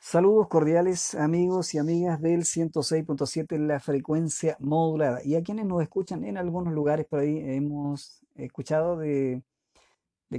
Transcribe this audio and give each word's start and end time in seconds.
Saludos 0.00 0.48
cordiales 0.48 1.14
amigos 1.16 1.74
y 1.74 1.78
amigas 1.78 2.20
del 2.20 2.44
106.7, 2.44 3.58
la 3.58 3.80
frecuencia 3.80 4.56
modulada. 4.60 5.20
Y 5.24 5.34
a 5.34 5.42
quienes 5.42 5.66
nos 5.66 5.82
escuchan 5.82 6.24
en 6.24 6.38
algunos 6.38 6.72
lugares 6.72 7.06
por 7.06 7.20
ahí, 7.20 7.38
hemos 7.38 8.24
escuchado 8.36 8.96
de, 8.96 9.42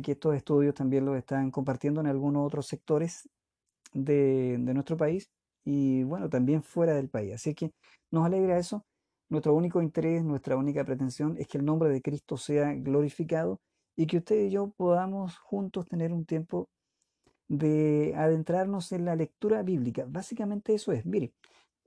que 0.01 0.13
estos 0.13 0.35
estudios 0.35 0.73
también 0.73 1.05
los 1.05 1.17
están 1.17 1.51
compartiendo 1.51 2.01
en 2.01 2.07
algunos 2.07 2.47
otros 2.47 2.67
sectores 2.67 3.29
de, 3.93 4.57
de 4.59 4.73
nuestro 4.73 4.97
país 4.97 5.29
y 5.65 6.03
bueno, 6.03 6.29
también 6.29 6.63
fuera 6.63 6.93
del 6.93 7.09
país. 7.09 7.35
Así 7.35 7.53
que 7.53 7.71
nos 8.11 8.25
alegra 8.25 8.57
eso. 8.57 8.85
Nuestro 9.29 9.53
único 9.53 9.81
interés, 9.81 10.23
nuestra 10.23 10.55
única 10.57 10.83
pretensión 10.85 11.37
es 11.37 11.47
que 11.47 11.57
el 11.59 11.65
nombre 11.65 11.89
de 11.89 12.01
Cristo 12.01 12.37
sea 12.37 12.73
glorificado 12.73 13.61
y 13.95 14.07
que 14.07 14.17
usted 14.17 14.37
y 14.45 14.51
yo 14.51 14.69
podamos 14.77 15.37
juntos 15.39 15.87
tener 15.87 16.13
un 16.13 16.25
tiempo 16.25 16.69
de 17.49 18.13
adentrarnos 18.15 18.91
en 18.93 19.05
la 19.05 19.15
lectura 19.15 19.63
bíblica. 19.63 20.05
Básicamente 20.07 20.73
eso 20.75 20.91
es. 20.93 21.05
Mire, 21.05 21.33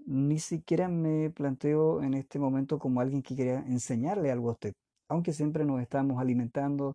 ni 0.06 0.38
siquiera 0.38 0.88
me 0.88 1.30
planteo 1.30 2.02
en 2.02 2.14
este 2.14 2.38
momento 2.38 2.78
como 2.78 3.00
alguien 3.00 3.22
que 3.22 3.36
quiera 3.36 3.60
enseñarle 3.66 4.30
algo 4.32 4.50
a 4.50 4.52
usted, 4.52 4.74
aunque 5.08 5.32
siempre 5.32 5.64
nos 5.64 5.80
estamos 5.80 6.20
alimentando 6.20 6.94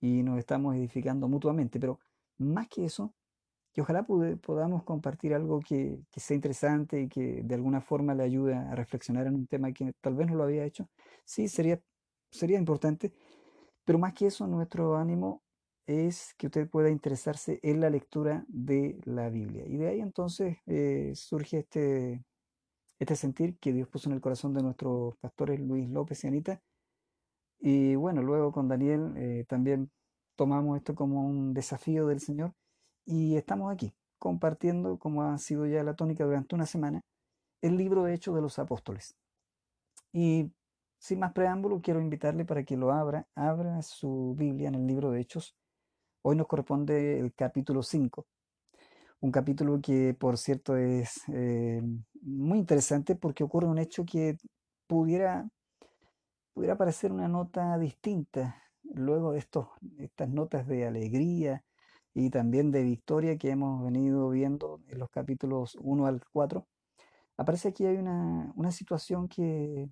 y 0.00 0.22
nos 0.22 0.38
estamos 0.38 0.74
edificando 0.76 1.28
mutuamente, 1.28 1.78
pero 1.80 2.00
más 2.38 2.68
que 2.68 2.86
eso, 2.86 3.14
que 3.72 3.82
ojalá 3.82 4.04
podamos 4.04 4.84
compartir 4.84 5.34
algo 5.34 5.60
que, 5.60 6.00
que 6.10 6.20
sea 6.20 6.34
interesante 6.36 7.02
y 7.02 7.08
que 7.08 7.42
de 7.44 7.54
alguna 7.54 7.80
forma 7.82 8.14
le 8.14 8.22
ayude 8.24 8.54
a 8.54 8.74
reflexionar 8.74 9.26
en 9.26 9.34
un 9.34 9.46
tema 9.46 9.72
que 9.72 9.92
tal 10.00 10.14
vez 10.14 10.28
no 10.28 10.36
lo 10.36 10.44
había 10.44 10.64
hecho. 10.64 10.88
Sí, 11.24 11.48
sería, 11.48 11.80
sería 12.30 12.58
importante, 12.58 13.12
pero 13.84 13.98
más 13.98 14.14
que 14.14 14.26
eso, 14.28 14.46
nuestro 14.46 14.96
ánimo 14.96 15.42
es 15.86 16.34
que 16.34 16.46
usted 16.46 16.68
pueda 16.68 16.90
interesarse 16.90 17.60
en 17.62 17.80
la 17.80 17.90
lectura 17.90 18.44
de 18.48 19.00
la 19.04 19.30
Biblia. 19.30 19.64
Y 19.66 19.76
de 19.76 19.88
ahí 19.88 20.00
entonces 20.00 20.58
eh, 20.66 21.12
surge 21.14 21.58
este, 21.58 22.24
este 22.98 23.16
sentir 23.16 23.58
que 23.58 23.72
Dios 23.72 23.88
puso 23.88 24.08
en 24.08 24.14
el 24.14 24.20
corazón 24.20 24.54
de 24.54 24.62
nuestros 24.62 25.16
pastores 25.18 25.60
Luis 25.60 25.88
López 25.88 26.24
y 26.24 26.28
Anita. 26.28 26.62
Y 27.58 27.94
bueno, 27.96 28.22
luego 28.22 28.52
con 28.52 28.68
Daniel 28.68 29.14
eh, 29.16 29.44
también 29.48 29.90
tomamos 30.36 30.76
esto 30.76 30.94
como 30.94 31.26
un 31.26 31.54
desafío 31.54 32.06
del 32.06 32.20
Señor 32.20 32.52
y 33.06 33.36
estamos 33.36 33.72
aquí 33.72 33.94
compartiendo, 34.18 34.98
como 34.98 35.22
ha 35.22 35.38
sido 35.38 35.66
ya 35.66 35.82
la 35.82 35.94
tónica 35.94 36.24
durante 36.24 36.54
una 36.54 36.66
semana, 36.66 37.02
el 37.62 37.76
libro 37.76 38.04
de 38.04 38.14
Hechos 38.14 38.34
de 38.34 38.42
los 38.42 38.58
Apóstoles. 38.58 39.14
Y 40.12 40.50
sin 40.98 41.20
más 41.20 41.32
preámbulo, 41.32 41.80
quiero 41.80 42.00
invitarle 42.00 42.44
para 42.44 42.64
que 42.64 42.76
lo 42.76 42.92
abra, 42.92 43.28
abra 43.34 43.82
su 43.82 44.34
Biblia 44.36 44.68
en 44.68 44.76
el 44.76 44.86
libro 44.86 45.10
de 45.10 45.20
Hechos. 45.20 45.54
Hoy 46.28 46.34
nos 46.34 46.48
corresponde 46.48 47.20
el 47.20 47.32
capítulo 47.34 47.84
5, 47.84 48.26
un 49.20 49.30
capítulo 49.30 49.80
que 49.80 50.12
por 50.12 50.38
cierto 50.38 50.76
es 50.76 51.22
eh, 51.28 51.80
muy 52.20 52.58
interesante 52.58 53.14
porque 53.14 53.44
ocurre 53.44 53.68
un 53.68 53.78
hecho 53.78 54.04
que 54.04 54.36
pudiera, 54.88 55.48
pudiera 56.52 56.76
parecer 56.76 57.12
una 57.12 57.28
nota 57.28 57.78
distinta 57.78 58.60
luego 58.82 59.34
de 59.34 59.38
estos, 59.38 59.68
estas 59.98 60.28
notas 60.28 60.66
de 60.66 60.84
alegría 60.84 61.64
y 62.12 62.28
también 62.30 62.72
de 62.72 62.82
victoria 62.82 63.38
que 63.38 63.50
hemos 63.50 63.84
venido 63.84 64.28
viendo 64.30 64.80
en 64.88 64.98
los 64.98 65.10
capítulos 65.10 65.78
1 65.80 66.06
al 66.06 66.24
4. 66.32 66.66
Aparece 67.36 67.68
aquí 67.68 67.86
hay 67.86 67.98
una, 67.98 68.52
una 68.56 68.72
situación 68.72 69.28
que, 69.28 69.90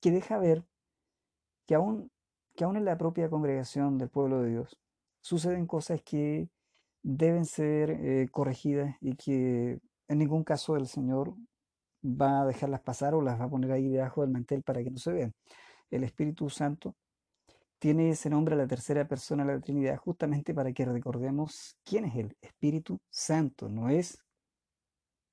que 0.00 0.10
deja 0.10 0.38
ver 0.38 0.64
que 1.66 1.74
aún, 1.74 2.10
que 2.56 2.64
aún 2.64 2.78
en 2.78 2.86
la 2.86 2.96
propia 2.96 3.28
congregación 3.28 3.98
del 3.98 4.08
pueblo 4.08 4.40
de 4.40 4.48
Dios 4.48 4.78
suceden 5.24 5.66
cosas 5.66 6.02
que 6.02 6.50
deben 7.02 7.46
ser 7.46 7.90
eh, 7.90 8.28
corregidas 8.30 8.94
y 9.00 9.16
que 9.16 9.78
en 10.06 10.18
ningún 10.18 10.44
caso 10.44 10.76
el 10.76 10.86
Señor 10.86 11.34
va 12.04 12.42
a 12.42 12.46
dejarlas 12.46 12.82
pasar 12.82 13.14
o 13.14 13.22
las 13.22 13.40
va 13.40 13.46
a 13.46 13.48
poner 13.48 13.72
ahí 13.72 13.88
debajo 13.88 14.20
del 14.20 14.30
mantel 14.30 14.62
para 14.62 14.84
que 14.84 14.90
no 14.90 14.98
se 14.98 15.12
vean. 15.12 15.34
El 15.90 16.04
Espíritu 16.04 16.50
Santo 16.50 16.94
tiene 17.78 18.10
ese 18.10 18.28
nombre 18.28 18.54
a 18.54 18.58
la 18.58 18.66
tercera 18.66 19.08
persona 19.08 19.46
de 19.46 19.54
la 19.54 19.60
Trinidad 19.60 19.96
justamente 19.96 20.52
para 20.52 20.72
que 20.74 20.84
recordemos 20.84 21.78
quién 21.84 22.04
es 22.04 22.16
el 22.16 22.36
Espíritu 22.42 23.00
Santo. 23.08 23.70
No 23.70 23.88
es, 23.88 24.18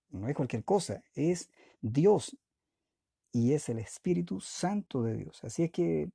no 0.10 0.30
es 0.30 0.36
cualquier 0.36 0.64
cosa, 0.64 1.02
es 1.14 1.50
Dios 1.82 2.38
y 3.34 3.52
es 3.54 3.68
el 3.68 3.80
Espíritu 3.80 4.40
Santo 4.40 5.04
de 5.04 5.18
Dios. 5.18 5.44
Así 5.44 5.64
es 5.64 5.72
que 5.72 6.10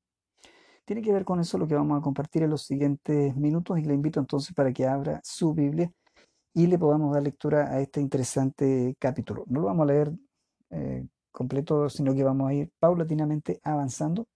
tiene 0.86 1.02
que 1.02 1.12
ver 1.12 1.24
con 1.24 1.40
eso 1.40 1.58
lo 1.58 1.66
que 1.66 1.74
vamos 1.74 1.98
a 1.98 2.02
compartir 2.02 2.44
en 2.44 2.50
los 2.50 2.62
siguientes 2.62 3.36
minutos 3.36 3.78
y 3.78 3.82
le 3.82 3.92
invito 3.92 4.20
entonces 4.20 4.54
para 4.54 4.72
que 4.72 4.86
abra 4.86 5.20
su 5.24 5.52
Biblia 5.52 5.92
y 6.54 6.68
le 6.68 6.78
podamos 6.78 7.12
dar 7.12 7.22
lectura 7.22 7.70
a 7.70 7.80
este 7.80 8.00
interesante 8.00 8.96
capítulo. 8.98 9.44
No 9.48 9.60
lo 9.60 9.66
vamos 9.66 9.82
a 9.82 9.92
leer 9.92 10.12
eh, 10.70 11.06
completo, 11.32 11.90
sino 11.90 12.14
que 12.14 12.22
vamos 12.22 12.48
a 12.48 12.54
ir 12.54 12.70
paulatinamente 12.78 13.60
avanzando 13.64 14.26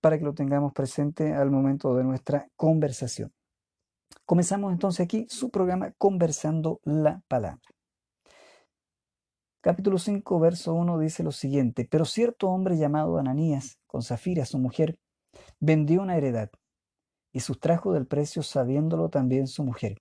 para 0.00 0.18
que 0.18 0.24
lo 0.24 0.32
tengamos 0.32 0.72
presente 0.72 1.34
al 1.34 1.50
momento 1.50 1.94
de 1.94 2.02
nuestra 2.02 2.48
conversación. 2.56 3.30
Comenzamos 4.24 4.72
entonces 4.72 5.04
aquí 5.04 5.26
su 5.28 5.50
programa 5.50 5.92
Conversando 5.98 6.80
la 6.84 7.20
Palabra. 7.28 7.60
Capítulo 9.60 9.98
5, 9.98 10.40
verso 10.40 10.72
1 10.72 10.98
dice 10.98 11.22
lo 11.22 11.32
siguiente, 11.32 11.86
pero 11.90 12.06
cierto 12.06 12.48
hombre 12.48 12.78
llamado 12.78 13.18
Ananías, 13.18 13.78
con 13.86 14.02
Zafira, 14.02 14.46
su 14.46 14.58
mujer, 14.58 14.98
vendió 15.60 16.02
una 16.02 16.16
heredad 16.16 16.50
y 17.32 17.40
sustrajo 17.40 17.92
del 17.92 18.06
precio 18.06 18.42
sabiéndolo 18.42 19.08
también 19.08 19.46
su 19.46 19.64
mujer. 19.64 19.98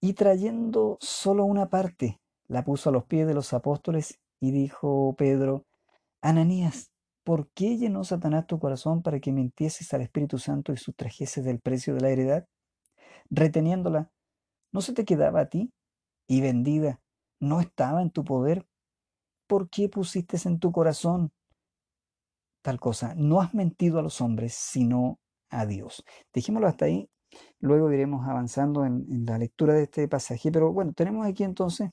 Y 0.00 0.14
trayendo 0.14 0.98
solo 1.00 1.44
una 1.44 1.68
parte, 1.70 2.20
la 2.48 2.64
puso 2.64 2.90
a 2.90 2.92
los 2.92 3.04
pies 3.04 3.26
de 3.26 3.34
los 3.34 3.52
apóstoles 3.52 4.18
y 4.40 4.50
dijo 4.50 5.14
Pedro, 5.16 5.64
Ananías, 6.20 6.90
¿por 7.24 7.48
qué 7.54 7.76
llenó 7.76 8.04
Satanás 8.04 8.46
tu 8.46 8.58
corazón 8.58 9.02
para 9.02 9.20
que 9.20 9.32
mintieses 9.32 9.92
al 9.94 10.02
Espíritu 10.02 10.38
Santo 10.38 10.72
y 10.72 10.76
sustrajeses 10.76 11.44
del 11.44 11.60
precio 11.60 11.94
de 11.94 12.00
la 12.00 12.10
heredad? 12.10 12.46
Reteniéndola, 13.30 14.10
¿no 14.72 14.80
se 14.80 14.92
te 14.92 15.04
quedaba 15.04 15.42
a 15.42 15.46
ti? 15.46 15.72
Y 16.26 16.40
vendida, 16.40 17.00
¿no 17.40 17.60
estaba 17.60 18.02
en 18.02 18.10
tu 18.10 18.24
poder? 18.24 18.66
¿Por 19.46 19.68
qué 19.70 19.88
pusiste 19.88 20.36
en 20.48 20.58
tu 20.58 20.72
corazón 20.72 21.32
tal 22.62 22.80
cosa? 22.80 23.14
No 23.16 23.40
has 23.40 23.54
mentido 23.54 23.98
a 23.98 24.02
los 24.02 24.20
hombres, 24.20 24.54
sino 24.54 25.18
a 25.50 25.66
Dios. 25.66 26.04
Dejémoslo 26.32 26.68
hasta 26.68 26.86
ahí. 26.86 27.08
Luego 27.60 27.92
iremos 27.92 28.26
avanzando 28.28 28.84
en, 28.84 29.04
la 29.26 29.38
lectura 29.38 29.74
de 29.74 29.84
este 29.84 30.08
pasaje. 30.08 30.50
Pero 30.52 30.72
bueno, 30.72 30.92
tenemos 30.94 31.26
aquí 31.26 31.44
entonces 31.44 31.90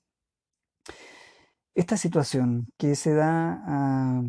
esta 1.76 1.98
situación 1.98 2.68
que 2.78 2.96
se 2.96 3.14
da, 3.14 3.62
ah, 3.66 4.24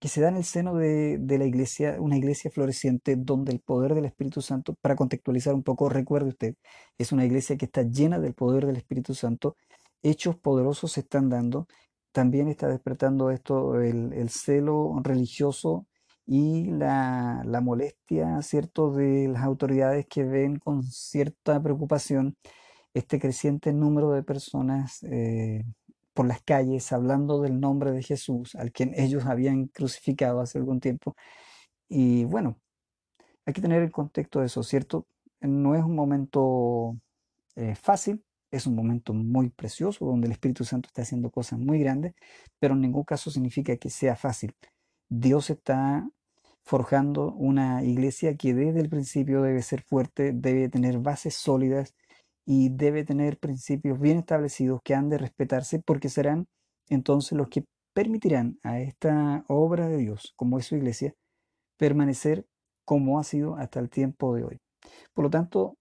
que 0.00 0.08
se 0.08 0.20
da 0.20 0.28
en 0.28 0.36
el 0.36 0.44
seno 0.44 0.74
de, 0.76 1.18
de 1.18 1.38
la 1.38 1.46
iglesia, 1.46 1.96
una 2.00 2.16
iglesia 2.16 2.50
floreciente 2.50 3.16
donde 3.16 3.52
el 3.52 3.60
poder 3.60 3.94
del 3.94 4.06
Espíritu 4.06 4.40
Santo, 4.42 4.74
para 4.80 4.96
contextualizar 4.96 5.54
un 5.54 5.62
poco, 5.62 5.88
recuerde 5.88 6.30
usted, 6.30 6.54
es 6.98 7.12
una 7.12 7.24
iglesia 7.24 7.56
que 7.56 7.66
está 7.66 7.82
llena 7.82 8.18
del 8.18 8.34
poder 8.34 8.66
del 8.66 8.76
Espíritu 8.76 9.14
Santo, 9.14 9.56
hechos 10.02 10.36
poderosos 10.36 10.92
se 10.92 11.00
están 11.00 11.28
dando, 11.30 11.66
también 12.14 12.48
está 12.48 12.68
despertando 12.68 13.30
esto 13.30 13.80
el, 13.82 14.12
el 14.14 14.30
celo 14.30 14.94
religioso 15.02 15.86
y 16.26 16.66
la, 16.70 17.42
la 17.44 17.60
molestia, 17.60 18.40
¿cierto?, 18.42 18.92
de 18.92 19.28
las 19.28 19.42
autoridades 19.42 20.06
que 20.06 20.24
ven 20.24 20.58
con 20.58 20.84
cierta 20.84 21.62
preocupación 21.62 22.36
este 22.94 23.18
creciente 23.20 23.72
número 23.72 24.12
de 24.12 24.22
personas 24.22 25.02
eh, 25.02 25.64
por 26.14 26.26
las 26.26 26.40
calles 26.42 26.92
hablando 26.92 27.42
del 27.42 27.60
nombre 27.60 27.90
de 27.92 28.02
Jesús, 28.02 28.54
al 28.54 28.72
quien 28.72 28.94
ellos 28.96 29.26
habían 29.26 29.66
crucificado 29.66 30.40
hace 30.40 30.58
algún 30.58 30.80
tiempo. 30.80 31.16
Y 31.88 32.24
bueno, 32.26 32.58
hay 33.46 33.52
que 33.54 33.60
tener 33.62 33.82
el 33.82 33.90
contexto 33.92 34.40
de 34.40 34.46
eso, 34.46 34.62
¿cierto? 34.62 35.06
No 35.40 35.74
es 35.74 35.84
un 35.84 35.96
momento 35.96 36.96
eh, 37.56 37.74
fácil, 37.74 38.24
es 38.54 38.66
un 38.66 38.74
momento 38.74 39.12
muy 39.12 39.50
precioso 39.50 40.06
donde 40.06 40.26
el 40.26 40.32
Espíritu 40.32 40.64
Santo 40.64 40.88
está 40.88 41.02
haciendo 41.02 41.30
cosas 41.30 41.58
muy 41.58 41.78
grandes, 41.78 42.14
pero 42.58 42.74
en 42.74 42.80
ningún 42.82 43.04
caso 43.04 43.30
significa 43.30 43.76
que 43.76 43.90
sea 43.90 44.16
fácil. 44.16 44.54
Dios 45.08 45.50
está 45.50 46.08
forjando 46.62 47.32
una 47.34 47.84
iglesia 47.84 48.36
que 48.36 48.54
desde 48.54 48.80
el 48.80 48.88
principio 48.88 49.42
debe 49.42 49.62
ser 49.62 49.82
fuerte, 49.82 50.32
debe 50.32 50.68
tener 50.68 50.98
bases 50.98 51.34
sólidas 51.34 51.94
y 52.46 52.70
debe 52.70 53.04
tener 53.04 53.38
principios 53.38 54.00
bien 54.00 54.18
establecidos 54.18 54.80
que 54.82 54.94
han 54.94 55.08
de 55.08 55.18
respetarse 55.18 55.80
porque 55.80 56.08
serán 56.08 56.46
entonces 56.88 57.36
los 57.36 57.48
que 57.48 57.64
permitirán 57.92 58.58
a 58.62 58.80
esta 58.80 59.44
obra 59.48 59.88
de 59.88 59.98
Dios, 59.98 60.32
como 60.36 60.58
es 60.58 60.66
su 60.66 60.76
iglesia, 60.76 61.14
permanecer 61.76 62.46
como 62.84 63.18
ha 63.18 63.24
sido 63.24 63.56
hasta 63.56 63.80
el 63.80 63.90
tiempo 63.90 64.34
de 64.34 64.44
hoy. 64.44 64.58
Por 65.14 65.24
lo 65.24 65.30
tanto, 65.30 65.76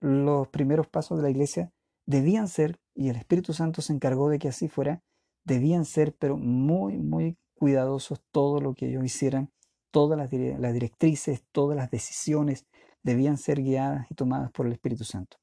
los 0.00 0.48
primeros 0.48 0.88
pasos 0.88 1.18
de 1.18 1.24
la 1.24 1.30
iglesia 1.30 1.70
debían 2.06 2.48
ser, 2.48 2.78
y 2.94 3.08
el 3.08 3.16
Espíritu 3.16 3.52
Santo 3.52 3.82
se 3.82 3.92
encargó 3.92 4.28
de 4.28 4.38
que 4.38 4.48
así 4.48 4.68
fuera, 4.68 5.02
debían 5.44 5.84
ser, 5.84 6.14
pero 6.18 6.36
muy, 6.36 6.98
muy 6.98 7.36
cuidadosos 7.54 8.20
todo 8.32 8.60
lo 8.60 8.74
que 8.74 8.88
ellos 8.88 9.04
hicieran, 9.04 9.50
todas 9.90 10.18
las, 10.18 10.30
dire- 10.30 10.58
las 10.58 10.72
directrices, 10.72 11.44
todas 11.52 11.76
las 11.76 11.90
decisiones 11.90 12.66
debían 13.02 13.38
ser 13.38 13.62
guiadas 13.62 14.10
y 14.10 14.14
tomadas 14.14 14.50
por 14.52 14.66
el 14.66 14.72
Espíritu 14.72 15.04
Santo. 15.04 15.38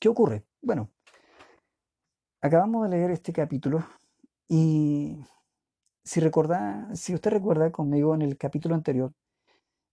¿Qué 0.00 0.08
ocurre? 0.08 0.44
Bueno, 0.62 0.90
Acabamos 2.40 2.84
de 2.84 2.96
leer 2.96 3.10
este 3.10 3.32
capítulo 3.32 3.84
y 4.48 5.18
si 6.04 6.20
recuerda, 6.20 6.88
si 6.94 7.12
usted 7.14 7.32
recuerda 7.32 7.72
conmigo 7.72 8.14
en 8.14 8.22
el 8.22 8.36
capítulo 8.36 8.76
anterior, 8.76 9.12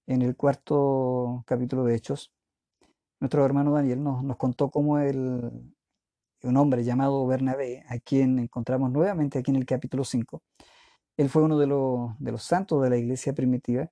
en 0.08 0.22
el 0.22 0.36
cuarto 0.36 1.44
capítulo 1.48 1.84
de 1.86 1.96
Hechos, 1.96 2.31
nuestro 3.25 3.44
hermano 3.44 3.72
Daniel 3.72 4.04
nos, 4.04 4.24
nos 4.24 4.38
contó 4.38 4.69
cómo 4.69 5.00
el, 5.00 5.51
un 6.44 6.57
hombre 6.57 6.83
llamado 6.83 7.25
Bernabé, 7.25 7.83
a 7.89 7.98
quien 7.98 8.38
encontramos 8.38 8.92
nuevamente 8.92 9.39
aquí 9.39 9.50
en 9.50 9.57
el 9.57 9.66
capítulo 9.66 10.04
5, 10.04 10.44
él 11.18 11.30
fue 11.30 11.42
uno 11.42 11.57
de 11.57 11.66
los, 11.66 12.12
de 12.19 12.31
los 12.31 12.44
santos 12.44 12.83
de 12.83 12.89
la 12.92 12.98
iglesia 12.98 13.33
primitiva, 13.33 13.89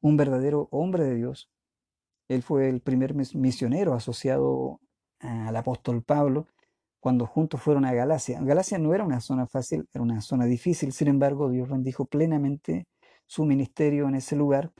un 0.00 0.16
verdadero 0.16 0.68
hombre 0.70 1.04
de 1.04 1.14
Dios. 1.14 1.50
Él 2.26 2.42
fue 2.42 2.70
el 2.70 2.80
primer 2.80 3.14
misionero 3.14 3.92
asociado 3.92 4.80
al 5.18 5.54
apóstol 5.54 6.02
Pablo 6.02 6.46
cuando 7.00 7.26
juntos 7.26 7.60
fueron 7.60 7.84
a 7.84 7.92
Galacia. 7.92 8.40
Galacia 8.40 8.78
no 8.78 8.94
era 8.94 9.04
una 9.04 9.20
zona 9.20 9.46
fácil, 9.46 9.86
era 9.92 10.02
una 10.02 10.22
zona 10.22 10.46
difícil, 10.46 10.92
sin 10.94 11.08
embargo 11.08 11.50
Dios 11.50 11.68
bendijo 11.68 12.06
plenamente 12.06 12.86
su 13.26 13.44
ministerio 13.44 14.08
en 14.08 14.14
ese 14.14 14.36
lugar. 14.36 14.72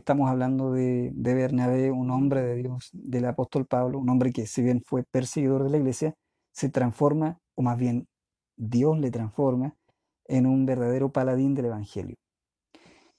Estamos 0.00 0.30
hablando 0.30 0.72
de, 0.72 1.10
de 1.12 1.34
Bernabé, 1.34 1.90
un 1.90 2.10
hombre 2.10 2.40
de 2.40 2.56
Dios, 2.56 2.88
del 2.94 3.26
apóstol 3.26 3.66
Pablo, 3.66 3.98
un 3.98 4.08
hombre 4.08 4.32
que 4.32 4.46
si 4.46 4.62
bien 4.62 4.82
fue 4.82 5.04
perseguidor 5.04 5.62
de 5.62 5.68
la 5.68 5.76
iglesia, 5.76 6.14
se 6.52 6.70
transforma, 6.70 7.38
o 7.54 7.60
más 7.60 7.76
bien 7.76 8.08
Dios 8.56 8.98
le 8.98 9.10
transforma, 9.10 9.76
en 10.24 10.46
un 10.46 10.64
verdadero 10.64 11.12
paladín 11.12 11.54
del 11.54 11.66
Evangelio. 11.66 12.16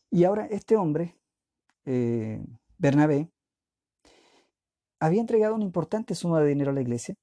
Y 0.09 0.23
ahora 0.23 0.47
este 0.47 0.75
hombre, 0.75 1.15
eh, 1.85 2.43
Bernabé, 2.79 3.29
había 4.99 5.21
entregado 5.21 5.53
una 5.53 5.65
importante 5.65 6.15
suma 6.15 6.41
de 6.41 6.47
dinero 6.47 6.71
a 6.71 6.73
la 6.73 6.81
iglesia, 6.81 7.13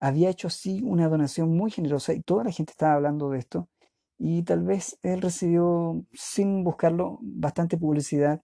había 0.00 0.30
hecho 0.30 0.48
así 0.48 0.80
una 0.82 1.10
donación 1.10 1.54
muy 1.54 1.70
generosa 1.70 2.14
y 2.14 2.22
toda 2.22 2.42
la 2.42 2.52
gente 2.52 2.70
estaba 2.70 2.94
hablando 2.94 3.28
de 3.28 3.38
esto 3.38 3.68
y 4.16 4.44
tal 4.44 4.62
vez 4.62 4.98
él 5.02 5.20
recibió, 5.20 6.02
sin 6.14 6.64
buscarlo, 6.64 7.18
bastante 7.20 7.76
publicidad 7.76 8.40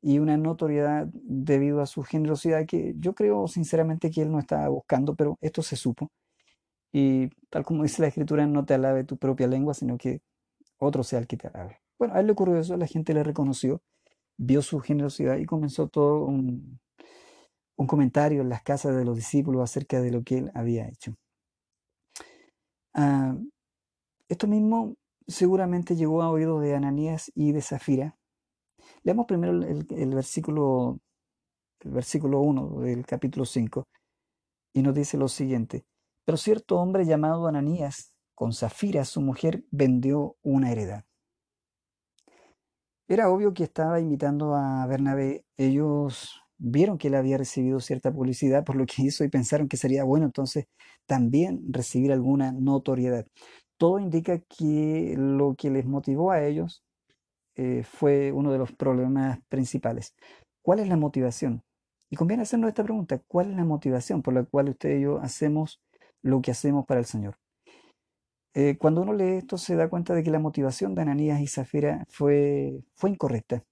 y 0.00 0.18
una 0.18 0.36
notoriedad 0.36 1.08
debido 1.12 1.80
a 1.80 1.86
su 1.86 2.02
generosidad 2.02 2.66
que 2.66 2.94
yo 2.98 3.14
creo 3.14 3.48
sinceramente 3.48 4.10
que 4.10 4.22
él 4.22 4.30
no 4.30 4.38
estaba 4.38 4.68
buscando, 4.68 5.14
pero 5.14 5.38
esto 5.40 5.62
se 5.62 5.76
supo. 5.76 6.10
Y 6.92 7.28
tal 7.50 7.64
como 7.64 7.82
dice 7.84 8.02
la 8.02 8.08
escritura, 8.08 8.46
no 8.46 8.64
te 8.64 8.74
alabe 8.74 9.04
tu 9.04 9.16
propia 9.16 9.46
lengua, 9.46 9.74
sino 9.74 9.98
que 9.98 10.20
otro 10.78 11.02
sea 11.02 11.18
el 11.18 11.26
que 11.26 11.36
te 11.36 11.48
alabe. 11.48 11.80
Bueno, 11.98 12.14
a 12.14 12.20
él 12.20 12.26
le 12.26 12.32
ocurrió 12.32 12.58
eso, 12.58 12.76
la 12.76 12.86
gente 12.86 13.12
le 13.12 13.24
reconoció, 13.24 13.82
vio 14.36 14.62
su 14.62 14.80
generosidad 14.80 15.36
y 15.38 15.46
comenzó 15.46 15.88
todo 15.88 16.24
un, 16.24 16.78
un 17.76 17.86
comentario 17.86 18.42
en 18.42 18.48
las 18.48 18.62
casas 18.62 18.96
de 18.96 19.04
los 19.04 19.16
discípulos 19.16 19.62
acerca 19.62 20.00
de 20.00 20.10
lo 20.12 20.22
que 20.22 20.38
él 20.38 20.50
había 20.54 20.88
hecho. 20.88 21.14
Ah, 22.94 23.36
esto 24.28 24.46
mismo 24.46 24.96
seguramente 25.26 25.96
llegó 25.96 26.22
a 26.22 26.30
oídos 26.30 26.60
de 26.62 26.74
Ananías 26.74 27.30
y 27.34 27.52
de 27.52 27.62
Zafira. 27.62 28.16
Leamos 29.08 29.24
primero 29.24 29.54
el, 29.54 30.14
versículo, 30.14 31.00
el 31.80 31.92
versículo 31.92 32.40
1 32.40 32.80
del 32.80 33.06
capítulo 33.06 33.46
5 33.46 33.88
y 34.74 34.82
nos 34.82 34.94
dice 34.94 35.16
lo 35.16 35.28
siguiente. 35.28 35.86
Pero 36.26 36.36
cierto 36.36 36.78
hombre 36.78 37.06
llamado 37.06 37.46
Ananías, 37.46 38.12
con 38.34 38.52
Zafira, 38.52 39.06
su 39.06 39.22
mujer, 39.22 39.64
vendió 39.70 40.36
una 40.42 40.72
heredad. 40.72 41.04
Era 43.08 43.30
obvio 43.30 43.54
que 43.54 43.64
estaba 43.64 43.98
imitando 43.98 44.54
a 44.54 44.86
Bernabé. 44.86 45.46
Ellos 45.56 46.42
vieron 46.58 46.98
que 46.98 47.08
él 47.08 47.14
había 47.14 47.38
recibido 47.38 47.80
cierta 47.80 48.12
publicidad 48.12 48.62
por 48.62 48.76
lo 48.76 48.84
que 48.84 49.04
hizo 49.04 49.24
y 49.24 49.30
pensaron 49.30 49.68
que 49.68 49.78
sería 49.78 50.04
bueno 50.04 50.26
entonces 50.26 50.66
también 51.06 51.62
recibir 51.70 52.12
alguna 52.12 52.52
notoriedad. 52.52 53.26
Todo 53.78 54.00
indica 54.00 54.38
que 54.40 55.14
lo 55.16 55.54
que 55.54 55.70
les 55.70 55.86
motivó 55.86 56.30
a 56.30 56.44
ellos 56.44 56.84
eh, 57.58 57.82
fue 57.84 58.32
uno 58.32 58.50
de 58.50 58.58
los 58.58 58.72
problemas 58.72 59.40
principales. 59.50 60.14
¿Cuál 60.62 60.80
es 60.80 60.88
la 60.88 60.96
motivación? 60.96 61.62
Y 62.08 62.16
conviene 62.16 62.44
hacernos 62.44 62.68
esta 62.68 62.84
pregunta, 62.84 63.20
¿cuál 63.28 63.50
es 63.50 63.56
la 63.56 63.64
motivación 63.64 64.22
por 64.22 64.32
la 64.32 64.44
cual 64.44 64.70
usted 64.70 64.96
y 64.96 65.02
yo 65.02 65.18
hacemos 65.18 65.80
lo 66.22 66.42
que 66.42 66.50
hacemos 66.50 66.86
para 66.86 67.00
el 67.00 67.06
Señor. 67.06 67.36
Eh, 68.54 68.76
cuando 68.78 69.02
uno 69.02 69.12
lee 69.12 69.38
esto 69.38 69.58
se 69.58 69.76
da 69.76 69.88
cuenta 69.88 70.14
de 70.14 70.22
que 70.22 70.30
la 70.30 70.38
motivación 70.38 70.94
de 70.94 71.02
Ananías 71.02 71.40
y 71.40 71.46
Zafira 71.46 72.04
fue, 72.08 72.82
fue 72.94 73.10
incorrecta. 73.10 73.64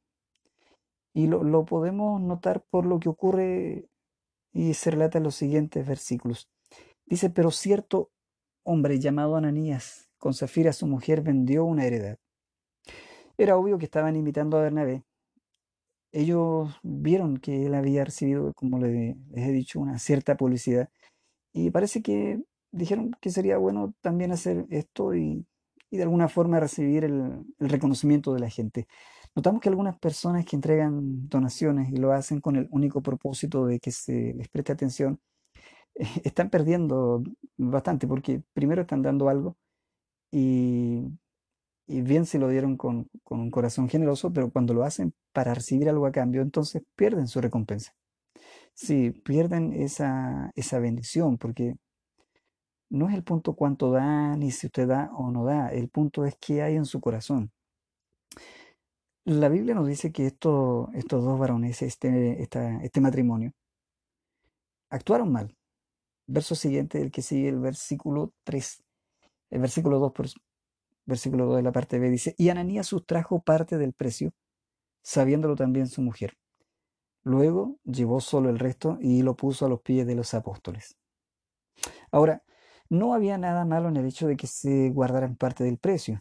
Y 1.14 1.26
lo, 1.26 1.42
lo 1.42 1.64
podemos 1.64 2.20
notar 2.20 2.62
por 2.70 2.84
lo 2.86 3.00
que 3.00 3.08
ocurre 3.08 3.86
y 4.52 4.74
se 4.74 4.90
relata 4.90 5.18
en 5.18 5.24
los 5.24 5.34
siguientes 5.34 5.86
versículos. 5.86 6.48
Dice, 7.06 7.30
pero 7.30 7.50
cierto 7.50 8.10
hombre 8.64 8.98
llamado 8.98 9.36
Ananías, 9.36 10.08
con 10.18 10.34
Zafira 10.34 10.72
su 10.72 10.86
mujer, 10.86 11.22
vendió 11.22 11.64
una 11.64 11.84
heredad. 11.84 12.18
Era 13.38 13.56
obvio 13.56 13.78
que 13.78 13.84
estaban 13.86 14.16
imitando 14.16 14.58
a 14.58 14.62
Bernabé. 14.62 15.04
Ellos 16.12 16.74
vieron 16.82 17.38
que 17.38 17.66
él 17.66 17.74
había 17.74 18.04
recibido, 18.04 18.52
como 18.54 18.78
les 18.78 19.16
he 19.34 19.52
dicho, 19.52 19.80
una 19.80 19.98
cierta 19.98 20.36
publicidad 20.36 20.88
y 21.56 21.70
parece 21.70 22.02
que 22.02 22.42
dijeron 22.70 23.12
que 23.20 23.30
sería 23.30 23.56
bueno 23.58 23.94
también 24.02 24.32
hacer 24.32 24.66
esto 24.70 25.14
y, 25.14 25.46
de 25.90 26.02
alguna 26.02 26.28
forma 26.28 26.60
recibir 26.60 27.04
el, 27.04 27.46
reconocimiento 27.58 28.34
de 28.34 28.40
la 28.40 28.50
gente. 28.50 28.86
Notamos 29.34 29.62
que 29.62 29.70
algunas 29.70 29.98
personas 29.98 30.44
que 30.44 30.56
entregan 30.56 31.28
donaciones 31.28 31.90
y 31.92 31.96
lo 31.96 32.12
hacen 32.12 32.40
con 32.40 32.56
el 32.56 32.68
único 32.70 33.02
propósito 33.02 33.66
de 33.66 33.80
que 33.80 33.90
se 33.92 34.34
les 34.34 34.48
preste 34.48 34.72
atención, 34.72 35.20
están 36.24 36.50
perdiendo 36.50 37.22
bastante 37.56 38.06
porque 38.06 38.42
primero 38.52 38.82
están 38.82 39.02
dando 39.02 39.28
algo 39.30 39.56
y, 40.30 41.04
bien 41.86 42.26
se 42.26 42.38
lo 42.38 42.48
dieron 42.48 42.76
con, 42.76 43.08
con 43.22 43.40
un 43.40 43.50
corazón 43.50 43.88
generoso, 43.88 44.32
pero 44.32 44.50
cuando 44.50 44.74
lo 44.74 44.84
hacen 44.84 45.14
para 45.32 45.54
recibir 45.54 45.88
algo 45.88 46.06
a 46.06 46.12
cambio, 46.12 46.42
entonces 46.42 46.82
pierden 46.96 47.28
su 47.28 47.40
recompensa. 47.40 47.94
Sí, 48.74 49.10
pierden 49.10 49.72
esa, 49.72 50.50
esa 50.54 50.78
bendición, 50.78 51.38
porque 51.38 51.76
no 52.90 53.08
es 53.08 53.14
el 53.14 53.24
punto 53.24 53.54
cuánto 53.54 53.90
da, 53.90 54.36
ni 54.36 54.50
si 54.50 54.66
usted 54.66 54.88
da 54.88 55.10
o 55.14 55.30
no 55.30 55.44
da, 55.44 55.68
el 55.68 55.88
punto 55.88 56.24
es 56.24 56.36
qué 56.40 56.62
hay 56.62 56.76
en 56.76 56.84
su 56.84 57.00
corazón. 57.00 57.50
La 59.24 59.48
Biblia 59.48 59.74
nos 59.74 59.88
dice 59.88 60.12
que 60.12 60.26
estos 60.26 60.88
dos 61.08 61.38
varones, 61.38 61.82
este, 61.82 62.42
este 62.42 63.00
matrimonio, 63.00 63.52
actuaron 64.90 65.32
mal. 65.32 65.56
Verso 66.26 66.54
siguiente, 66.54 67.00
el 67.00 67.10
que 67.10 67.22
sigue, 67.22 67.48
el 67.48 67.58
versículo 67.60 68.32
3, 68.44 68.84
el 69.50 69.60
versículo 69.60 69.98
2, 69.98 70.12
por, 70.12 70.26
versículo 71.06 71.46
2 71.46 71.56
de 71.56 71.62
la 71.62 71.72
parte 71.72 71.98
B, 71.98 72.10
dice, 72.10 72.34
y 72.36 72.48
Ananías 72.50 72.88
sustrajo 72.88 73.40
parte 73.42 73.78
del 73.78 73.92
precio, 73.92 74.32
sabiéndolo 75.02 75.56
también 75.56 75.86
su 75.86 76.02
mujer. 76.02 76.36
Luego 77.24 77.78
llevó 77.84 78.20
solo 78.20 78.50
el 78.50 78.58
resto 78.58 78.98
y 79.00 79.22
lo 79.22 79.36
puso 79.36 79.66
a 79.66 79.68
los 79.68 79.80
pies 79.80 80.06
de 80.06 80.14
los 80.14 80.34
apóstoles. 80.34 80.96
Ahora, 82.10 82.42
no 82.88 83.14
había 83.14 83.38
nada 83.38 83.64
malo 83.64 83.88
en 83.88 83.96
el 83.96 84.06
hecho 84.06 84.28
de 84.28 84.36
que 84.36 84.46
se 84.46 84.90
guardaran 84.90 85.36
parte 85.36 85.64
del 85.64 85.78
precio. 85.78 86.20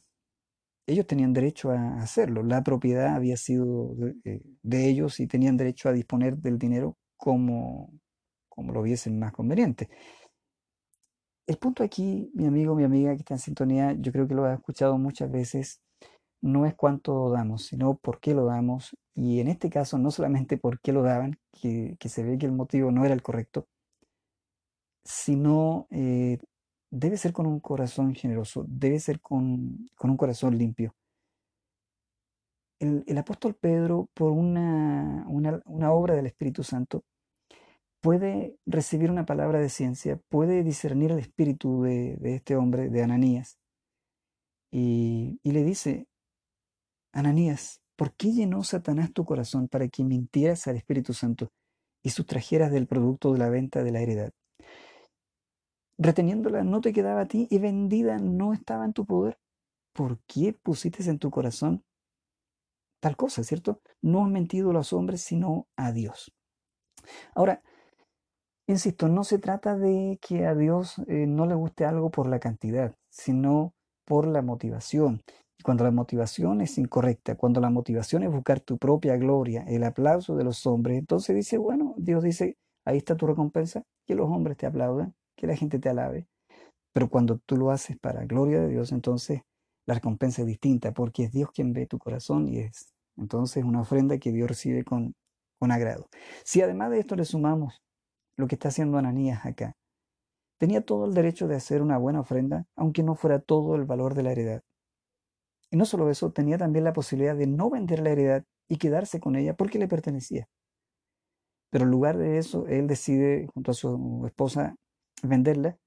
Ellos 0.88 1.08
tenían 1.08 1.34
derecho 1.34 1.72
a 1.72 1.98
hacerlo. 2.00 2.44
La 2.44 2.63
propiedad 2.63 3.15
había 3.15 3.38
sido 3.38 3.94
de, 3.96 4.15
eh, 4.24 4.42
ellos 4.89 5.20
y 5.20 5.27
tenían 5.27 5.58
derecho 5.58 5.89
a 5.89 5.94
disponer 5.94 6.38
del 6.38 6.58
dinero 6.58 6.98
como, 7.18 7.92
como 8.50 8.74
lo 8.74 8.82
viesen 8.82 9.20
más 9.20 9.32
conveniente. 9.32 9.89
El 11.48 11.58
punto 11.58 11.84
aquí, 11.84 12.32
mi 12.34 12.48
amigo, 12.48 12.75
mi 12.75 12.84
amiga 12.84 13.14
que 13.14 13.20
está 13.20 13.36
en 13.36 13.40
sintonía, 13.40 13.94
yo 14.00 14.12
creo 14.12 14.28
que 14.28 14.34
lo 14.34 14.46
ha 14.46 14.54
escuchado 14.56 14.98
muchas 14.98 15.32
veces, 15.32 15.82
no 16.42 16.66
es 16.66 16.75
cuánto 16.75 17.30
damos, 17.30 17.66
sino 17.66 17.96
por 17.98 18.20
qué 18.20 18.34
lo 18.34 18.46
damos. 18.46 18.96
Y 19.16 19.40
en 19.40 19.48
este 19.48 19.70
caso, 19.70 19.98
no 19.98 20.12
solamente 20.12 20.58
por 20.58 20.80
qué 20.80 20.92
lo 20.94 21.04
daban, 21.04 21.38
que, 21.52 21.98
se 22.06 22.24
ve 22.24 22.38
que 22.38 22.46
el 22.48 22.52
motivo 22.52 22.92
no 22.92 23.06
era 23.06 23.14
el 23.14 23.22
correcto, 23.24 23.68
sino 25.04 25.88
eh, 25.92 26.40
debe 26.92 27.18
ser 27.18 27.34
con 27.34 27.46
un 27.46 27.60
corazón 27.60 28.16
generoso, 28.16 28.66
debe 28.68 29.00
ser 29.00 29.22
con, 29.22 29.88
un 30.02 30.18
corazón 30.18 30.58
limpio. 30.58 30.96
El, 32.80 33.18
apóstol 33.18 33.56
Pedro, 33.56 34.10
por 34.14 34.32
una, 34.32 35.25
una, 35.28 35.92
obra 35.92 36.16
del 36.16 36.28
Espíritu 36.28 36.64
Santo, 36.64 37.04
puede 38.05 38.55
recibir 38.67 39.09
una 39.09 39.25
palabra 39.25 39.59
de 39.59 39.67
ciencia, 39.67 40.21
puede 40.29 40.63
discernir 40.63 41.12
el 41.12 41.17
espíritu 41.17 41.81
de, 41.81 42.19
este 42.35 42.55
hombre, 42.55 42.89
de 42.89 43.01
Ananías, 43.01 43.57
y, 44.71 45.39
le 45.43 45.63
dice, 45.63 46.07
Ananías, 47.13 47.81
¿por 47.95 48.13
qué 48.13 48.31
llenó 48.31 48.63
Satanás 48.63 49.12
tu 49.12 49.25
corazón 49.25 49.67
para 49.67 49.88
que 49.88 50.03
mintieras 50.03 50.67
al 50.67 50.75
Espíritu 50.75 51.13
Santo 51.13 51.51
y 52.03 52.12
sustrajeras 52.12 52.71
del 52.71 52.85
producto 52.85 53.33
de 53.33 53.39
la 53.39 53.50
venta 53.50 53.83
de 53.83 53.91
la 53.91 54.01
heredad? 54.01 54.31
Reteniéndola 55.97 56.63
no 56.63 56.81
te 56.81 56.93
quedaba 56.93 57.21
a 57.21 57.27
ti 57.27 57.47
y 57.50 57.57
vendida 57.57 58.19
no 58.19 58.53
estaba 58.53 58.85
en 58.85 58.93
tu 58.93 59.07
poder. 59.07 59.39
¿Por 59.93 60.19
qué 60.27 60.53
pusiste 60.53 61.09
en 61.09 61.17
tu 61.17 61.31
corazón 61.31 61.83
tal 63.00 63.15
cosa, 63.15 63.43
cierto? 63.43 63.81
No 64.03 64.25
has 64.25 64.29
mentido 64.29 64.69
a 64.69 64.74
los 64.74 64.93
hombres, 64.93 65.21
sino 65.21 65.67
a 65.75 65.91
Dios. 65.91 66.31
Ahora, 67.33 67.63
Insisto, 68.67 69.07
no 69.07 69.24
se 69.24 69.38
trata 69.38 69.77
de 69.77 70.17
que 70.22 70.48
a 70.48 70.55
Dios 70.55 70.98
eh, 71.07 71.27
no 71.27 71.45
le 71.45 71.53
guste 71.53 71.86
algo 71.86 72.10
por 72.10 72.27
la 72.27 72.39
cantidad, 72.39 72.95
sino 73.10 73.74
por 74.05 74.25
la 74.25 74.41
motivación. 74.41 75.22
Y 75.60 75.63
cuando 75.63 75.84
la 75.84 75.91
motivación 75.91 76.62
es 76.62 76.79
incorrecta, 76.79 77.36
cuando 77.36 77.62
la 77.62 77.69
motivación 77.69 78.24
es 78.24 78.31
buscar 78.31 78.60
tu 78.60 78.79
propia 78.79 79.17
gloria, 79.17 79.63
el 79.67 79.84
aplauso 79.84 80.36
de 80.36 80.43
los 80.43 80.65
hombres, 80.65 80.98
entonces 80.98 81.36
dice, 81.36 81.60
bueno, 81.60 81.93
Dios 81.98 82.24
dice, 82.24 82.57
ahí 82.86 82.98
está 82.98 83.15
tu 83.15 83.27
recompensa, 83.27 83.84
que 84.07 84.15
los 84.15 84.27
hombres 84.29 84.57
te 84.57 84.65
aplaudan, 84.65 85.13
que 85.38 85.45
la 85.45 85.55
gente 85.55 85.77
te 85.77 85.89
alabe. 85.89 86.27
Pero 86.91 87.10
cuando 87.10 87.38
tú 87.45 87.57
lo 87.57 87.69
haces 87.69 87.98
para 88.00 88.25
gloria 88.25 88.60
de 88.62 88.69
Dios, 88.69 88.91
entonces 88.91 89.41
la 89.86 89.93
recompensa 89.93 90.41
es 90.41 90.48
distinta, 90.48 90.91
porque 90.91 91.25
es 91.25 91.31
Dios 91.31 91.51
quien 91.51 91.72
ve 91.72 91.86
tu 91.86 92.00
corazón 92.00 92.48
y 92.48 92.60
es 92.60 92.88
entonces 93.15 93.63
una 93.63 93.81
ofrenda 93.81 94.17
que 94.17 94.31
Dios 94.31 94.50
recibe 94.50 94.84
con, 94.84 95.13
con 95.60 95.72
agrado. 95.72 96.07
Si 96.43 96.62
además 96.62 96.89
de 96.89 97.00
esto 97.00 97.15
le 97.15 97.25
sumamos 97.25 97.81
lo 98.38 98.48
que 98.48 98.56
está 98.56 98.70
haciendo 98.70 98.98
Ananías 98.98 99.46
acá. 99.46 99.75
Tenía 100.58 100.82
todo 100.82 101.06
el 101.06 101.13
derecho 101.13 101.48
de 101.48 101.56
hacer 101.56 101.82
una 101.82 101.98
buena 101.98 102.22
ofrenda, 102.22 102.65
aunque 102.75 103.04
no 103.04 103.15
fuera 103.15 103.39
todo 103.39 103.75
el 103.75 103.86
valor 103.86 104.13
de 104.15 104.24
la 104.24 104.32
heredad. 104.32 104.62
Y 105.72 105.77
no 105.77 105.86
solo 105.86 106.10
eso, 106.10 106.32
tenía 106.32 106.58
también 106.58 106.86
la 106.86 106.94
posibilidad 106.94 107.36
de 107.36 107.48
no 107.48 107.70
vender 107.70 108.00
la 108.00 108.12
heredad 108.12 108.44
y 108.70 108.77
quedarse 108.77 109.20
con 109.20 109.36
ella 109.36 109.56
porque 109.56 109.80
le 109.80 109.88
pertenecía. 109.88 110.48
Pero 111.70 111.86
en 111.86 111.92
lugar 111.92 112.18
de 112.18 112.38
eso, 112.38 112.68
él 112.68 112.88
decide, 112.88 113.48
junto 113.54 113.72
a 113.72 113.74
su 113.74 114.24
esposa, 114.25 114.75
venderla. 115.24 115.77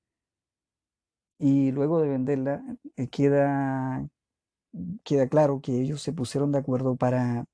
Y 1.41 1.71
luego 1.73 2.01
de 2.01 2.09
venderla, 2.09 2.63
eh, 2.97 3.09
queda, 3.09 4.07
queda 5.05 5.29
claro 5.29 5.61
que 5.63 5.81
ellos 5.81 6.03
se 6.03 6.13
pusieron 6.13 6.53
de 6.53 6.59
acuerdo 6.59 6.97
para 6.97 7.45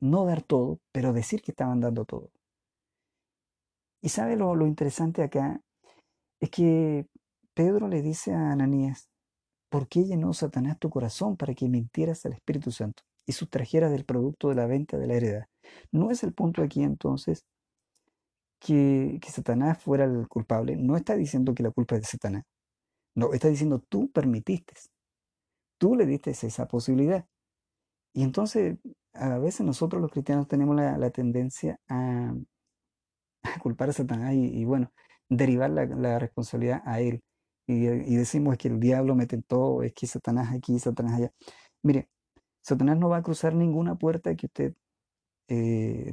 no 0.00 0.26
dar 0.26 0.42
todo, 0.42 0.80
pero 0.92 1.12
decir 1.12 1.42
que 1.42 1.52
estaban 1.52 1.80
dando 1.80 2.04
todo. 2.04 2.30
Y 4.00 4.10
sabe 4.10 4.36
lo, 4.36 4.66
interesante 4.66 5.22
acá 5.22 5.60
es 6.40 6.50
que 6.50 7.06
Pedro 7.54 7.88
le 7.88 8.02
dice 8.02 8.32
a 8.32 8.52
Ananías, 8.52 9.08
¿por 9.68 9.88
qué 9.88 10.04
llenó 10.04 10.32
Satanás 10.32 10.78
tu 10.78 10.90
corazón 10.90 11.36
para 11.36 11.54
que 11.54 11.68
mintieras 11.68 12.24
al 12.26 12.32
Espíritu 12.34 12.70
Santo 12.70 13.02
y 13.26 13.32
sustrajeras 13.32 13.90
del 13.90 14.04
producto 14.04 14.48
de 14.48 14.54
la 14.54 14.66
venta 14.66 14.96
de 14.96 15.06
la 15.06 15.14
heredad? 15.14 15.46
No 15.92 16.10
es 16.10 16.22
el 16.22 16.32
punto 16.32 16.62
aquí 16.62 16.82
entonces 16.82 17.44
que, 18.60 19.18
que 19.20 19.30
Satanás 19.30 19.82
fuera 19.82 20.04
el 20.04 20.28
culpable. 20.28 20.76
No 20.76 20.96
está 20.96 21.16
diciendo 21.16 21.54
que 21.54 21.62
la 21.62 21.70
culpa 21.70 21.96
es 21.96 22.02
de 22.02 22.08
Satanás. 22.08 22.44
No, 23.14 23.32
está 23.32 23.48
diciendo 23.48 23.80
tú 23.80 24.10
permitiste. 24.12 24.74
Tú 25.78 25.96
le 25.96 26.06
diste 26.06 26.30
esa 26.30 26.66
posibilidad. 26.68 27.26
Y 28.14 28.22
entonces 28.22 28.78
a 29.12 29.38
veces 29.38 29.66
nosotros 29.66 30.00
los 30.00 30.10
cristianos 30.10 30.48
tenemos 30.48 30.76
la, 30.76 31.10
tendencia 31.10 31.78
a 31.88 32.32
culpar 33.62 33.90
a 33.90 33.92
Satanás 33.92 34.34
y, 34.34 34.64
bueno, 34.64 34.92
derivar 35.28 35.70
la, 35.70 35.86
la, 35.86 36.18
responsabilidad 36.18 36.82
a 36.84 37.00
él. 37.00 37.22
Y, 37.66 37.86
decimos 38.16 38.56
que 38.56 38.68
el 38.68 38.80
diablo 38.80 39.14
me 39.14 39.26
tentó, 39.26 39.82
es 39.82 39.92
que 39.94 40.06
Satanás 40.06 40.54
aquí, 40.54 40.78
Satanás 40.78 41.14
allá. 41.14 41.32
Mire, 41.82 42.08
Satanás 42.62 42.98
no 42.98 43.08
va 43.08 43.18
a 43.18 43.22
cruzar 43.22 43.54
ninguna 43.54 43.96
puerta 43.96 44.34
que 44.36 44.46
usted 44.46 44.74
eh, 45.48 46.12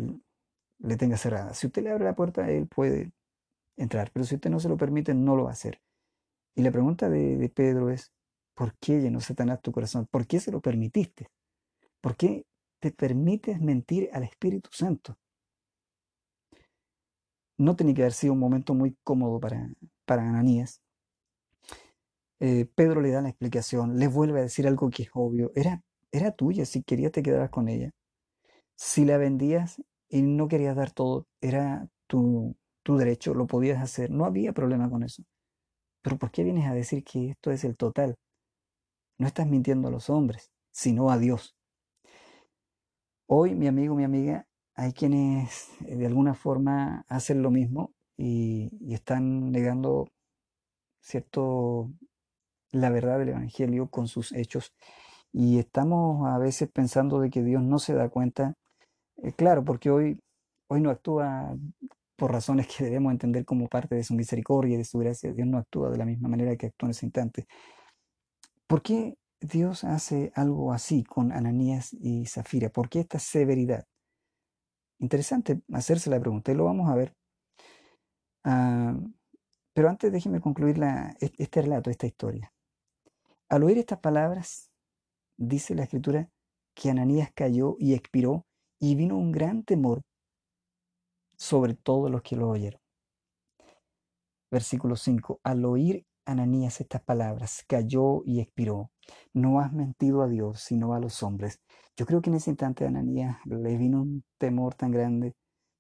le 0.80 0.98
tenga 0.98 1.18
cerrada. 1.18 1.54
Si 1.54 1.68
usted 1.68 1.84
le 1.84 1.92
abre 1.92 2.06
la 2.06 2.16
puerta, 2.16 2.50
él 2.50 2.68
puede 2.68 3.12
entrar, 3.78 4.12
pero 4.14 4.26
si 4.26 4.36
usted 4.36 4.50
no 4.50 4.60
se 4.60 4.70
lo 4.70 4.78
permite, 4.78 5.14
no 5.14 5.36
lo 5.36 5.46
va 5.46 5.52
a 5.52 5.54
hacer. 5.54 5.82
Y 6.56 6.62
la 6.64 6.72
pregunta 6.72 7.10
de 7.10 7.50
Pedro 7.54 7.90
es, 7.90 8.14
¿por 8.56 8.76
qué 8.80 9.02
llenó 9.02 9.20
Satanás 9.20 9.62
tu 9.62 9.72
corazón? 9.72 10.08
¿Por 10.10 10.26
qué 10.26 10.40
se 10.40 10.52
lo 10.52 10.62
permitiste? 10.62 11.30
¿Por 12.02 12.16
qué 12.16 12.46
te 12.80 12.92
permites 12.92 13.60
mentir 13.62 14.10
al 14.14 14.24
Espíritu 14.24 14.70
Santo? 14.72 15.18
No 17.58 17.76
tenía 17.76 17.96
que 17.96 18.02
haber 18.04 18.14
sido 18.14 18.34
un 18.34 18.40
momento 18.40 18.74
muy 18.74 18.96
cómodo 19.04 19.40
para, 19.40 19.70
para 20.06 20.28
Ananías. 20.28 20.82
Eh, 22.40 22.66
Pedro 22.76 23.02
le 23.02 23.12
da 23.12 23.22
la 23.22 23.30
explicación, 23.30 23.98
le 23.98 24.08
vuelve 24.08 24.40
a 24.40 24.44
decir 24.44 24.68
algo 24.68 24.90
que 24.90 25.04
es 25.04 25.10
obvio. 25.14 25.52
Era, 25.56 25.84
era 26.12 26.32
tuya, 26.32 26.66
si 26.66 26.84
querías 26.84 27.12
te 27.12 27.24
quedabas 27.24 27.50
con 27.50 27.70
ella. 27.70 27.92
Si 28.76 29.06
la 29.06 29.18
vendías 29.18 29.82
y 30.10 30.22
no 30.22 30.48
querías 30.48 30.76
dar 30.76 30.92
todo, 30.92 31.28
era 31.42 31.88
tu, 32.08 32.56
tu 32.84 32.98
derecho, 32.98 33.34
lo 33.34 33.48
podías 33.48 33.82
hacer, 33.82 34.12
no 34.12 34.26
había 34.26 34.54
problema 34.54 34.90
con 34.90 35.04
eso. 35.04 35.24
Pero 36.04 36.18
¿por 36.18 36.32
qué 36.32 36.44
vienes 36.44 36.68
a 36.68 36.74
decir 36.74 37.04
que 37.04 37.32
esto 37.32 37.52
es 37.52 37.64
el 37.64 37.78
total? 37.78 38.16
No 39.18 39.28
estás 39.28 39.48
mintiendo 39.48 39.88
a 39.88 39.92
los 39.92 40.10
hombres, 40.10 40.52
sino 40.72 41.10
a 41.10 41.18
Dios. 41.18 41.56
Hoy, 43.28 43.56
mi 43.56 43.68
amigo, 43.68 43.96
mi 43.96 44.04
amiga, 44.04 44.46
hay 44.76 44.92
quienes 44.94 45.70
eh, 45.86 45.96
de 45.96 46.06
alguna 46.06 46.34
forma 46.34 47.06
hacen 47.08 47.42
lo 47.42 47.52
mismo 47.52 47.94
y, 48.18 48.72
están 48.94 49.52
negando 49.52 50.08
cierto 51.02 51.92
la 52.72 52.90
verdad 52.90 53.20
del 53.20 53.30
evangelio 53.30 53.90
con 53.90 54.08
sus 54.08 54.32
hechos 54.34 54.74
y 55.32 55.60
estamos 55.60 56.28
a 56.28 56.38
veces 56.38 56.70
pensando 56.72 57.20
de 57.20 57.30
que 57.30 57.44
Dios 57.44 57.64
no 57.64 57.80
se 57.80 57.94
da 57.94 58.10
cuenta 58.10 58.56
eh, 59.24 59.34
claro 59.34 59.64
porque 59.66 59.90
hoy 59.90 60.20
hoy 60.70 60.82
no 60.82 60.90
actúa 60.92 61.56
por 62.18 62.32
razones 62.32 62.68
que 62.68 62.86
debemos 62.86 63.12
entender 63.12 63.46
como 63.46 63.68
parte 63.68 63.96
de 63.96 64.04
su 64.04 64.16
misericordia 64.16 64.76
y 64.76 64.78
de 64.78 64.86
su 64.86 65.00
gracia 65.00 65.34
Dios 65.34 65.48
no 65.48 65.58
actúa 65.58 65.90
de 65.92 65.98
la 65.98 66.06
misma 66.06 66.30
manera 66.30 66.56
que 66.56 66.68
actuó 66.68 66.88
en 66.88 66.92
ese 66.92 67.06
instante 67.06 67.48
¿por 68.68 68.82
qué 68.82 69.16
Dios 69.42 69.84
hace 69.84 70.32
algo 70.36 70.74
así 70.74 71.04
con 71.04 71.32
Ananías 71.32 71.94
y 71.94 72.26
Zafira? 72.26 72.70
¿por 72.70 72.90
qué 72.90 73.02
esta 73.02 73.20
severidad? 73.20 73.86
Interesante 75.00 75.62
hacerse 75.74 76.10
la 76.10 76.20
pregunta 76.20 76.52
y 76.52 76.56
lo 76.56 76.66
vamos 76.66 76.90
a 76.90 76.96
ver. 76.96 77.16
Ah, 78.44 78.98
pero 79.74 79.90
antes 79.90 80.12
déjeme 80.12 80.40
concluir 80.40 80.78
la, 80.78 81.16
este 81.20 81.62
relato, 81.62 81.90
esta 81.90 82.08
historia. 82.08 82.54
Al 83.50 83.64
oír 83.64 83.78
estas 83.78 84.00
palabras, 84.00 84.72
dice 85.38 85.76
la 85.76 85.84
escritura 85.84 86.30
que 86.74 86.90
Ananías 86.90 87.32
cayó 87.34 87.76
y 87.80 87.94
expiró 87.94 88.46
y 88.80 88.96
vino 88.96 89.18
un 89.18 89.32
gran 89.32 89.64
temor 89.64 90.02
sobre 91.38 91.74
todos 91.74 92.10
los 92.10 92.22
que 92.22 92.36
lo 92.36 92.50
oyeron. 92.50 92.80
Versículo 94.50 94.96
5. 94.96 95.42
Al 95.44 95.66
oír 95.66 96.06
Ananías 96.26 96.82
estas 96.82 97.02
palabras, 97.04 97.64
cayó 97.68 98.24
y 98.26 98.40
expiró. 98.42 98.92
No 99.34 99.60
has 99.60 99.74
mentido 99.74 100.22
a 100.24 100.28
Dios, 100.28 100.62
sino 100.62 100.94
a 100.94 101.00
los 101.00 101.24
hombres. 101.24 101.62
Yo 101.98 102.06
creo 102.06 102.22
que 102.22 102.30
en 102.30 102.38
ese 102.38 102.52
instante 102.52 102.86
a 102.86 102.90
Ananías 102.90 103.38
le 103.46 103.78
vino 103.78 104.02
un 104.02 104.24
temor 104.38 104.76
tan 104.76 104.92
grande 104.92 105.36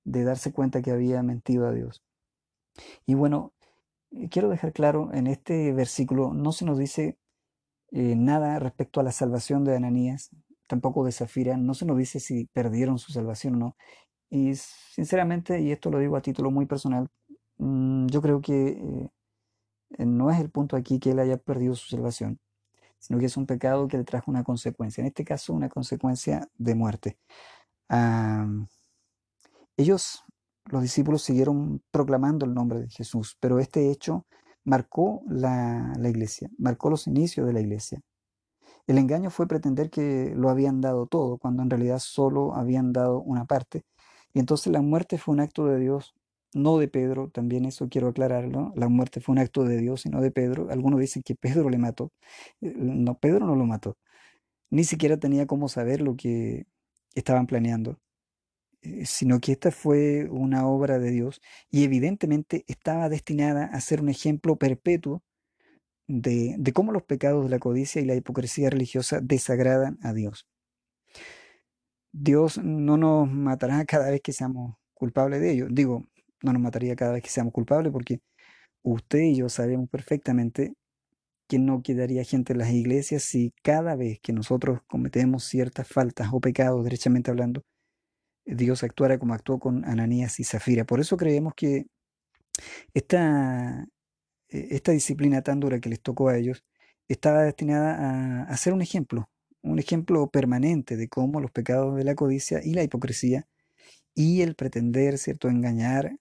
de 0.05 0.23
darse 0.23 0.53
cuenta 0.53 0.81
que 0.81 0.91
había 0.91 1.23
mentido 1.23 1.67
a 1.67 1.71
Dios. 1.73 2.03
Y 3.05 3.13
bueno, 3.15 3.53
eh, 4.11 4.29
quiero 4.29 4.49
dejar 4.49 4.73
claro, 4.73 5.11
en 5.13 5.27
este 5.27 5.73
versículo 5.73 6.33
no 6.33 6.51
se 6.51 6.65
nos 6.65 6.77
dice 6.77 7.17
eh, 7.91 8.15
nada 8.15 8.59
respecto 8.59 8.99
a 8.99 9.03
la 9.03 9.11
salvación 9.11 9.63
de 9.65 9.75
Ananías, 9.75 10.31
tampoco 10.67 11.05
de 11.05 11.11
Zafira, 11.11 11.57
no 11.57 11.73
se 11.73 11.85
nos 11.85 11.97
dice 11.97 12.19
si 12.19 12.47
perdieron 12.53 12.99
su 12.99 13.11
salvación 13.13 13.55
o 13.55 13.57
no. 13.59 13.77
Y 14.29 14.55
sinceramente, 14.55 15.61
y 15.61 15.71
esto 15.71 15.91
lo 15.91 15.99
digo 15.99 16.17
a 16.17 16.21
título 16.21 16.51
muy 16.51 16.65
personal, 16.65 17.07
mmm, 17.57 18.07
yo 18.07 18.21
creo 18.21 18.41
que 18.41 18.69
eh, 18.69 19.09
no 19.99 20.31
es 20.31 20.39
el 20.39 20.49
punto 20.49 20.75
aquí 20.75 20.99
que 20.99 21.11
él 21.11 21.19
haya 21.19 21.37
perdido 21.37 21.75
su 21.75 21.87
salvación, 21.89 22.39
sino 22.99 23.19
que 23.19 23.25
es 23.27 23.37
un 23.37 23.45
pecado 23.45 23.87
que 23.87 23.97
le 23.97 24.03
trajo 24.03 24.31
una 24.31 24.43
consecuencia, 24.43 25.01
en 25.01 25.07
este 25.07 25.23
caso 25.23 25.53
una 25.53 25.69
consecuencia 25.69 26.49
de 26.57 26.75
muerte. 26.75 27.17
Ellos, 29.77 30.23
los 30.65 30.81
discípulos, 30.81 31.21
siguieron 31.21 31.81
proclamando 31.91 32.45
el 32.45 32.53
nombre 32.53 32.79
de 32.81 32.89
Jesús, 32.89 33.37
pero 33.39 33.59
este 33.59 33.91
hecho 33.91 34.25
marcó 34.63 35.21
la, 35.27 35.93
la 35.97 36.09
iglesia, 36.09 36.49
marcó 36.57 36.89
los 36.89 37.07
inicios 37.07 37.45
de 37.45 37.53
la 37.53 37.61
iglesia. 37.61 38.01
El 38.87 38.97
engaño 38.97 39.29
fue 39.29 39.47
pretender 39.47 39.89
que 39.89 40.33
lo 40.35 40.49
habían 40.49 40.81
dado 40.81 41.07
todo, 41.07 41.37
cuando 41.37 41.63
en 41.63 41.69
realidad 41.69 41.99
solo 41.99 42.55
habían 42.55 42.93
dado 42.93 43.19
una 43.21 43.45
parte. 43.45 43.83
Y 44.33 44.39
entonces 44.39 44.71
la 44.71 44.81
muerte 44.81 45.17
fue 45.17 45.33
un 45.33 45.41
acto 45.41 45.65
de 45.65 45.79
Dios 45.79 46.13
no 46.55 46.77
de 46.79 46.87
Pedro, 46.87 47.29
también 47.29 47.65
eso 47.65 47.89
quiero 47.89 48.07
aclararlo, 48.09 48.73
la 48.75 48.87
muerte 48.89 49.21
fue 49.21 49.33
un 49.33 49.39
acto 49.39 49.65
de 49.65 49.77
Dios 49.77 50.05
y 50.05 50.09
no 50.09 50.21
de 50.21 50.31
Pedro. 50.31 50.69
Algunos 50.71 50.99
dicen 50.99 51.23
que 51.23 51.35
Pedro 51.35 51.69
le 51.69 51.77
mató. 51.77 52.11
Eh, 52.61 52.73
no, 52.77 53.19
Pedro 53.19 53.45
no 53.45 53.55
lo 53.55 53.65
mató. 53.65 53.97
Ni 54.71 54.83
siquiera 54.85 55.17
tenía 55.17 55.47
cómo 55.47 55.69
saber 55.69 56.01
lo 56.01 56.15
que 56.17 56.67
estaban 57.15 57.47
planeando, 57.47 57.99
eh, 58.81 59.05
sino 59.05 59.39
que 59.41 59.53
esta 59.53 59.71
fue 59.71 60.27
una 60.29 60.67
obra 60.67 60.99
de 60.99 61.11
Dios 61.11 61.41
y 61.71 61.83
evidentemente 61.83 62.65
estaba 62.67 63.09
destinada 63.09 63.65
a 63.65 63.81
ser 63.81 64.01
un 64.01 64.09
ejemplo 64.09 64.57
perpetuo 64.57 65.23
de, 66.07 66.55
de 66.59 66.73
cómo 66.73 66.91
los 66.91 67.03
pecados 67.03 67.45
de 67.45 67.49
la 67.51 67.59
codicia 67.59 68.01
y 68.01 68.05
la 68.05 68.15
hipocresía 68.15 68.69
religiosa 68.69 69.19
desagradan 69.21 69.99
a 70.03 70.13
Dios. 70.13 70.47
Dios 72.11 72.57
no 72.57 72.97
nos 72.97 73.29
matará 73.29 73.83
cada 73.85 74.09
vez 74.09 74.21
que 74.21 74.33
seamos 74.33 74.77
culpables 74.93 75.41
de 75.41 75.51
ello. 75.51 75.67
Digo, 75.69 76.07
no 76.45 76.53
nos 76.53 76.61
mataría 76.61 76.95
cada 76.95 77.13
vez 77.13 77.23
que 77.23 77.29
seamos 77.29 77.53
culpables, 77.53 77.91
porque 77.93 78.19
usted 78.83 79.19
y 79.19 79.37
yo 79.37 79.49
sabemos 79.49 79.89
perfectamente 79.89 80.73
que 81.49 81.59
no 81.59 81.81
quedaría 81.83 82.23
gente 82.23 82.53
en 82.53 82.59
las 82.59 82.71
iglesias 82.71 83.23
si 83.23 83.53
cada 83.63 83.95
vez 83.95 84.19
que 84.21 84.33
nosotros 84.33 84.81
cometemos 84.87 85.45
ciertas 85.45 85.87
faltas 85.87 86.29
o 86.33 86.39
pecados, 86.41 86.83
derechamente 86.83 87.31
hablando, 87.31 87.63
Dios 88.45 88.83
actuara 88.83 89.19
como 89.19 89.33
actuó 89.33 89.59
con 89.59 89.85
Ananías 89.85 90.39
y 90.39 90.43
Zafira. 90.45 90.85
Por 90.85 90.99
eso 90.99 91.17
creemos 91.17 91.53
que 91.55 91.87
Esta, 92.93 93.83
eh, 94.49 94.67
esta 94.71 94.91
disciplina 94.91 95.41
tan 95.41 95.59
dura 95.59 95.79
que 95.79 95.89
les 95.89 96.01
tocó 96.01 96.29
a 96.29 96.37
ellos 96.37 96.63
estaba 97.09 97.43
destinada 97.43 97.95
a, 97.95 98.43
a 98.43 98.57
ser 98.57 98.73
un 98.73 98.81
ejemplo, 98.81 99.29
un 99.63 99.79
ejemplo 99.79 100.29
permanente 100.29 100.97
de 100.97 101.07
cómo 101.09 101.41
los 101.41 101.51
pecados 101.51 101.95
de 101.97 102.03
la 102.03 102.15
codicia 102.15 102.61
y 102.63 102.73
la 102.73 102.83
hipocresía 102.83 103.47
y 104.15 104.41
el 104.41 104.55
pretender, 104.55 105.17
¿cierto?, 105.17 105.49
engañar 105.49 106.17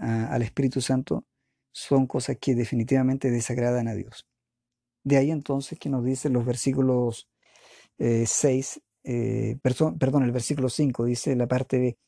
al 0.00 0.42
Espíritu 0.42 0.80
Santo 0.80 1.24
son 1.72 2.06
cosas 2.06 2.38
que 2.40 2.54
definitivamente 2.54 3.30
desagradan 3.30 3.88
a 3.88 3.94
Dios. 3.94 4.26
De 5.04 5.16
ahí 5.18 5.30
entonces 5.30 5.78
que 5.78 5.88
nos 5.90 6.04
dicen 6.04 6.32
los 6.32 6.44
versículos 6.44 7.28
eh, 7.98 8.26
6, 8.26 8.80
eh, 9.04 9.58
perso- 9.62 9.96
perdón, 9.98 10.24
el 10.24 10.32
versículo 10.32 10.68
5 10.68 11.04
dice 11.04 11.36
la 11.36 11.48
parte 11.48 11.78
B, 11.78 11.98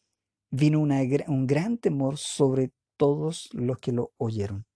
vino 0.51 0.81
una 0.81 1.01
un 1.29 1.47
gran 1.47 1.79
temor 1.79 2.19
sobre 2.19 2.73
todos 2.99 3.51
los 3.55 3.79
que 3.79 3.93
lo 3.93 4.13
oyeron. 4.19 4.67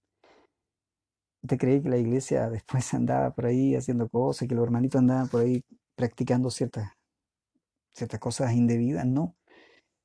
¿Te 1.46 1.56
creí 1.58 1.82
que 1.82 1.88
la 1.88 1.96
iglesia 1.98 2.50
después 2.50 2.92
andaba 2.94 3.30
por 3.34 3.46
ahí 3.46 3.74
haciendo 3.74 4.08
cosas, 4.08 4.48
que 4.48 4.54
los 4.54 4.64
hermanitos 4.64 4.98
andaban 4.98 5.28
por 5.28 5.42
ahí 5.42 5.64
practicando 5.94 6.50
ciertas, 6.50 6.90
ciertas 7.92 8.20
cosas 8.20 8.52
indebidas? 8.52 9.06
No, 9.06 9.36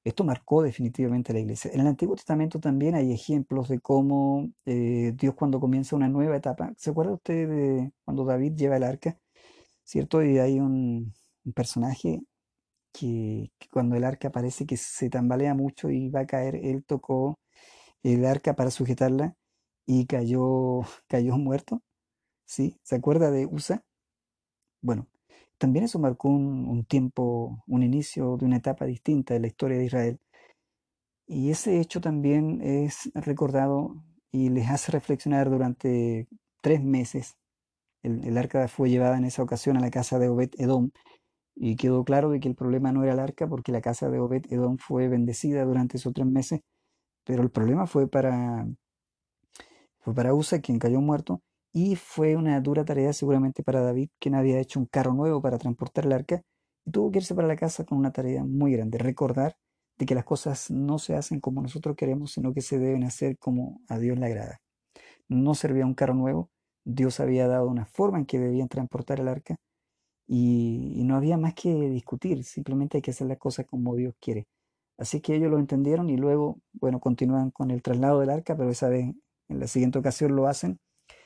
esto 0.03 0.23
marcó 0.23 0.63
definitivamente 0.63 1.33
la 1.33 1.39
iglesia. 1.39 1.71
En 1.73 1.81
el 1.81 1.87
Antiguo 1.87 2.15
Testamento 2.15 2.59
también 2.59 2.95
hay 2.95 3.11
ejemplos 3.13 3.69
de 3.69 3.79
cómo 3.79 4.51
eh, 4.65 5.13
Dios 5.15 5.35
cuando 5.35 5.59
comienza 5.59 5.95
una 5.95 6.09
nueva 6.09 6.37
etapa, 6.37 6.73
¿se 6.77 6.89
acuerda 6.91 7.13
usted 7.13 7.47
de 7.49 7.91
cuando 8.03 8.25
David 8.25 8.53
lleva 8.55 8.77
el 8.77 8.83
arca? 8.83 9.17
¿Cierto? 9.83 10.23
Y 10.23 10.39
hay 10.39 10.59
un, 10.59 11.13
personaje 11.55 12.21
que, 12.93 13.51
que 13.59 13.69
cuando 13.69 13.95
el 13.95 14.03
arca 14.05 14.31
parece 14.31 14.65
que 14.65 14.77
se 14.77 15.09
tambalea 15.09 15.55
mucho 15.55 15.89
y 15.89 16.09
va 16.09 16.21
a 16.21 16.27
caer, 16.27 16.55
él 16.57 16.83
tocó 16.85 17.39
el 18.03 18.25
arca 18.25 18.55
para 18.55 18.71
sujetarla 18.71 19.35
y 19.85 20.05
cayó, 20.07 20.81
cayó 21.07 21.37
muerto, 21.37 21.81
¿sí? 22.45 22.79
¿Se 22.83 22.95
acuerda 22.95 23.31
de 23.31 23.47
Usa? 23.47 23.83
Bueno, 24.81 25.07
también 25.61 25.85
eso 25.85 25.99
marcó 25.99 26.27
un, 26.27 26.85
tiempo, 26.85 27.63
un 27.67 27.83
inicio 27.83 28.35
de 28.35 28.45
una 28.45 28.57
etapa 28.57 28.85
distinta 28.85 29.35
de 29.35 29.41
la 29.41 29.47
historia 29.47 29.77
de 29.77 29.85
Israel. 29.85 30.19
Y 31.27 31.51
ese 31.51 31.79
hecho 31.79 32.01
también 32.01 32.61
es 32.63 33.11
recordado 33.13 34.03
y 34.31 34.49
les 34.49 34.67
hace 34.71 34.91
reflexionar 34.91 35.51
durante 35.51 36.27
tres 36.61 36.81
meses. 36.83 37.37
El, 38.01 38.25
el 38.25 38.39
arca 38.39 38.67
fue 38.67 38.89
llevada 38.89 39.17
en 39.19 39.25
esa 39.25 39.43
ocasión 39.43 39.77
a 39.77 39.81
la 39.81 39.91
casa 39.91 40.17
de 40.17 40.29
Obed 40.29 40.49
Edom 40.57 40.89
y 41.55 41.75
quedó 41.75 42.03
claro 42.05 42.31
de 42.31 42.39
que 42.39 42.47
el 42.47 42.55
problema 42.55 42.91
no 42.91 43.03
era 43.03 43.13
el 43.13 43.19
arca 43.19 43.47
porque 43.47 43.71
la 43.71 43.81
casa 43.81 44.09
de 44.09 44.17
Obed 44.19 44.51
Edom 44.51 44.77
fue 44.79 45.09
bendecida 45.09 45.63
durante 45.63 45.97
esos 45.97 46.11
tres 46.13 46.25
meses, 46.25 46.61
pero 47.23 47.43
el 47.43 47.51
problema 47.51 47.85
fue 47.85 48.07
para, 48.07 48.67
fue 49.99 50.15
para 50.15 50.33
Usa, 50.33 50.59
quien 50.59 50.79
cayó 50.79 51.01
muerto, 51.01 51.43
y 51.73 51.95
fue 51.95 52.35
una 52.35 52.59
dura 52.59 52.83
tarea 52.85 53.13
seguramente 53.13 53.63
para 53.63 53.81
David, 53.81 54.09
quien 54.19 54.35
había 54.35 54.59
hecho 54.59 54.79
un 54.79 54.85
carro 54.85 55.13
nuevo 55.13 55.41
para 55.41 55.57
transportar 55.57 56.05
el 56.05 56.13
arca, 56.13 56.41
y 56.85 56.91
tuvo 56.91 57.11
que 57.11 57.19
irse 57.19 57.35
para 57.35 57.47
la 57.47 57.55
casa 57.55 57.85
con 57.85 57.97
una 57.97 58.11
tarea 58.11 58.43
muy 58.43 58.73
grande, 58.73 58.97
recordar 58.97 59.55
de 59.97 60.05
que 60.05 60.15
las 60.15 60.25
cosas 60.25 60.71
no 60.71 60.99
se 60.99 61.15
hacen 61.15 61.39
como 61.39 61.61
nosotros 61.61 61.95
queremos, 61.95 62.31
sino 62.33 62.53
que 62.53 62.61
se 62.61 62.79
deben 62.79 63.03
hacer 63.03 63.37
como 63.37 63.81
a 63.87 63.99
Dios 63.99 64.17
le 64.17 64.25
agrada. 64.25 64.61
No 65.29 65.55
servía 65.55 65.85
un 65.85 65.93
carro 65.93 66.15
nuevo, 66.15 66.49
Dios 66.85 67.19
había 67.19 67.47
dado 67.47 67.67
una 67.69 67.85
forma 67.85 68.19
en 68.19 68.25
que 68.25 68.39
debían 68.39 68.67
transportar 68.67 69.19
el 69.19 69.27
arca, 69.27 69.55
y, 70.27 70.93
y 70.95 71.03
no 71.03 71.15
había 71.15 71.37
más 71.37 71.53
que 71.53 71.73
discutir, 71.89 72.43
simplemente 72.43 72.97
hay 72.97 73.01
que 73.01 73.11
hacer 73.11 73.27
las 73.27 73.37
cosas 73.37 73.65
como 73.67 73.95
Dios 73.95 74.13
quiere. 74.19 74.47
Así 74.97 75.21
que 75.21 75.35
ellos 75.35 75.51
lo 75.51 75.59
entendieron 75.59 76.09
y 76.09 76.17
luego, 76.17 76.59
bueno, 76.73 76.99
continúan 76.99 77.51
con 77.51 77.71
el 77.71 77.81
traslado 77.81 78.19
del 78.19 78.29
arca, 78.29 78.55
pero 78.55 78.69
esa 78.69 78.89
vez, 78.89 79.13
en 79.49 79.59
la 79.59 79.67
siguiente 79.67 79.99
ocasión 79.99 80.35
lo 80.35 80.47
hacen 80.47 80.79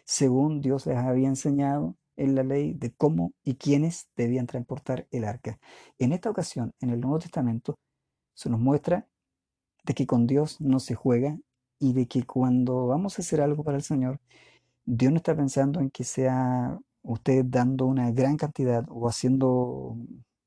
según 0.05 0.61
Dios 0.61 0.85
les 0.85 0.97
había 0.97 1.27
enseñado 1.27 1.97
en 2.15 2.35
la 2.35 2.43
ley 2.43 2.73
de 2.73 2.93
cómo 2.93 3.33
y 3.43 3.55
quiénes 3.55 4.07
debían 4.15 4.47
transportar 4.47 5.07
el 5.11 5.25
arca. 5.25 5.59
En 5.99 6.13
esta 6.13 6.29
ocasión, 6.29 6.73
en 6.79 6.91
el 6.91 7.01
Nuevo 7.01 7.19
Testamento, 7.19 7.75
se 8.33 8.49
nos 8.49 8.59
muestra 8.59 9.07
de 9.83 9.93
que 9.93 10.07
con 10.07 10.27
Dios 10.27 10.61
no 10.61 10.79
se 10.79 10.95
juega 10.95 11.37
y 11.79 11.93
de 11.93 12.07
que 12.07 12.23
cuando 12.23 12.87
vamos 12.87 13.19
a 13.19 13.21
hacer 13.21 13.41
algo 13.41 13.63
para 13.63 13.77
el 13.77 13.83
Señor, 13.83 14.19
Dios 14.85 15.11
no 15.11 15.17
está 15.17 15.35
pensando 15.35 15.79
en 15.81 15.89
que 15.91 16.03
sea 16.03 16.79
usted 17.01 17.45
dando 17.45 17.85
una 17.85 18.11
gran 18.11 18.37
cantidad 18.37 18.85
o 18.89 19.07
haciendo 19.07 19.97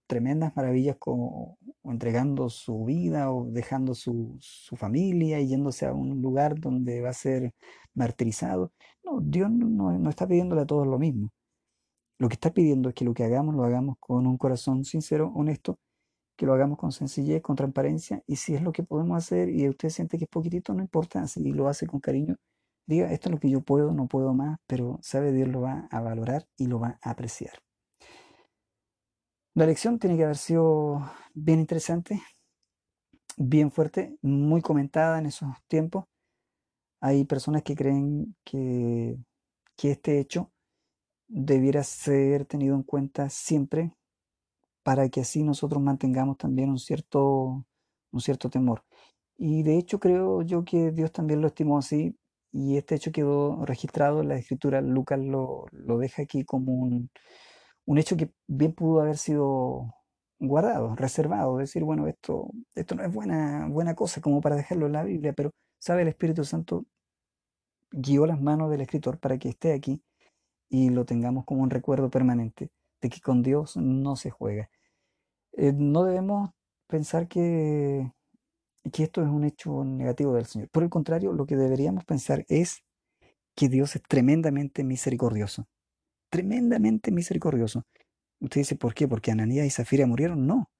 tremendas 0.06 0.56
maravillas 0.56 0.96
como 0.98 1.57
o 1.88 1.92
entregando 1.92 2.48
su 2.50 2.84
vida 2.84 3.32
o 3.32 3.46
dejando 3.50 3.94
su, 3.94 4.36
su 4.40 4.76
familia 4.76 5.40
y 5.40 5.48
yéndose 5.48 5.86
a 5.86 5.94
un 5.94 6.22
lugar 6.22 6.60
donde 6.60 7.00
va 7.02 7.10
a 7.10 7.12
ser 7.14 7.54
martirizado. 7.94 8.72
No, 9.04 9.20
Dios 9.22 9.50
no, 9.50 9.92
no- 9.98 10.10
está 10.10 10.26
pidiéndole 10.28 10.62
a 10.62 10.66
todos 10.66 10.86
lo 10.86 10.98
mismo. 10.98 11.30
Lo 12.18 12.28
que 12.28 12.34
está 12.34 12.52
pidiendo 12.52 12.88
es 12.88 12.94
que 12.94 13.04
lo 13.04 13.14
que 13.14 13.24
hagamos 13.24 13.54
lo 13.56 13.64
hagamos 13.64 13.96
con 14.00 14.26
un 14.26 14.36
corazón 14.38 14.84
sincero, 14.84 15.32
honesto, 15.34 15.78
que 16.36 16.46
lo 16.46 16.54
hagamos 16.54 16.78
con 16.78 16.92
sencillez, 16.92 17.42
con 17.42 17.56
transparencia, 17.56 18.22
y 18.26 18.36
si 18.36 18.54
es 18.54 18.62
lo 18.62 18.72
que 18.72 18.82
podemos 18.84 19.18
hacer 19.18 19.48
y 19.50 19.68
usted 19.68 19.90
siente 19.90 20.18
que 20.18 20.24
es 20.24 20.30
poquitito, 20.30 20.74
no 20.74 20.82
importa, 20.82 21.26
si 21.28 21.52
lo 21.52 21.68
hace 21.68 21.86
con 21.86 22.00
cariño, 22.00 22.36
diga, 22.86 23.12
esto 23.12 23.28
es 23.30 23.34
lo 23.34 23.40
que 23.40 23.50
yo 23.50 23.62
puedo, 23.62 23.92
no 23.92 24.08
puedo 24.08 24.34
más, 24.34 24.58
pero 24.66 24.98
sabe 25.02 25.32
Dios 25.32 25.48
lo 25.48 25.62
va 25.62 25.88
a 25.90 26.00
valorar 26.02 26.46
y 26.58 26.66
lo 26.68 26.80
va 26.80 26.98
a 27.02 27.10
apreciar. 27.10 27.54
La 29.58 29.66
lección 29.66 29.98
tiene 29.98 30.16
que 30.16 30.22
haber 30.22 30.36
sido 30.36 31.02
bien 31.34 31.58
interesante, 31.58 32.22
bien 33.36 33.72
fuerte, 33.72 34.16
muy 34.22 34.62
comentada 34.62 35.18
en 35.18 35.26
esos 35.26 35.48
tiempos. 35.66 36.04
Hay 37.00 37.24
personas 37.24 37.64
que 37.64 37.74
creen 37.74 38.36
que, 38.44 39.18
que 39.76 39.90
este 39.90 40.20
hecho 40.20 40.52
debiera 41.26 41.82
ser 41.82 42.44
tenido 42.44 42.76
en 42.76 42.84
cuenta 42.84 43.30
siempre 43.30 43.92
para 44.84 45.08
que 45.08 45.22
así 45.22 45.42
nosotros 45.42 45.82
mantengamos 45.82 46.38
también 46.38 46.70
un 46.70 46.78
cierto, 46.78 47.66
un 48.12 48.20
cierto 48.20 48.50
temor. 48.50 48.84
Y 49.36 49.64
de 49.64 49.76
hecho 49.76 49.98
creo 49.98 50.42
yo 50.42 50.64
que 50.64 50.92
Dios 50.92 51.10
también 51.10 51.40
lo 51.40 51.48
estimó 51.48 51.78
así 51.78 52.16
y 52.52 52.76
este 52.76 52.94
hecho 52.94 53.10
quedó 53.10 53.66
registrado 53.66 54.20
en 54.20 54.28
la 54.28 54.36
escritura. 54.36 54.80
Lucas 54.82 55.18
lo, 55.18 55.66
lo 55.72 55.98
deja 55.98 56.22
aquí 56.22 56.44
como 56.44 56.74
un, 56.74 57.10
un 57.88 57.96
hecho 57.96 58.18
que 58.18 58.30
bien 58.46 58.74
pudo 58.74 59.00
haber 59.00 59.16
sido 59.16 59.94
guardado, 60.38 60.94
reservado, 60.94 61.56
decir, 61.56 61.84
bueno, 61.84 62.06
esto, 62.06 62.50
esto 62.74 62.94
no 62.94 63.02
es 63.02 63.10
buena, 63.12 63.66
buena 63.66 63.94
cosa 63.94 64.20
como 64.20 64.42
para 64.42 64.56
dejarlo 64.56 64.86
en 64.86 64.92
la 64.92 65.04
Biblia, 65.04 65.32
pero 65.32 65.52
sabe, 65.78 66.02
el 66.02 66.08
Espíritu 66.08 66.44
Santo 66.44 66.84
guió 67.90 68.26
las 68.26 68.40
manos 68.42 68.70
del 68.70 68.82
escritor 68.82 69.18
para 69.18 69.38
que 69.38 69.48
esté 69.48 69.72
aquí 69.72 70.02
y 70.68 70.90
lo 70.90 71.06
tengamos 71.06 71.46
como 71.46 71.62
un 71.62 71.70
recuerdo 71.70 72.10
permanente 72.10 72.70
de 73.00 73.08
que 73.08 73.20
con 73.22 73.42
Dios 73.42 73.78
no 73.78 74.16
se 74.16 74.30
juega. 74.30 74.68
Eh, 75.52 75.72
no 75.74 76.04
debemos 76.04 76.50
pensar 76.88 77.26
que, 77.26 78.12
que 78.92 79.04
esto 79.04 79.22
es 79.22 79.28
un 79.28 79.44
hecho 79.44 79.82
negativo 79.84 80.34
del 80.34 80.44
Señor. 80.44 80.68
Por 80.70 80.82
el 80.82 80.90
contrario, 80.90 81.32
lo 81.32 81.46
que 81.46 81.56
deberíamos 81.56 82.04
pensar 82.04 82.44
es 82.48 82.82
que 83.56 83.70
Dios 83.70 83.96
es 83.96 84.02
tremendamente 84.02 84.84
misericordioso. 84.84 85.66
Tremendamente 86.30 87.10
misericordioso. 87.10 87.84
Usted 88.40 88.60
dice, 88.60 88.76
¿por 88.76 88.94
qué? 88.94 89.08
¿Porque 89.08 89.30
Ananías 89.30 89.66
y 89.66 89.70
Zafira 89.70 90.06
murieron? 90.06 90.46
No, 90.46 90.70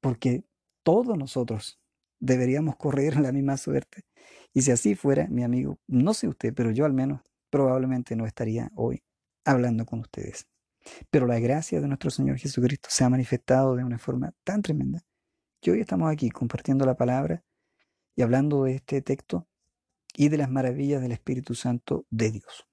porque 0.00 0.44
todos 0.82 1.16
nosotros 1.16 1.78
deberíamos 2.18 2.76
correr 2.76 3.18
la 3.20 3.32
misma 3.32 3.56
suerte. 3.56 4.04
Y 4.52 4.62
si 4.62 4.70
así 4.70 4.94
fuera, 4.94 5.28
mi 5.28 5.44
amigo, 5.44 5.78
no 5.86 6.14
sé 6.14 6.28
usted, 6.28 6.52
pero 6.54 6.70
yo 6.70 6.84
al 6.84 6.92
menos 6.92 7.20
probablemente 7.50 8.16
no 8.16 8.26
estaría 8.26 8.70
hoy 8.74 9.02
hablando 9.44 9.86
con 9.86 10.00
ustedes. 10.00 10.46
Pero 11.10 11.26
la 11.26 11.38
gracia 11.38 11.80
de 11.80 11.88
nuestro 11.88 12.10
Señor 12.10 12.38
Jesucristo 12.38 12.88
se 12.90 13.04
ha 13.04 13.10
manifestado 13.10 13.76
de 13.76 13.84
una 13.84 13.98
forma 13.98 14.32
tan 14.44 14.62
tremenda 14.62 15.02
que 15.60 15.70
hoy 15.70 15.80
estamos 15.80 16.10
aquí 16.10 16.30
compartiendo 16.30 16.86
la 16.86 16.96
palabra 16.96 17.44
y 18.16 18.22
hablando 18.22 18.64
de 18.64 18.76
este 18.76 19.02
texto 19.02 19.46
y 20.16 20.28
de 20.28 20.38
las 20.38 20.50
maravillas 20.50 21.02
del 21.02 21.12
Espíritu 21.12 21.54
Santo 21.54 22.06
de 22.10 22.30
Dios. 22.32 22.69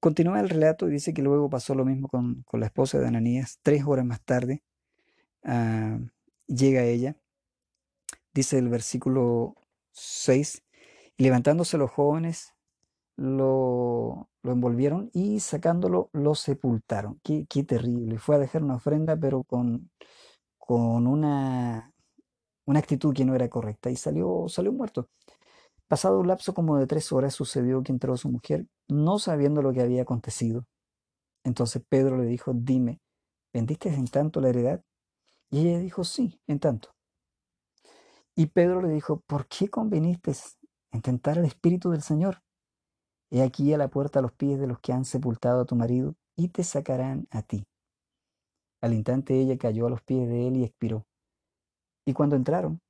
Continúa 0.00 0.40
el 0.40 0.48
relato 0.48 0.88
y 0.88 0.92
dice 0.92 1.12
que 1.12 1.22
luego 1.22 1.50
pasó 1.50 1.74
lo 1.74 1.84
mismo 1.84 2.08
con, 2.08 2.42
con 2.44 2.60
la 2.60 2.66
esposa 2.66 2.98
de 2.98 3.06
Ananías. 3.06 3.58
Tres 3.62 3.84
horas 3.86 4.06
más 4.06 4.22
tarde 4.22 4.62
ah, 5.44 5.98
llega 6.46 6.84
ella, 6.84 7.16
dice 8.32 8.58
el 8.58 8.68
versículo 8.68 9.56
6, 9.92 10.64
y 11.18 11.22
levantándose 11.24 11.76
los 11.76 11.90
jóvenes 11.90 12.54
lo, 13.16 14.30
lo 14.42 14.52
envolvieron 14.52 15.10
y 15.12 15.40
sacándolo 15.40 16.08
lo 16.12 16.34
sepultaron. 16.34 17.20
Qué, 17.22 17.46
qué 17.48 17.64
terrible. 17.64 18.18
Fue 18.18 18.36
a 18.36 18.38
dejar 18.38 18.62
una 18.62 18.76
ofrenda, 18.76 19.16
pero 19.18 19.44
con, 19.44 19.90
con 20.58 21.06
una, 21.06 21.92
una 22.64 22.78
actitud 22.78 23.14
que 23.14 23.24
no 23.26 23.34
era 23.34 23.48
correcta 23.50 23.90
y 23.90 23.96
salió, 23.96 24.46
salió 24.48 24.72
muerto. 24.72 25.10
Pasado 25.90 26.20
un 26.20 26.28
lapso 26.28 26.54
como 26.54 26.76
de 26.76 26.86
tres 26.86 27.10
horas 27.10 27.34
sucedió 27.34 27.82
que 27.82 27.90
entró 27.90 28.16
su 28.16 28.28
mujer, 28.30 28.64
no 28.88 29.18
sabiendo 29.18 29.60
lo 29.60 29.72
que 29.72 29.80
había 29.80 30.02
acontecido. 30.02 30.64
Entonces 31.42 31.82
Pedro 31.88 32.16
le 32.16 32.26
dijo, 32.26 32.52
dime, 32.54 33.00
¿vendiste 33.52 33.88
en 33.88 34.06
tanto 34.06 34.40
la 34.40 34.50
heredad? 34.50 34.84
Y 35.50 35.66
ella 35.66 35.80
dijo, 35.80 36.04
sí, 36.04 36.40
en 36.46 36.60
tanto. 36.60 36.90
Y 38.36 38.46
Pedro 38.46 38.80
le 38.80 38.90
dijo, 38.90 39.18
¿por 39.26 39.48
qué 39.48 39.68
conviniste 39.68 40.32
en 40.92 41.02
tentar 41.02 41.38
al 41.38 41.44
Espíritu 41.44 41.90
del 41.90 42.02
Señor. 42.02 42.40
He 43.32 43.42
aquí 43.42 43.74
a 43.74 43.78
la 43.78 43.88
puerta 43.88 44.20
a 44.20 44.22
los 44.22 44.32
pies 44.32 44.60
de 44.60 44.68
los 44.68 44.78
que 44.78 44.92
han 44.92 45.04
sepultado 45.04 45.62
a 45.62 45.64
tu 45.64 45.74
marido, 45.74 46.14
y 46.36 46.50
te 46.50 46.62
sacarán 46.62 47.26
a 47.32 47.42
ti. 47.42 47.66
Al 48.80 48.94
instante 48.94 49.40
ella 49.40 49.58
cayó 49.58 49.88
a 49.88 49.90
los 49.90 50.02
pies 50.02 50.28
de 50.28 50.46
él 50.46 50.56
y 50.56 50.62
expiró. 50.62 51.04
Y 52.06 52.12
cuando 52.12 52.36
entraron, 52.36 52.80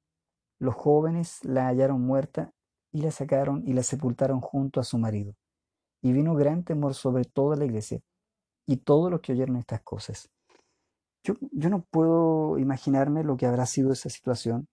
los 0.58 0.74
jóvenes 0.74 1.42
la 1.44 1.66
hallaron 1.66 2.02
muerta 2.02 2.52
y 2.92 3.02
la 3.02 3.10
sacaron 3.10 3.62
y 3.66 3.72
la 3.72 3.82
sepultaron 3.82 4.40
junto 4.40 4.80
a 4.80 4.84
su 4.84 4.98
marido. 4.98 5.34
Y 6.02 6.12
vino 6.12 6.34
gran 6.34 6.64
temor 6.64 6.94
sobre 6.94 7.24
toda 7.24 7.56
la 7.56 7.64
iglesia 7.64 8.00
y 8.66 8.78
todos 8.78 9.10
los 9.10 9.20
que 9.20 9.32
oyeron 9.32 9.56
estas 9.56 9.82
cosas. 9.82 10.30
Yo, 11.24 11.34
yo 11.52 11.68
no 11.70 11.84
puedo 11.90 12.58
imaginarme 12.58 13.24
lo 13.24 13.36
que 13.36 13.46
habrá 13.46 13.66
sido 13.66 13.92
esa 13.92 14.08
situación. 14.08 14.68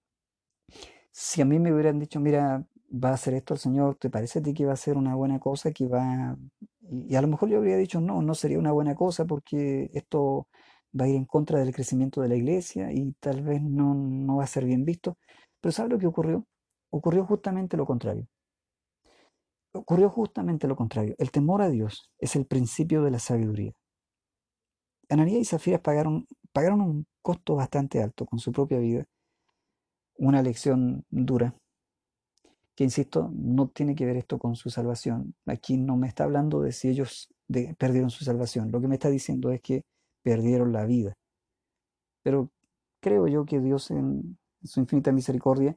Si 1.11 1.41
a 1.41 1.45
mí 1.45 1.59
me 1.59 1.73
hubieran 1.73 1.99
dicho, 1.99 2.19
mira, 2.19 2.65
va 2.91 3.09
a 3.09 3.13
hacer 3.13 3.33
esto 3.33 3.53
el 3.53 3.59
Señor, 3.59 3.95
¿te 3.95 4.09
parece 4.09 4.39
a 4.39 4.41
ti 4.43 4.53
que 4.53 4.65
va 4.65 4.73
a 4.73 4.77
ser 4.77 4.97
una 4.97 5.15
buena 5.15 5.39
cosa? 5.39 5.71
Que 5.71 5.87
va... 5.87 6.37
Y, 6.89 7.15
a 7.15 7.21
lo 7.21 7.27
mejor 7.27 7.49
yo 7.49 7.57
habría 7.57 7.77
dicho, 7.77 7.99
no, 8.01 8.21
no 8.21 8.35
sería 8.35 8.59
una 8.59 8.71
buena 8.71 8.95
cosa 8.95 9.25
porque 9.25 9.89
esto 9.93 10.47
va 10.99 11.05
a 11.05 11.07
ir 11.09 11.15
en 11.15 11.25
contra 11.25 11.59
del 11.59 11.73
crecimiento 11.73 12.21
de 12.21 12.29
la 12.29 12.35
iglesia 12.35 12.91
y 12.91 13.13
tal 13.19 13.43
vez 13.43 13.61
no, 13.61 13.93
no 13.93 14.37
va 14.37 14.43
a 14.45 14.47
ser 14.47 14.65
bien 14.65 14.85
visto. 14.85 15.17
Pero 15.61 15.71
¿sabe 15.73 15.89
lo 15.89 15.99
que 15.99 16.07
ocurrió? 16.07 16.45
Ocurrió 16.89 17.25
justamente 17.25 17.77
lo 17.77 17.85
contrario. 17.85 18.27
Ocurrió 19.73 20.09
justamente 20.09 20.67
lo 20.67 20.75
contrario. 20.75 21.15
El 21.17 21.31
temor 21.31 21.61
a 21.61 21.69
Dios 21.69 22.11
es 22.19 22.35
el 22.35 22.45
principio 22.45 23.03
de 23.03 23.11
la 23.11 23.19
sabiduría. 23.19 23.73
Ananías 25.09 25.41
y 25.41 25.45
Zafira 25.45 25.79
pagaron, 25.79 26.27
pagaron 26.51 26.81
un 26.81 27.07
costo 27.21 27.55
bastante 27.55 28.01
alto 28.01 28.25
con 28.25 28.39
su 28.39 28.51
propia 28.51 28.79
vida, 28.79 29.05
una 30.17 30.41
lección 30.41 31.05
dura, 31.09 31.55
que 32.77 32.83
insisto, 32.83 33.31
no 33.33 33.69
tiene 33.69 33.95
que 33.95 34.05
ver 34.05 34.17
esto 34.17 34.37
con 34.37 34.55
su 34.55 34.69
salvación. 34.69 35.33
Aquí 35.47 35.77
no 35.77 35.97
me 35.97 36.07
está 36.07 36.25
hablando 36.25 36.61
de 36.61 36.71
si 36.71 36.89
ellos 36.89 37.27
perdieron 37.79 38.11
su 38.11 38.23
salvación. 38.23 38.71
Lo 38.71 38.79
que 38.79 38.87
me 38.87 38.93
está 38.93 39.09
diciendo 39.09 39.51
es 39.51 39.61
que 39.61 39.81
perdieron 40.21 40.71
la 40.71 40.85
vida. 40.85 41.13
Pero 42.21 42.51
creo 42.99 43.27
yo 43.27 43.45
que 43.45 43.59
Dios 43.59 43.89
en 43.89 44.37
su 44.63 44.79
infinita 44.79 45.11
misericordia 45.11 45.75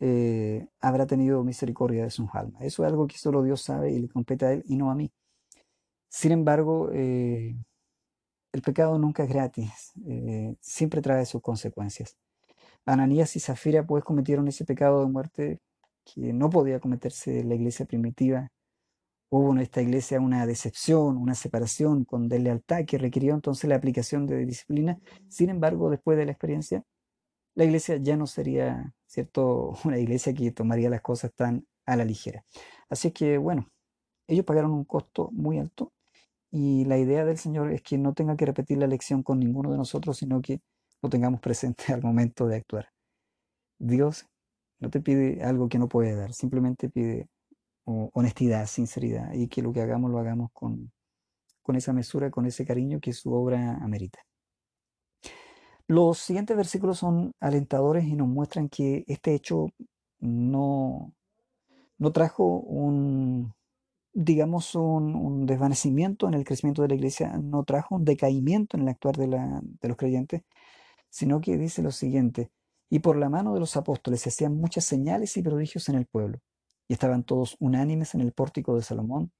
eh, 0.00 0.68
habrá 0.80 1.06
tenido 1.06 1.42
misericordia 1.44 2.04
de 2.04 2.10
sus 2.10 2.28
almas. 2.34 2.62
Eso 2.62 2.84
es 2.84 2.90
algo 2.90 3.06
que 3.06 3.18
solo 3.18 3.42
Dios 3.42 3.62
sabe 3.62 3.92
y 3.92 3.98
le 4.00 4.08
compete 4.08 4.46
a 4.46 4.52
Él 4.52 4.64
y 4.66 4.76
no 4.76 4.90
a 4.90 4.94
mí. 4.94 5.10
Sin 6.08 6.32
embargo, 6.32 6.90
eh, 6.92 7.56
el 8.52 8.62
pecado 8.62 8.98
nunca 8.98 9.24
es 9.24 9.28
gratis, 9.28 9.92
eh, 10.06 10.54
siempre 10.60 11.02
trae 11.02 11.26
sus 11.26 11.42
consecuencias. 11.42 12.16
Ananías 12.86 13.36
y 13.36 13.40
Zafira 13.40 13.86
pues 13.86 14.04
cometieron 14.04 14.48
ese 14.48 14.64
pecado 14.64 15.00
de 15.02 15.08
muerte 15.08 15.60
que 16.04 16.32
no 16.32 16.48
podía 16.50 16.80
cometerse 16.80 17.40
en 17.40 17.48
la 17.48 17.54
iglesia 17.56 17.84
primitiva. 17.86 18.50
Hubo 19.28 19.52
en 19.52 19.58
esta 19.58 19.82
iglesia 19.82 20.20
una 20.20 20.46
decepción, 20.46 21.16
una 21.16 21.34
separación 21.34 22.04
con 22.04 22.28
deslealtad 22.28 22.84
que 22.86 22.96
requirió 22.96 23.34
entonces 23.34 23.68
la 23.68 23.76
aplicación 23.76 24.26
de 24.26 24.46
disciplina. 24.46 24.98
Sin 25.28 25.50
embargo, 25.50 25.90
después 25.90 26.16
de 26.16 26.26
la 26.26 26.32
experiencia, 26.32 26.84
la 27.56 27.64
iglesia 27.64 27.96
ya 27.96 28.16
no 28.16 28.26
sería, 28.28 28.94
¿cierto?, 29.06 29.74
una 29.84 29.98
iglesia 29.98 30.34
que 30.34 30.52
tomaría 30.52 30.90
las 30.90 31.02
cosas 31.02 31.32
tan 31.34 31.66
a 31.86 31.96
la 31.96 32.04
ligera. 32.04 32.44
Así 32.88 33.10
que, 33.12 33.38
bueno, 33.38 33.68
ellos 34.28 34.44
pagaron 34.44 34.72
un 34.72 34.84
costo 34.84 35.30
muy 35.32 35.58
alto 35.58 35.92
y 36.50 36.84
la 36.86 36.98
idea 36.98 37.24
del 37.24 37.38
Señor 37.38 37.72
es 37.72 37.82
que 37.82 37.98
no 37.98 38.14
tenga 38.14 38.36
que 38.36 38.46
repetir 38.46 38.78
la 38.78 38.86
lección 38.86 39.22
con 39.22 39.40
ninguno 39.40 39.70
de 39.72 39.78
nosotros, 39.78 40.18
sino 40.18 40.40
que 40.42 40.60
lo 41.02 41.10
tengamos 41.10 41.40
presente 41.40 41.84
al 41.94 42.02
momento 42.02 42.46
de 42.46 42.56
actuar. 42.56 42.88
Dios 43.78 44.26
no 44.80 44.90
te 44.90 45.00
pide 45.00 45.42
algo 45.42 45.68
que 45.68 45.78
no 45.78 45.88
puede 45.88 46.14
dar, 46.14 46.32
simplemente 46.34 46.88
pide 46.90 47.28
honestidad, 47.84 48.66
sinceridad 48.66 49.32
y 49.32 49.48
que 49.48 49.62
lo 49.62 49.72
que 49.72 49.80
hagamos 49.80 50.10
lo 50.10 50.18
hagamos 50.18 50.50
con, 50.52 50.92
con 51.62 51.76
esa 51.76 51.92
mesura, 51.92 52.30
con 52.30 52.46
ese 52.46 52.66
cariño 52.66 53.00
que 53.00 53.12
su 53.12 53.32
obra 53.32 53.76
amerita. 53.76 54.20
Los 55.88 56.18
siguientes 56.18 56.56
versículos 56.56 56.98
son 56.98 57.32
alentadores 57.40 58.04
y 58.04 58.14
nos 58.14 58.28
muestran 58.28 58.68
que 58.68 59.04
este 59.06 59.34
hecho 59.34 59.68
no, 60.18 61.12
no 61.98 62.12
trajo 62.12 62.58
un, 62.58 63.54
digamos, 64.12 64.74
un, 64.74 65.46
desvanecimiento 65.46 66.26
en 66.26 66.34
el 66.34 66.44
crecimiento 66.44 66.82
de 66.82 66.88
la 66.88 66.94
iglesia, 66.94 67.36
no 67.38 67.64
trajo 67.64 67.96
un 67.96 68.04
decaimiento 68.04 68.76
en 68.76 68.84
el 68.84 68.88
actuar 68.88 69.16
de, 69.16 69.28
de 69.28 69.88
los 69.88 69.96
creyentes, 69.96 70.42
sino 71.10 71.40
que 71.40 71.58
dice 71.58 71.82
lo 71.82 71.92
siguiente, 71.92 72.50
y 72.90 73.00
por 73.00 73.16
la 73.16 73.28
mano 73.28 73.54
de 73.54 73.60
los 73.60 73.76
apóstoles 73.76 74.22
se 74.22 74.30
hacían 74.30 74.56
muchas 74.56 74.84
señales 74.84 75.36
y 75.36 75.42
prodigios 75.42 75.88
en 75.88 75.96
el 75.96 76.06
pueblo, 76.06 76.38
y 76.88 76.94
estaban 76.94 77.24
todos 77.24 77.56
unánimes 77.60 78.14
en 78.14 78.22
el 78.22 78.32
pórtico 78.32 78.76
de 78.76 78.82
Salomón. 78.82 79.32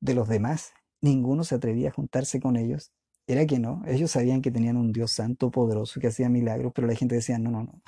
De 0.00 0.14
los 0.14 0.28
demás, 0.28 0.72
ninguno 1.00 1.44
se 1.44 1.56
atrevía 1.56 1.90
a 1.90 1.92
juntarse 1.92 2.40
con 2.40 2.56
ellos. 2.56 2.92
Era 3.30 3.46
que 3.46 3.60
no, 3.60 3.80
ellos 3.86 4.10
sabían 4.10 4.42
que 4.42 4.50
tenían 4.50 4.76
un 4.76 4.90
Dios 4.92 5.12
santo, 5.12 5.52
poderoso, 5.52 6.00
que 6.00 6.08
hacía 6.08 6.28
milagros, 6.28 6.72
pero 6.74 6.88
la 6.88 6.96
gente 6.96 7.14
decía, 7.14 7.38
no, 7.38 7.52
no, 7.52 7.62
no, 7.62 7.80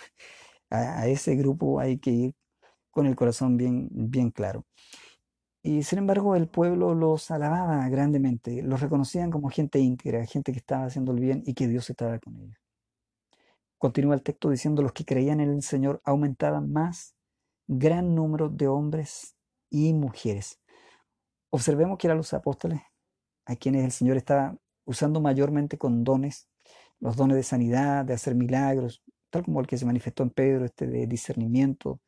a, 0.71 1.09
ese 1.09 1.35
grupo 1.35 1.81
hay 1.81 1.99
que 1.99 2.11
ir 2.13 2.35
con 2.93 3.07
el 3.07 3.17
corazón 3.17 3.57
bien, 3.57 3.89
bien 3.91 4.31
claro. 4.31 4.65
Y 5.61 5.83
sin 5.83 5.99
embargo, 5.99 6.37
el 6.37 6.47
pueblo 6.49 6.95
los 6.95 7.33
alababa 7.33 7.89
grandemente, 7.89 8.63
los 8.63 8.81
reconocían 8.81 9.33
como 9.33 9.49
gente 9.51 9.81
íntegra, 9.81 10.25
gente 10.27 10.53
que 10.53 10.59
estaba 10.59 10.85
haciendo 10.85 11.11
el 11.11 11.19
bien 11.19 11.43
y 11.45 11.55
que 11.55 11.67
Dios 11.67 11.91
estaba 11.91 12.21
con 12.21 12.37
ellos. 12.39 12.59
Continúa 13.79 14.15
el 14.15 14.23
texto 14.23 14.49
diciendo, 14.49 14.81
los 14.81 14.93
que 14.93 15.05
creían 15.05 15.41
en 15.41 15.51
el 15.51 15.63
Señor 15.63 16.01
aumentaban 16.05 16.73
más, 16.73 17.17
gran 17.67 18.15
número 18.15 18.49
de 18.49 18.69
hombres 18.69 19.35
y 19.71 19.93
mujeres. 19.93 20.61
Observemos 21.51 21.99
que 21.99 22.07
eran 22.07 22.19
los 22.19 22.33
apóstoles 22.33 22.81
a 23.45 23.57
quienes 23.57 23.85
el 23.85 23.91
Señor 23.91 24.17
estaba 24.19 24.57
usando 24.85 25.21
mayormente 25.21 25.79
con 25.79 26.05
dones, 26.05 26.49
los 27.01 27.17
dones 27.17 27.37
de 27.37 27.43
sanidad, 27.43 28.05
de 28.05 28.15
hacer 28.15 28.35
milagros, 28.35 29.03
tal 29.31 29.45
como 29.45 29.61
el 29.61 29.67
que 29.67 29.79
se 29.79 29.87
manifestó 29.87 30.23
en 30.23 30.31
Pedro, 30.31 30.65
este 30.65 30.87
de 30.87 31.07
discernimiento. 31.07 32.01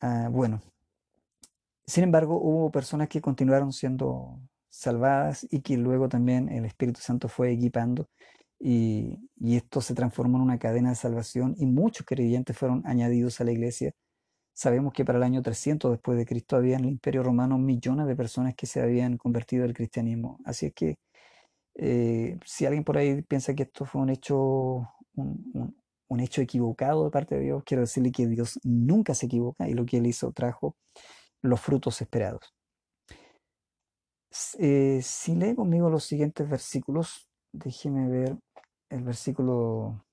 Ah, 0.00 0.28
bueno, 0.30 0.62
sin 1.86 2.04
embargo, 2.04 2.40
hubo 2.40 2.70
personas 2.70 3.08
que 3.08 3.20
continuaron 3.20 3.72
siendo 3.72 4.40
salvadas 4.70 5.46
y 5.50 5.60
que 5.60 5.76
luego 5.76 6.08
también 6.08 6.48
el 6.48 6.64
Espíritu 6.64 7.00
Santo 7.00 7.28
fue 7.28 7.52
equipando 7.52 8.08
y, 8.58 9.18
y 9.36 9.56
esto 9.56 9.80
se 9.80 9.94
transformó 9.94 10.38
en 10.38 10.44
una 10.44 10.58
cadena 10.58 10.90
de 10.90 10.96
salvación 10.96 11.54
y 11.58 11.66
muchos 11.66 12.06
creyentes 12.06 12.56
fueron 12.56 12.82
añadidos 12.86 13.40
a 13.40 13.44
la 13.44 13.52
iglesia. 13.52 13.92
Sabemos 14.54 14.92
que 14.94 15.04
para 15.04 15.18
el 15.18 15.24
año 15.24 15.42
300 15.42 15.92
después 15.92 16.16
de 16.18 16.26
Cristo 16.26 16.56
había 16.56 16.76
en 16.76 16.84
el 16.84 16.90
Imperio 16.92 17.22
Romano 17.22 17.58
millones 17.58 18.06
de 18.06 18.16
personas 18.16 18.54
que 18.54 18.66
se 18.66 18.80
habían 18.80 19.18
convertido 19.18 19.64
al 19.64 19.74
cristianismo. 19.74 20.38
Así 20.44 20.66
es 20.66 20.74
que 20.74 20.96
eh, 21.76 22.38
si 22.44 22.66
alguien 22.66 22.84
por 22.84 22.98
ahí 22.98 23.22
piensa 23.22 23.54
que 23.54 23.64
esto 23.64 23.84
fue 23.86 24.00
un 24.02 24.10
hecho, 24.10 24.36
un, 25.16 25.74
un- 26.08 26.20
hecho 26.20 26.40
equivocado 26.42 27.04
de 27.04 27.10
parte 27.10 27.34
de 27.34 27.42
Dios, 27.42 27.62
quiero 27.66 27.82
decirle 27.82 28.12
que 28.12 28.26
Dios 28.28 28.60
nunca 28.62 29.14
se 29.14 29.26
equivoca 29.26 29.68
y 29.68 29.74
lo 29.74 29.84
que 29.84 29.96
Él 29.98 30.06
hizo 30.06 30.32
trajo 30.32 30.76
los 31.42 31.60
frutos 31.60 32.00
esperados. 32.02 32.54
Eh, 34.58 35.00
si 35.02 35.34
lee 35.34 35.54
conmigo 35.54 35.88
los 35.90 36.04
siguientes 36.04 36.48
versículos, 36.48 37.28
déjeme 37.52 38.08
ver 38.08 38.36
el 38.90 39.02
versículo, 39.04 40.04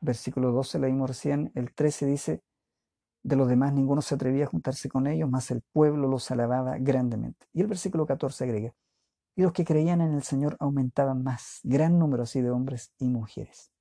versículo 0.00 0.52
12, 0.52 0.78
leímos 0.78 1.08
recién, 1.10 1.50
el 1.54 1.72
13 1.74 2.06
dice, 2.06 2.42
de 3.24 3.36
los 3.36 3.48
demás 3.48 3.72
ninguno 3.74 4.02
se 4.02 4.14
atrevía 4.16 4.44
a 4.44 4.48
juntarse 4.48 4.88
con 4.90 5.06
ellos, 5.08 5.30
mas 5.30 5.50
el 5.52 5.62
pueblo 5.72 6.08
los 6.08 6.30
alababa 6.30 6.78
grandemente. 6.78 7.46
Y 7.54 7.62
el 7.62 7.68
versículo 7.68 8.06
14 8.06 8.44
agrega, 8.44 8.74
y 9.36 9.42
los 9.42 9.52
que 9.52 9.64
creían 9.64 10.00
en 10.00 10.12
el 10.14 10.22
Señor 10.22 10.56
aumentaban 10.60 11.22
más, 11.22 11.60
gran 11.62 11.98
número 11.98 12.22
así 12.22 12.40
de 12.40 12.50
hombres 12.50 12.92
y 12.98 13.08
mujeres. 13.08 13.72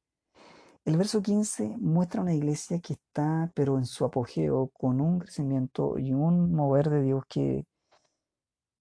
El 0.86 0.98
verso 0.98 1.22
15 1.22 1.78
muestra 1.80 2.22
una 2.22 2.34
iglesia 2.34 2.80
que 2.80 2.94
está, 2.94 3.52
pero 3.56 3.78
en 3.78 3.86
su 3.86 4.04
apogeo, 4.04 4.70
con 4.74 5.00
un 5.00 5.20
crecimiento 5.20 5.98
y 5.98 6.13
un 6.13 6.54
mover 6.54 6.89
de 6.89 7.02
Dios 7.02 7.24
que, 7.30 7.66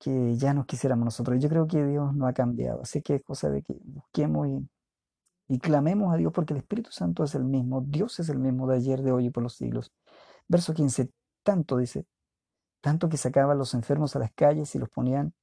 que 0.01 0.37
ya 0.37 0.53
no 0.53 0.67
quisiéramos 0.67 1.05
nosotros. 1.05 1.41
Yo 1.41 1.49
creo 1.49 1.69
que 1.69 1.85
Dios 1.87 2.13
no 2.15 2.27
ha 2.27 2.33
cambiado, 2.33 2.83
así 2.83 3.03
que 3.03 3.17
es 3.17 3.23
cosa 3.23 3.51
de 3.51 3.63
que 3.63 3.75
busquemos 3.85 4.49
y, 4.49 4.69
y 5.49 5.59
clamemos 5.61 6.13
a 6.13 6.17
Dios 6.17 6.33
porque 6.33 6.55
el 6.55 6.61
Espíritu 6.61 6.91
Santo 6.91 7.23
es 7.23 7.35
el 7.37 7.45
mismo, 7.45 7.83
Dios 7.83 8.19
es 8.19 8.29
el 8.31 8.39
mismo 8.39 8.67
de 8.67 8.77
ayer, 8.77 9.03
de 9.03 9.13
hoy 9.13 9.27
y 9.27 9.31
por 9.31 9.45
los 9.45 9.55
siglos. 9.55 9.93
Verso 10.49 10.75
15, 10.75 11.11
tanto 11.45 11.77
dice, 11.77 12.07
tanto 12.81 13.09
que 13.09 13.17
sacaban 13.17 13.59
los 13.59 13.75
enfermos 13.75 14.17
a 14.17 14.19
las 14.19 14.33
calles 14.33 14.75
y 14.75 14.79
los 14.79 14.89
ponían 14.89 15.35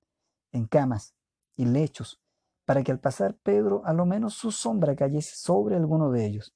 en 0.52 0.66
camas 0.68 1.16
y 1.60 1.66
lechos, 1.66 2.22
para 2.66 2.84
que 2.84 2.92
al 2.94 3.02
pasar 3.02 3.36
Pedro 3.44 3.82
a 3.84 3.92
lo 3.92 4.06
menos 4.06 4.34
su 4.34 4.50
sombra 4.50 4.96
cayese 4.96 5.36
sobre 5.36 5.76
alguno 5.76 6.10
de 6.10 6.26
ellos. 6.26 6.56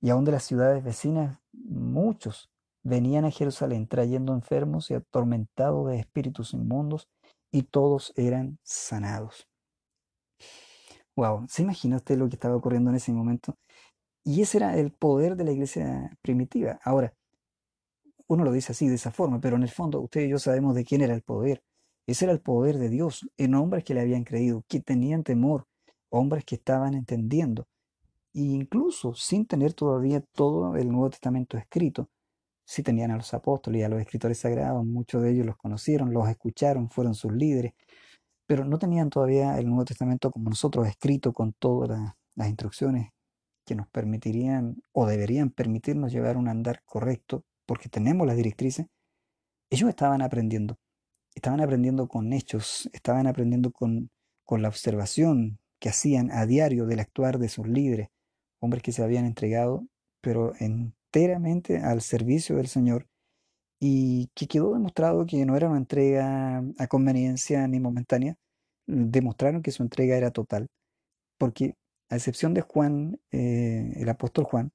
Y 0.00 0.10
aun 0.10 0.24
de 0.24 0.32
las 0.32 0.42
ciudades 0.42 0.82
vecinas, 0.82 1.38
muchos 1.52 2.50
venían 2.82 3.24
a 3.24 3.30
Jerusalén 3.30 3.86
trayendo 3.86 4.34
enfermos 4.34 4.90
y 4.90 4.94
atormentados 4.94 5.86
de 5.86 6.00
espíritus 6.00 6.52
inmundos, 6.52 7.08
y 7.52 7.62
todos 7.62 8.12
eran 8.16 8.58
sanados. 8.64 9.46
Wow, 11.14 11.46
¿se 11.48 11.62
imagina 11.62 11.96
usted 11.96 12.18
lo 12.18 12.28
que 12.28 12.34
estaba 12.34 12.56
ocurriendo 12.56 12.90
en 12.90 12.96
ese 12.96 13.12
momento? 13.12 13.56
Y 14.24 14.42
ese 14.42 14.58
era 14.58 14.76
el 14.76 14.92
poder 14.92 15.36
de 15.36 15.44
la 15.44 15.52
iglesia 15.52 16.10
primitiva. 16.22 16.80
Ahora, 16.82 17.14
uno 18.26 18.44
lo 18.44 18.50
dice 18.50 18.72
así, 18.72 18.88
de 18.88 18.96
esa 18.96 19.12
forma, 19.12 19.40
pero 19.40 19.56
en 19.56 19.62
el 19.62 19.70
fondo 19.70 20.00
usted 20.00 20.22
y 20.22 20.28
yo 20.30 20.38
sabemos 20.40 20.74
de 20.74 20.84
quién 20.84 21.02
era 21.02 21.14
el 21.14 21.22
poder. 21.22 21.62
Ese 22.08 22.24
era 22.24 22.32
el 22.32 22.40
poder 22.40 22.78
de 22.78 22.88
Dios 22.88 23.28
en 23.36 23.54
hombres 23.54 23.84
que 23.84 23.92
le 23.92 24.00
habían 24.00 24.24
creído, 24.24 24.64
que 24.66 24.80
tenían 24.80 25.24
temor, 25.24 25.66
hombres 26.08 26.42
que 26.46 26.54
estaban 26.54 26.94
entendiendo, 26.94 27.68
e 28.32 28.40
incluso 28.40 29.12
sin 29.12 29.44
tener 29.44 29.74
todavía 29.74 30.22
todo 30.32 30.74
el 30.76 30.88
Nuevo 30.88 31.10
Testamento 31.10 31.58
escrito. 31.58 32.08
Sí 32.64 32.82
tenían 32.82 33.10
a 33.10 33.18
los 33.18 33.34
apóstoles 33.34 33.80
y 33.82 33.84
a 33.84 33.90
los 33.90 34.00
escritores 34.00 34.38
sagrados, 34.38 34.86
muchos 34.86 35.22
de 35.22 35.32
ellos 35.32 35.44
los 35.44 35.58
conocieron, 35.58 36.14
los 36.14 36.26
escucharon, 36.30 36.88
fueron 36.88 37.14
sus 37.14 37.30
líderes, 37.30 37.74
pero 38.46 38.64
no 38.64 38.78
tenían 38.78 39.10
todavía 39.10 39.58
el 39.58 39.66
Nuevo 39.66 39.84
Testamento 39.84 40.30
como 40.30 40.48
nosotros 40.48 40.88
escrito 40.88 41.34
con 41.34 41.52
todas 41.52 42.14
las 42.34 42.48
instrucciones 42.48 43.10
que 43.66 43.74
nos 43.74 43.86
permitirían 43.88 44.82
o 44.92 45.04
deberían 45.04 45.50
permitirnos 45.50 46.10
llevar 46.10 46.38
un 46.38 46.48
andar 46.48 46.82
correcto, 46.86 47.44
porque 47.66 47.90
tenemos 47.90 48.26
las 48.26 48.36
directrices, 48.38 48.86
ellos 49.68 49.90
estaban 49.90 50.22
aprendiendo, 50.22 50.78
estaban 51.38 51.60
aprendiendo 51.60 52.08
con 52.08 52.32
hechos, 52.32 52.88
estaban 52.92 53.26
aprendiendo 53.26 53.70
con, 53.70 54.10
con 54.44 54.62
la 54.62 54.68
observación 54.68 55.58
que 55.80 55.88
hacían 55.88 56.30
a 56.30 56.46
diario 56.46 56.86
del 56.86 57.00
actuar 57.00 57.38
de 57.38 57.48
sus 57.48 57.66
líderes, 57.68 58.08
hombres 58.60 58.82
que 58.82 58.92
se 58.92 59.02
habían 59.02 59.24
entregado, 59.24 59.86
pero 60.20 60.52
enteramente 60.58 61.78
al 61.78 62.02
servicio 62.02 62.56
del 62.56 62.68
Señor, 62.68 63.06
y 63.80 64.28
que 64.34 64.48
quedó 64.48 64.74
demostrado 64.74 65.26
que 65.26 65.44
no 65.46 65.56
era 65.56 65.68
una 65.68 65.78
entrega 65.78 66.62
a 66.78 66.86
conveniencia 66.88 67.66
ni 67.68 67.78
momentánea, 67.78 68.36
demostraron 68.86 69.62
que 69.62 69.70
su 69.70 69.82
entrega 69.82 70.16
era 70.16 70.32
total, 70.32 70.68
porque 71.38 71.74
a 72.10 72.16
excepción 72.16 72.54
de 72.54 72.62
Juan, 72.62 73.20
eh, 73.30 73.92
el 73.96 74.08
apóstol 74.08 74.44
Juan, 74.44 74.72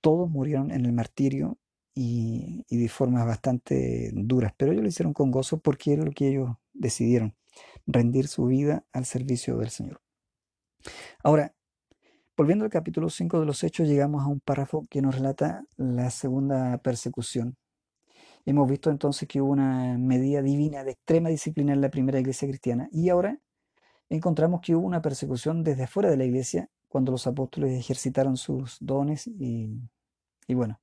todos 0.00 0.30
murieron 0.30 0.70
en 0.70 0.84
el 0.84 0.92
martirio 0.92 1.58
y, 1.94 2.64
de 2.68 2.88
formas 2.88 3.26
bastante 3.26 4.10
duras, 4.14 4.52
pero 4.56 4.72
ellos 4.72 4.82
lo 4.82 4.88
hicieron 4.88 5.12
con 5.12 5.30
gozo 5.30 5.58
porque 5.58 5.92
era 5.92 6.04
lo 6.04 6.12
que 6.12 6.28
ellos 6.28 6.50
decidieron, 6.72 7.34
rendir 7.86 8.28
su 8.28 8.46
vida 8.46 8.84
al 8.92 9.04
servicio 9.04 9.56
del 9.58 9.70
Señor. 9.70 10.00
Ahora, 11.22 11.54
volviendo 12.36 12.64
al 12.64 12.70
capítulo 12.70 13.08
5 13.08 13.40
de 13.40 13.46
los 13.46 13.62
Hechos, 13.62 13.88
llegamos 13.88 14.24
a 14.24 14.26
un 14.26 14.40
párrafo 14.40 14.86
que 14.90 15.02
nos 15.02 15.14
relata 15.14 15.64
la 15.76 16.10
segunda 16.10 16.78
persecución. 16.78 17.56
Hemos 18.44 18.68
visto 18.68 18.90
entonces 18.90 19.26
que 19.26 19.40
hubo 19.40 19.52
una 19.52 19.96
medida 19.96 20.42
divina 20.42 20.84
de 20.84 20.92
extrema 20.92 21.30
disciplina 21.30 21.72
en 21.72 21.80
la 21.80 21.90
primera 21.90 22.20
iglesia 22.20 22.46
cristiana 22.48 22.88
y 22.92 23.08
ahora 23.08 23.38
encontramos 24.10 24.60
que 24.60 24.74
hubo 24.74 24.86
una 24.86 25.00
persecución 25.00 25.64
desde 25.64 25.84
afuera 25.84 26.10
de 26.10 26.16
la 26.16 26.24
iglesia 26.24 26.68
cuando 26.88 27.10
los 27.10 27.26
apóstoles 27.26 27.72
ejercitaron 27.72 28.36
sus 28.36 28.76
dones 28.80 29.26
y, 29.26 29.80
bueno, 30.48 30.78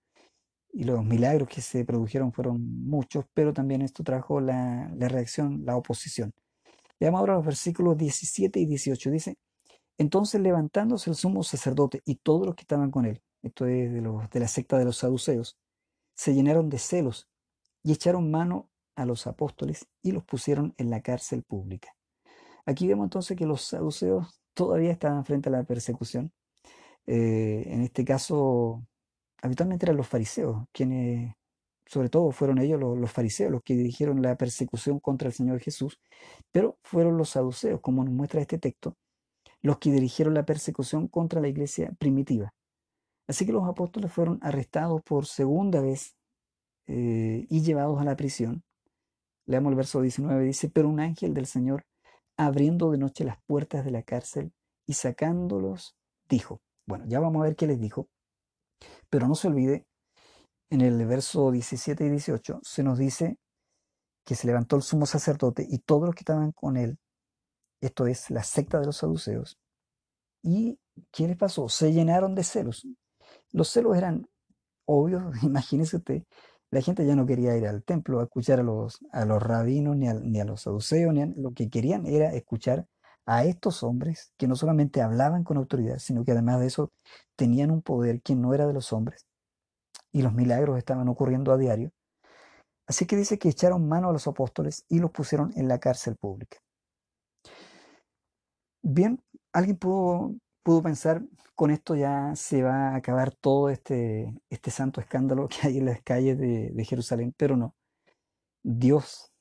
y 0.74 0.84
los 0.84 1.04
milagros 1.04 1.50
que 1.50 1.62
se 1.62 1.84
produjeron 1.86 2.32
fueron 2.32 2.62
muchos, 2.86 3.26
pero 3.34 3.54
también 3.54 3.82
esto 3.82 4.04
trajo 4.04 4.40
la, 4.40 4.90
reacción, 4.98 5.66
la 5.66 5.76
oposición. 5.76 6.34
Veamos 7.00 7.20
ahora 7.20 7.36
los 7.36 7.46
versículos 7.46 7.98
17 7.98 8.60
y 8.60 8.66
18. 8.66 9.12
Dice, 9.12 9.38
entonces 9.98 10.40
levantándose 10.40 11.10
el 11.10 11.16
sumo 11.16 11.44
sacerdote 11.44 12.02
y 12.06 12.16
todos 12.16 12.46
los 12.46 12.56
que 12.56 12.62
estaban 12.62 12.92
con 12.92 13.06
él, 13.06 13.22
esto 13.42 13.66
es 13.66 13.92
de, 13.92 14.02
los, 14.02 14.30
de 14.30 14.40
la 14.40 14.48
secta 14.48 14.78
de 14.78 14.86
los 14.86 14.98
saduceos, 14.98 15.58
se 16.16 16.34
llenaron 16.34 16.70
de 16.70 16.78
celos 16.78 17.28
y 17.84 17.92
echaron 17.92 18.32
mano 18.32 18.70
a 18.96 19.06
los 19.06 19.28
apóstoles 19.28 19.88
y 20.02 20.12
los 20.12 20.24
pusieron 20.24 20.74
en 20.78 20.90
la 20.90 21.02
cárcel 21.02 21.44
pública. 21.44 21.90
Aquí 22.66 22.88
vemos 22.88 23.06
entonces 23.06 23.38
que 23.38 23.46
los 23.46 23.64
saduceos 23.64 24.42
todavía 24.54 24.92
estaban 24.92 25.26
frente 25.26 25.50
a 25.50 25.52
la 25.52 25.64
persecución. 25.64 26.32
Eh, 27.08 27.64
en 27.66 27.82
este 27.82 28.06
caso, 28.06 28.86
habitualmente 29.42 29.86
eran 29.86 29.98
los 29.98 30.08
fariseos, 30.08 30.66
quienes, 30.72 31.34
sobre 31.86 32.10
todo 32.10 32.32
fueron 32.32 32.60
ellos 32.60 32.80
los, 32.80 33.12
fariseos 33.12 33.52
los 33.52 33.62
que 33.64 33.76
dirigieron 33.76 34.22
la 34.22 34.36
persecución 34.38 35.00
contra 35.00 35.28
el 35.28 35.34
Señor 35.34 35.60
Jesús, 35.60 36.00
pero 36.52 36.78
fueron 36.84 37.18
los 37.18 37.30
saduceos, 37.30 37.82
como 37.82 38.04
nos 38.04 38.14
muestra 38.14 38.42
este 38.42 38.58
texto, 38.58 38.96
los 39.62 39.78
que 39.80 39.92
dirigieron 39.92 40.34
la 40.34 40.46
persecución 40.46 41.08
contra 41.08 41.42
la 41.42 41.48
iglesia 41.48 41.92
primitiva. 42.00 42.54
Así 43.28 43.46
que 43.46 43.52
los 43.52 43.68
apóstoles 43.68 44.12
fueron 44.12 44.40
arrestados 44.42 45.02
por 45.04 45.26
segunda 45.26 45.82
vez 45.82 46.16
eh, 46.88 47.46
y 47.50 47.62
llevados 47.62 48.00
a 48.00 48.04
la 48.04 48.16
prisión. 48.16 48.64
Leamos 49.46 49.72
el 49.72 49.78
verso 49.78 50.02
19, 50.02 50.44
dice, 50.44 50.70
pero 50.70 50.90
un 50.90 51.00
ángel 51.00 51.34
del 51.34 51.46
Señor 51.46 51.86
abriendo 52.38 52.92
de 52.92 52.98
noche 52.98 53.24
las 53.24 53.38
puertas 53.46 53.86
de 53.86 53.92
la 53.92 54.04
cárcel 54.04 54.52
y 54.88 54.94
sacándolos, 54.94 55.96
dijo, 56.28 56.62
bueno, 56.88 57.06
ya 57.08 57.20
vamos 57.20 57.42
a 57.42 57.46
ver 57.46 57.56
qué 57.56 57.68
les 57.68 57.80
dijo, 57.80 58.08
pero 59.12 59.28
no 59.28 59.36
se 59.36 59.50
olvide, 59.50 59.86
en 60.72 60.82
el 60.82 61.06
verso 61.06 61.52
17 61.52 62.06
y 62.06 62.10
18 62.10 62.62
se 62.64 62.82
nos 62.82 62.98
dice 62.98 63.38
que 64.26 64.36
se 64.36 64.48
levantó 64.48 64.78
el 64.78 64.82
sumo 64.82 65.06
sacerdote 65.06 65.68
y 65.70 65.80
todos 65.80 66.06
los 66.06 66.16
que 66.16 66.22
estaban 66.22 66.54
con 66.54 66.78
él, 66.78 66.98
esto 67.82 68.08
es 68.08 68.32
la 68.32 68.44
secta 68.44 68.80
de 68.80 68.86
los 68.86 68.98
saduceos, 68.98 69.60
y 70.42 70.80
¿qué 71.12 71.28
les 71.28 71.38
pasó? 71.38 71.70
Se 71.70 71.92
llenaron 71.92 72.34
de 72.34 72.44
celos. 72.44 72.88
Los 73.52 73.70
celos 73.70 73.98
eran 73.98 74.28
obvios, 74.86 75.24
imagínese 75.44 75.98
usted, 75.98 76.24
la 76.72 76.82
gente 76.82 77.06
ya 77.06 77.16
no 77.18 77.26
quería 77.26 77.58
ir 77.58 77.68
al 77.68 77.84
templo 77.84 78.22
a 78.22 78.24
escuchar 78.24 78.62
a 78.62 78.64
los, 78.64 79.00
a 79.12 79.26
los 79.26 79.44
rabinos 79.44 79.98
ni 79.98 80.08
a, 80.08 80.14
ni 80.14 80.40
a 80.40 80.46
los 80.46 80.62
saduceos, 80.62 81.14
ni 81.14 81.26
lo 81.36 81.52
que 81.54 81.70
querían 81.70 82.06
era 82.06 82.34
escuchar 82.34 82.88
a 83.26 83.46
estos 83.46 83.84
hombres 83.84 84.34
que 84.38 84.48
no 84.48 84.56
solamente 84.56 85.02
hablaban 85.02 85.44
con 85.44 85.58
autoridad, 85.58 86.00
sino 86.00 86.24
que 86.24 86.32
además 86.32 86.60
de 86.60 86.68
eso 86.68 86.92
tenían 87.36 87.72
un 87.72 87.82
poder 87.82 88.22
que 88.22 88.36
no 88.36 88.54
era 88.54 88.68
de 88.68 88.74
los 88.74 88.94
hombres. 88.94 89.26
Y 90.12 90.22
los 90.22 90.34
milagros 90.34 90.78
estaban 90.78 91.08
ocurriendo 91.08 91.52
a 91.52 91.58
diario. 91.58 91.92
Así 92.88 93.06
que 93.06 93.16
dice 93.16 93.40
que 93.40 93.50
echaron 93.50 93.88
mano 93.88 94.10
a 94.10 94.14
los 94.14 94.28
apóstoles 94.28 94.86
y 94.90 95.00
los 95.00 95.12
pusieron 95.12 95.52
en 95.56 95.68
la 95.68 95.80
cárcel 95.80 96.16
pública. 96.18 96.58
Bien, 98.84 99.22
alguien 99.54 99.78
pudo 99.78 100.36
pudo 100.64 100.84
pensar, 100.84 101.24
con 101.56 101.72
esto 101.72 101.96
ya 101.96 102.34
se 102.36 102.64
va 102.64 102.90
a 102.90 102.96
acabar 102.96 103.34
todo 103.34 103.70
este, 103.70 104.34
este 104.50 104.72
santo 104.72 105.02
escándalo 105.02 105.48
que 105.48 105.68
hay 105.68 105.78
en 105.78 105.86
las 105.86 106.02
calles 106.02 106.38
de, 106.38 106.72
de 106.72 106.86
Jerusalén, 106.86 107.34
pero 107.38 107.58
no. 107.58 107.76
Dios, 108.64 109.32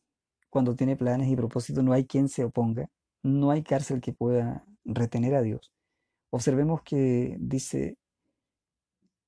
cuando 0.50 0.76
tiene 0.76 0.96
planes 0.96 1.28
y 1.28 1.36
propósitos, 1.36 1.84
no 1.84 1.92
hay 1.92 2.06
quien 2.06 2.28
se 2.28 2.44
oponga, 2.44 2.88
no 3.22 3.50
hay 3.50 3.62
cárcel 3.62 4.00
que 4.00 4.12
pueda 4.12 4.64
retener 4.84 5.34
a 5.34 5.42
Dios. 5.42 5.72
Observemos 6.30 6.82
que 6.82 7.36
dice 7.40 7.98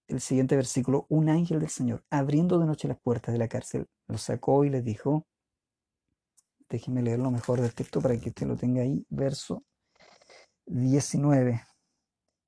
el 0.09 0.21
siguiente 0.21 0.57
versículo, 0.57 1.07
un 1.09 1.29
ángel 1.29 1.61
del 1.61 1.71
Señor, 1.71 2.05
abriendo 2.11 2.59
de 2.59 2.67
noche 2.67 2.89
las 2.89 3.01
puertas 3.01 3.33
de 3.33 3.39
la 3.39 3.49
cárcel, 3.49 3.89
lo 4.09 4.19
sacó 4.19 4.65
y 4.65 4.71
les 4.71 4.85
dijo, 4.85 5.27
déjenme 6.69 7.03
leerlo 7.03 7.31
mejor 7.31 7.61
del 7.61 7.75
texto 7.75 8.01
para 8.01 8.17
que 8.19 8.29
usted 8.29 8.47
lo 8.47 8.57
tenga 8.57 8.83
ahí, 8.83 9.07
verso 9.09 9.65
19 10.67 11.63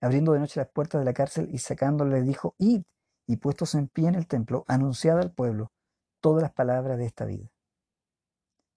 abriendo 0.04 0.34
de 0.34 0.40
noche 0.40 0.60
las 0.60 0.68
puertas 0.68 1.00
de 1.00 1.06
la 1.06 1.14
cárcel 1.14 1.48
y 1.50 1.58
sacándole, 1.58 2.20
dijo, 2.22 2.54
id, 2.58 2.82
y 3.26 3.36
puestos 3.36 3.74
en 3.74 3.88
pie 3.88 4.08
en 4.08 4.16
el 4.16 4.26
templo, 4.26 4.64
anunciad 4.68 5.18
al 5.18 5.32
pueblo 5.32 5.72
todas 6.20 6.42
las 6.42 6.52
palabras 6.52 6.98
de 6.98 7.06
esta 7.06 7.24
vida. 7.24 7.48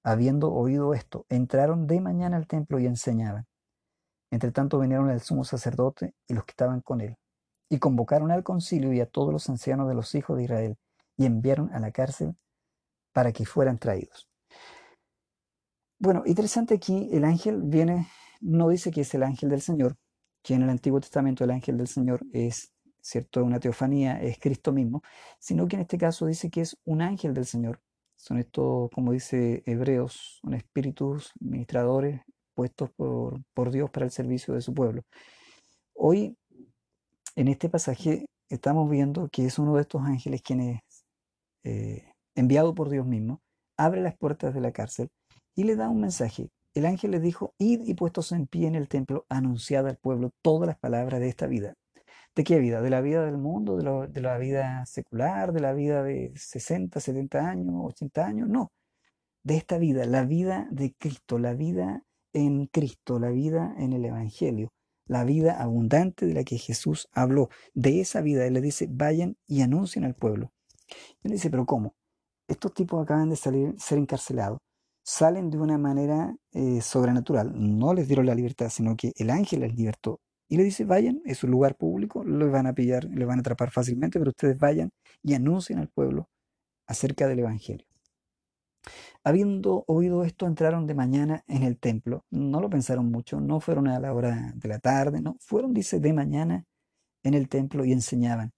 Habiendo 0.04 0.54
oído 0.54 0.94
esto, 0.94 1.26
entraron 1.30 1.88
de 1.88 2.00
mañana 2.00 2.38
al 2.38 2.48
templo 2.48 2.80
y 2.80 2.86
enseñaban. 2.86 3.46
Entre 4.32 4.52
tanto 4.52 4.80
vinieron 4.80 5.10
el 5.10 5.22
sumo 5.22 5.44
sacerdote 5.44 6.14
y 6.28 6.34
los 6.34 6.46
que 6.46 6.52
estaban 6.52 6.82
con 6.82 7.02
él, 7.02 7.16
y 7.70 7.80
convocaron 7.80 8.32
al 8.32 8.44
concilio 8.44 8.94
y 8.94 9.00
a 9.02 9.06
todos 9.06 9.32
los 9.32 9.50
ancianos 9.50 9.88
de 9.88 9.96
los 9.96 10.14
hijos 10.16 10.38
de 10.38 10.44
Israel, 10.44 10.78
y 11.18 11.26
enviaron 11.26 11.74
a 11.74 11.80
la 11.80 11.92
cárcel 11.92 12.36
para 13.14 13.32
que 13.32 13.46
fueran 13.46 13.80
traídos. 13.80 14.30
Bueno, 16.00 16.24
interesante 16.26 16.76
aquí, 16.76 17.10
el 17.12 17.26
ángel 17.26 17.64
viene, 17.64 18.08
no 18.40 18.70
dice 18.70 18.92
que 18.92 19.02
es 19.02 19.14
el 19.16 19.24
ángel 19.24 19.50
del 19.50 19.62
Señor, 19.62 19.96
que 20.44 20.54
en 20.54 20.62
el 20.62 20.70
Antiguo 20.70 21.00
Testamento 21.00 21.44
el 21.44 21.52
ángel 21.52 21.78
del 21.78 21.88
Señor 21.88 22.22
es, 22.32 22.72
¿cierto?, 23.02 23.44
una 23.44 23.60
teofanía, 23.60 24.22
es 24.22 24.38
Cristo 24.40 24.72
mismo, 24.72 25.02
sino 25.40 25.68
que 25.68 25.76
en 25.76 25.82
este 25.82 25.98
caso 25.98 26.28
dice 26.28 26.50
que 26.50 26.62
es 26.62 26.78
un 26.86 27.02
ángel 27.02 27.34
del 27.34 27.46
Señor. 27.46 27.82
Son 28.18 28.38
estos, 28.38 28.90
como 28.92 29.14
dice 29.14 29.64
Hebreos, 29.66 30.40
son 30.42 30.54
espíritus 30.54 31.32
ministradores 31.40 32.22
puestos 32.54 32.90
por, 32.92 33.42
por 33.54 33.72
Dios 33.72 33.90
para 33.90 34.06
el 34.06 34.12
servicio 34.12 34.54
de 34.54 34.62
su 34.62 34.74
pueblo. 34.74 35.04
Hoy, 35.94 36.36
en 37.36 37.48
este 37.48 37.70
pasaje, 37.70 38.26
estamos 38.50 38.90
viendo 38.90 39.30
que 39.30 39.46
es 39.46 39.60
uno 39.60 39.76
de 39.76 39.82
estos 39.82 40.02
ángeles 40.04 40.42
quien 40.42 40.62
es 40.62 40.82
eh, 41.64 42.12
enviado 42.36 42.76
por 42.76 42.90
Dios 42.90 43.06
mismo, 43.06 43.42
abre 43.78 44.02
las 44.02 44.18
puertas 44.18 44.54
de 44.54 44.62
la 44.62 44.72
cárcel 44.72 45.10
y 45.56 45.64
le 45.64 45.76
da 45.76 45.90
un 45.90 46.02
mensaje 46.02 46.50
el 46.78 46.86
ángel 46.86 47.12
les 47.12 47.24
dijo, 47.24 47.56
id 47.58 47.82
y 47.88 47.96
puestos 47.96 48.32
en 48.32 48.46
pie 48.46 48.68
en 48.68 48.76
el 48.76 48.88
templo, 48.88 49.26
anunciad 49.30 49.88
al 49.88 49.98
pueblo 49.98 50.30
todas 50.44 50.68
las 50.68 50.78
palabras 50.78 51.20
de 51.20 51.28
esta 51.28 51.48
vida. 51.48 51.74
¿De 52.38 52.44
qué 52.44 52.60
vida? 52.60 52.82
¿De 52.82 52.92
la 52.92 53.02
vida 53.02 53.26
del 53.26 53.40
mundo? 53.40 53.78
¿De, 53.78 54.22
la 54.22 54.38
vida 54.38 54.86
secular? 54.86 55.54
¿De 55.54 55.60
la 55.60 55.74
vida 55.74 56.04
de 56.04 56.32
60, 56.36 57.00
70 57.00 57.40
años, 57.40 57.74
80 57.84 58.26
años? 58.28 58.48
No, 58.48 58.72
de 59.42 59.58
esta 59.58 59.80
vida, 59.80 60.06
la 60.06 60.24
vida 60.24 60.68
de 60.70 60.94
Cristo, 61.00 61.40
la 61.40 61.56
vida 61.56 62.04
en 62.34 62.68
Cristo, 62.68 63.18
la 63.18 63.32
vida 63.32 63.74
en 63.80 63.92
el 63.92 64.06
Evangelio, 64.06 64.72
la 65.08 65.24
vida 65.24 65.60
abundante 65.60 66.28
de 66.28 66.36
la 66.36 66.44
que 66.44 66.60
Jesús 66.60 67.10
habló. 67.12 67.50
De 67.74 68.02
esa 68.02 68.22
vida 68.22 68.46
Él 68.46 68.54
le 68.54 68.62
dice, 68.62 68.88
vayan 68.88 69.36
y 69.48 69.64
anuncien 69.64 70.06
al 70.06 70.14
pueblo. 70.14 70.52
Y 71.24 71.30
uno 71.30 71.34
dice, 71.34 71.50
pero 71.50 71.66
¿cómo? 71.66 71.96
Estos 72.48 72.72
tipos 72.72 73.02
acaban 73.02 73.32
de 73.32 73.36
salir, 73.36 73.74
ser 73.80 73.98
encarcelados, 73.98 74.60
salen 75.04 75.50
de 75.50 75.58
una 75.58 75.80
manera 75.80 76.36
eh, 76.52 76.82
sobrenatural, 76.82 77.52
no 77.56 77.96
les 77.96 78.08
dieron 78.08 78.28
la 78.28 78.36
libertad, 78.36 78.70
sino 78.70 78.96
que 78.96 79.14
el 79.16 79.32
ángel 79.32 79.62
les 79.62 79.76
libertó. 79.76 80.22
Y 80.50 80.58
le 80.58 80.64
dice, 80.64 80.86
vayan, 80.86 81.22
es 81.26 81.44
un 81.44 81.52
lugar 81.52 81.76
público, 81.76 82.24
los 82.24 82.52
van 82.52 82.68
a 82.68 82.74
pillar, 82.74 83.06
les 83.06 83.28
van 83.28 83.40
a 83.40 83.42
atrapar 83.42 83.72
fácilmente, 83.72 84.20
pero 84.20 84.30
ustedes 84.30 84.58
vayan 84.58 84.90
y 85.24 85.34
anuncien 85.34 85.80
al 85.80 85.90
pueblo 85.90 86.30
acerca 86.88 87.28
del 87.28 87.40
Evangelio. 87.40 87.86
Habiendo 89.24 89.84
oído 89.88 90.24
esto, 90.24 90.48
entraron 90.48 90.88
de 90.88 90.96
mañana 90.96 91.44
en 91.48 91.64
el 91.64 91.78
templo. 91.78 92.26
No 92.32 92.62
lo 92.62 92.70
pensaron 92.70 93.12
mucho, 93.12 93.42
no 93.42 93.60
fueron 93.60 93.90
a 93.90 94.00
la 94.00 94.14
hora 94.14 94.54
de 94.56 94.70
la 94.70 94.80
tarde, 94.80 95.22
no, 95.22 95.36
fueron, 95.40 95.74
dice, 95.74 96.00
de 96.00 96.14
mañana 96.14 96.64
en 97.24 97.34
el 97.34 97.50
templo 97.50 97.84
y 97.84 97.92
enseñaban. 97.92 98.52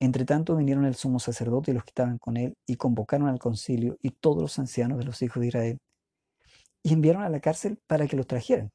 Entre 0.00 0.24
tanto 0.24 0.56
vinieron 0.56 0.84
el 0.84 0.94
sumo 0.96 1.20
sacerdote 1.20 1.70
y 1.70 1.74
los 1.74 1.84
que 1.84 1.90
estaban 1.90 2.18
con 2.18 2.36
él 2.36 2.54
y 2.66 2.76
convocaron 2.76 3.28
al 3.28 3.38
concilio 3.38 3.96
y 4.02 4.10
todos 4.10 4.42
los 4.42 4.58
ancianos 4.58 4.98
de 4.98 5.04
los 5.04 5.22
hijos 5.22 5.40
de 5.40 5.46
Israel 5.48 5.78
y 6.86 6.92
enviaron 6.92 7.24
a 7.24 7.28
la 7.28 7.40
cárcel 7.40 7.80
para 7.88 8.06
que 8.06 8.16
los 8.16 8.28
trajeran. 8.28 8.70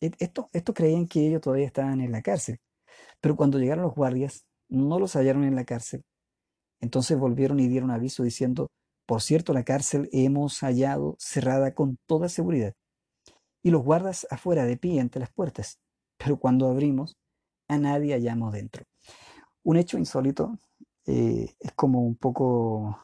E, 0.00 0.10
esto, 0.18 0.50
esto 0.52 0.74
creían 0.74 1.06
que 1.06 1.26
ellos 1.26 1.40
todavía 1.40 1.66
estaban 1.66 2.00
en 2.00 2.12
la 2.12 2.22
cárcel, 2.22 2.58
pero 3.20 3.36
cuando 3.36 3.58
llegaron 3.58 3.84
los 3.84 3.94
guardias 3.94 4.44
no 4.68 4.98
los 4.98 5.14
hallaron 5.16 5.44
en 5.44 5.56
la 5.56 5.64
cárcel. 5.64 6.02
Entonces 6.80 7.18
volvieron 7.18 7.60
y 7.60 7.68
dieron 7.68 7.90
aviso 7.90 8.22
diciendo, 8.22 8.68
por 9.06 9.22
cierto, 9.22 9.52
la 9.52 9.64
cárcel 9.64 10.08
hemos 10.12 10.60
hallado 10.60 11.16
cerrada 11.18 11.74
con 11.74 11.96
toda 12.06 12.28
seguridad 12.28 12.74
y 13.62 13.70
los 13.70 13.82
guardas 13.82 14.26
afuera 14.30 14.64
de 14.64 14.76
pie 14.76 15.00
ante 15.00 15.18
las 15.20 15.32
puertas, 15.32 15.78
pero 16.18 16.38
cuando 16.38 16.68
abrimos 16.68 17.16
a 17.68 17.78
nadie 17.78 18.14
hallamos 18.14 18.52
dentro. 18.52 18.84
Un 19.64 19.76
hecho 19.76 19.98
insólito 19.98 20.58
eh, 21.06 21.54
es 21.60 21.72
como 21.72 22.02
un 22.02 22.16
poco, 22.16 22.98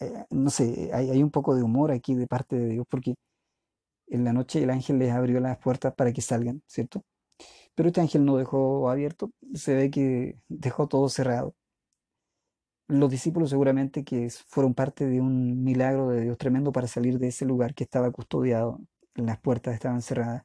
eh, 0.00 0.24
no 0.30 0.50
sé, 0.50 0.90
hay 0.92 1.22
un 1.22 1.30
poco 1.30 1.54
de 1.54 1.62
humor 1.62 1.90
aquí 1.92 2.14
de 2.14 2.26
parte 2.26 2.56
de 2.56 2.68
Dios 2.68 2.86
porque 2.88 3.14
en 4.08 4.24
la 4.24 4.32
noche 4.32 4.62
el 4.62 4.70
ángel 4.70 4.98
les 4.98 5.12
abrió 5.12 5.40
las 5.40 5.58
puertas 5.58 5.94
para 5.94 6.12
que 6.12 6.22
salgan, 6.22 6.62
¿cierto? 6.66 7.04
Pero 7.74 7.88
este 7.88 8.00
ángel 8.00 8.24
no 8.24 8.36
dejó 8.36 8.90
abierto, 8.90 9.30
se 9.54 9.74
ve 9.74 9.90
que 9.90 10.38
dejó 10.48 10.88
todo 10.88 11.08
cerrado. 11.08 11.54
Los 12.88 13.10
discípulos 13.10 13.50
seguramente 13.50 14.04
que 14.04 14.28
fueron 14.48 14.74
parte 14.74 15.06
de 15.06 15.20
un 15.20 15.62
milagro 15.64 16.08
de 16.08 16.22
Dios 16.22 16.38
tremendo 16.38 16.72
para 16.72 16.86
salir 16.86 17.18
de 17.18 17.28
ese 17.28 17.44
lugar 17.44 17.74
que 17.74 17.84
estaba 17.84 18.10
custodiado, 18.10 18.80
las 19.14 19.40
puertas 19.40 19.74
estaban 19.74 20.02
cerradas. 20.02 20.44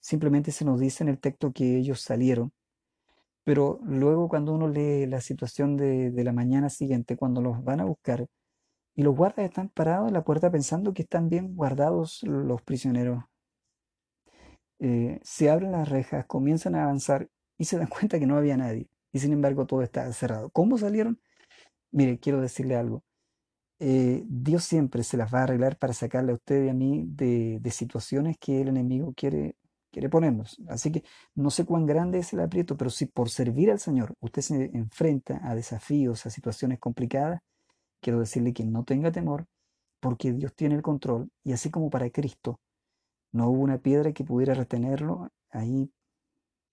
Simplemente 0.00 0.52
se 0.52 0.64
nos 0.64 0.80
dice 0.80 1.04
en 1.04 1.08
el 1.10 1.18
texto 1.20 1.52
que 1.52 1.78
ellos 1.78 2.00
salieron, 2.02 2.52
pero 3.44 3.80
luego 3.84 4.28
cuando 4.28 4.52
uno 4.54 4.68
lee 4.68 5.06
la 5.06 5.20
situación 5.20 5.76
de, 5.76 6.10
de 6.10 6.24
la 6.24 6.32
mañana 6.32 6.70
siguiente, 6.70 7.16
cuando 7.16 7.42
los 7.42 7.64
van 7.64 7.80
a 7.80 7.84
buscar, 7.84 8.26
y 8.94 9.02
los 9.02 9.16
guardas 9.16 9.46
están 9.46 9.68
parados 9.68 10.08
en 10.08 10.14
la 10.14 10.24
puerta 10.24 10.50
pensando 10.50 10.92
que 10.92 11.02
están 11.02 11.28
bien 11.28 11.56
guardados 11.56 12.22
los 12.24 12.62
prisioneros. 12.62 13.24
Eh, 14.78 15.20
se 15.22 15.48
abren 15.50 15.72
las 15.72 15.88
rejas, 15.88 16.26
comienzan 16.26 16.74
a 16.74 16.84
avanzar 16.84 17.28
y 17.56 17.64
se 17.66 17.78
dan 17.78 17.86
cuenta 17.88 18.18
que 18.18 18.26
no 18.26 18.36
había 18.36 18.56
nadie. 18.56 18.88
Y 19.12 19.20
sin 19.20 19.32
embargo 19.32 19.66
todo 19.66 19.82
está 19.82 20.12
cerrado. 20.12 20.50
¿Cómo 20.50 20.78
salieron? 20.78 21.20
Mire, 21.92 22.18
quiero 22.18 22.40
decirle 22.40 22.76
algo. 22.76 23.04
Eh, 23.78 24.24
Dios 24.26 24.64
siempre 24.64 25.02
se 25.04 25.16
las 25.16 25.32
va 25.34 25.40
a 25.40 25.42
arreglar 25.44 25.76
para 25.78 25.92
sacarle 25.92 26.32
a 26.32 26.36
usted 26.36 26.64
y 26.64 26.68
a 26.68 26.74
mí 26.74 27.04
de, 27.08 27.60
situaciones 27.70 28.38
que 28.38 28.60
el 28.62 28.68
enemigo 28.68 29.12
quiere 29.14 29.56
ponernos. 30.10 30.60
Así 30.68 30.92
que 30.92 31.04
no 31.34 31.50
sé 31.50 31.64
cuán 31.64 31.86
grande 31.86 32.18
es 32.18 32.32
el 32.32 32.40
aprieto, 32.40 32.76
pero 32.76 32.90
si 32.90 33.06
por 33.06 33.30
servir 33.30 33.70
al 33.70 33.80
Señor 33.80 34.14
usted 34.20 34.42
se 34.42 34.64
enfrenta 34.74 35.40
a 35.44 35.54
desafíos, 35.54 36.26
a 36.26 36.30
situaciones 36.30 36.78
complicadas, 36.78 37.42
quiero 38.02 38.20
decirle 38.20 38.52
que 38.52 38.64
no 38.64 38.84
tenga 38.84 39.12
temor, 39.12 39.46
porque 40.00 40.32
Dios 40.32 40.54
tiene 40.54 40.74
el 40.74 40.82
control, 40.82 41.30
y 41.44 41.52
así 41.52 41.70
como 41.70 41.88
para 41.88 42.10
Cristo 42.10 42.60
no 43.32 43.48
hubo 43.48 43.62
una 43.62 43.78
piedra 43.78 44.12
que 44.12 44.24
pudiera 44.24 44.54
retenerlo 44.54 45.30
ahí, 45.50 45.90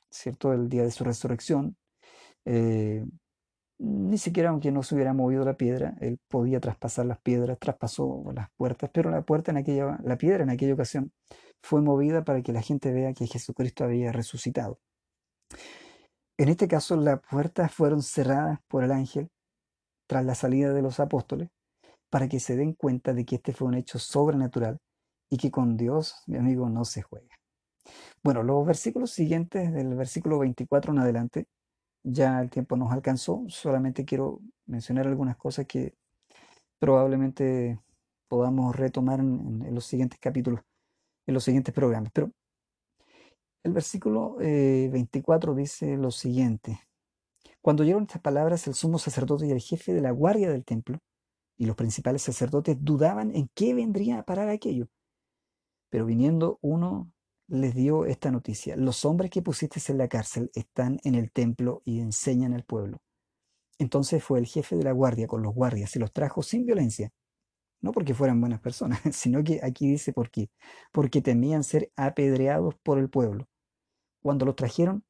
¿cierto? 0.09 0.51
El 0.53 0.67
día 0.69 0.83
de 0.83 0.91
su 0.91 1.03
resurrección, 1.03 1.77
eh, 2.45 3.05
ni 3.79 4.17
siquiera 4.17 4.49
aunque 4.49 4.71
no 4.71 4.83
se 4.83 4.95
hubiera 4.95 5.13
movido 5.13 5.45
la 5.45 5.55
piedra, 5.55 5.95
él 6.01 6.19
podía 6.27 6.59
traspasar 6.59 7.05
las 7.05 7.21
piedras, 7.21 7.59
traspasó 7.59 8.23
las 8.33 8.49
puertas, 8.57 8.89
pero 8.93 9.09
la 9.09 9.21
puerta 9.21 9.51
en 9.51 9.57
aquella, 9.57 9.99
la 10.03 10.17
piedra 10.17 10.43
en 10.43 10.49
aquella 10.49 10.73
ocasión 10.73 11.13
fue 11.61 11.81
movida 11.81 12.23
para 12.23 12.41
que 12.41 12.51
la 12.51 12.61
gente 12.61 12.91
vea 12.91 13.13
que 13.13 13.27
Jesucristo 13.27 13.85
había 13.85 14.11
resucitado. 14.11 14.79
En 16.37 16.49
este 16.49 16.67
caso, 16.67 16.95
las 16.97 17.19
puertas 17.29 17.71
fueron 17.73 18.01
cerradas 18.01 18.59
por 18.67 18.83
el 18.83 18.91
ángel 18.91 19.29
tras 20.09 20.25
la 20.25 20.33
salida 20.33 20.73
de 20.73 20.81
los 20.81 20.99
apóstoles 20.99 21.49
para 22.09 22.27
que 22.27 22.39
se 22.39 22.55
den 22.55 22.73
cuenta 22.73 23.13
de 23.13 23.25
que 23.25 23.35
este 23.35 23.53
fue 23.53 23.67
un 23.67 23.75
hecho 23.75 23.99
sobrenatural 23.99 24.79
y 25.29 25.37
que 25.37 25.51
con 25.51 25.77
Dios, 25.77 26.23
mi 26.25 26.37
amigo, 26.37 26.67
no 26.67 26.83
se 26.83 27.03
juega. 27.03 27.37
Bueno, 28.23 28.41
los 28.41 28.65
versículos 28.65 29.11
siguientes, 29.11 29.71
del 29.71 29.93
versículo 29.93 30.39
24 30.39 30.93
en 30.93 30.99
adelante, 30.99 31.45
ya 32.03 32.41
el 32.41 32.49
tiempo 32.49 32.75
nos 32.75 32.91
alcanzó, 32.91 33.45
solamente 33.49 34.03
quiero 34.03 34.39
mencionar 34.65 35.05
algunas 35.05 35.37
cosas 35.37 35.67
que 35.67 35.93
probablemente 36.79 37.79
podamos 38.27 38.75
retomar 38.75 39.19
en, 39.19 39.75
los 39.75 39.85
siguientes 39.85 40.19
capítulos, 40.19 40.61
en 41.27 41.35
los 41.35 41.43
siguientes 41.43 41.73
programas. 41.73 42.09
Pero 42.11 42.31
el 43.63 43.73
versículo 43.73 44.37
24 44.37 45.53
eh, 45.53 45.55
dice 45.55 45.97
lo 45.97 46.09
siguiente, 46.09 46.79
cuando 47.61 47.83
oyeron 47.83 48.03
estas 48.03 48.21
palabras, 48.21 48.67
el 48.67 48.73
sumo 48.73 48.99
sacerdote 48.99 49.47
y 49.47 49.51
el 49.51 49.59
jefe 49.59 49.93
de 49.93 50.01
la 50.01 50.11
guardia 50.11 50.49
del 50.49 50.63
templo 50.63 50.99
y 51.57 51.65
los 51.65 51.75
principales 51.75 52.21
sacerdotes 52.21 52.77
dudaban 52.79 53.35
en 53.35 53.49
qué 53.53 53.73
vendría 53.73 54.19
a 54.19 54.23
parar 54.23 54.49
aquello. 54.49 54.87
Pero 55.89 56.05
viniendo 56.05 56.57
uno 56.61 57.11
les 57.47 57.75
dio 57.75 58.05
esta 58.05 58.31
noticia. 58.31 58.77
Los 58.77 59.03
hombres 59.05 59.29
que 59.29 59.41
pusiste 59.41 59.79
en 59.91 59.97
la 59.97 60.07
cárcel 60.07 60.51
están 60.53 60.99
en 61.03 61.15
el 61.15 61.31
templo 61.31 61.81
y 61.83 61.99
enseñan 61.99 62.53
al 62.53 62.63
pueblo. 62.63 63.01
Entonces 63.77 64.23
fue 64.23 64.39
el 64.39 64.45
jefe 64.45 64.75
de 64.75 64.83
la 64.83 64.91
guardia 64.91 65.27
con 65.27 65.41
los 65.41 65.53
guardias 65.53 65.95
y 65.95 65.99
los 65.99 66.13
trajo 66.13 66.43
sin 66.43 66.65
violencia. 66.65 67.11
No 67.81 67.91
porque 67.91 68.13
fueran 68.13 68.39
buenas 68.39 68.59
personas, 68.61 69.01
sino 69.11 69.43
que 69.43 69.59
aquí 69.63 69.89
dice 69.89 70.13
por 70.13 70.29
qué. 70.29 70.49
Porque 70.91 71.21
temían 71.21 71.63
ser 71.63 71.91
apedreados 71.95 72.75
por 72.83 72.99
el 72.99 73.09
pueblo. 73.09 73.47
Cuando 74.21 74.45
los 74.45 74.55
trajeron, 74.55 75.03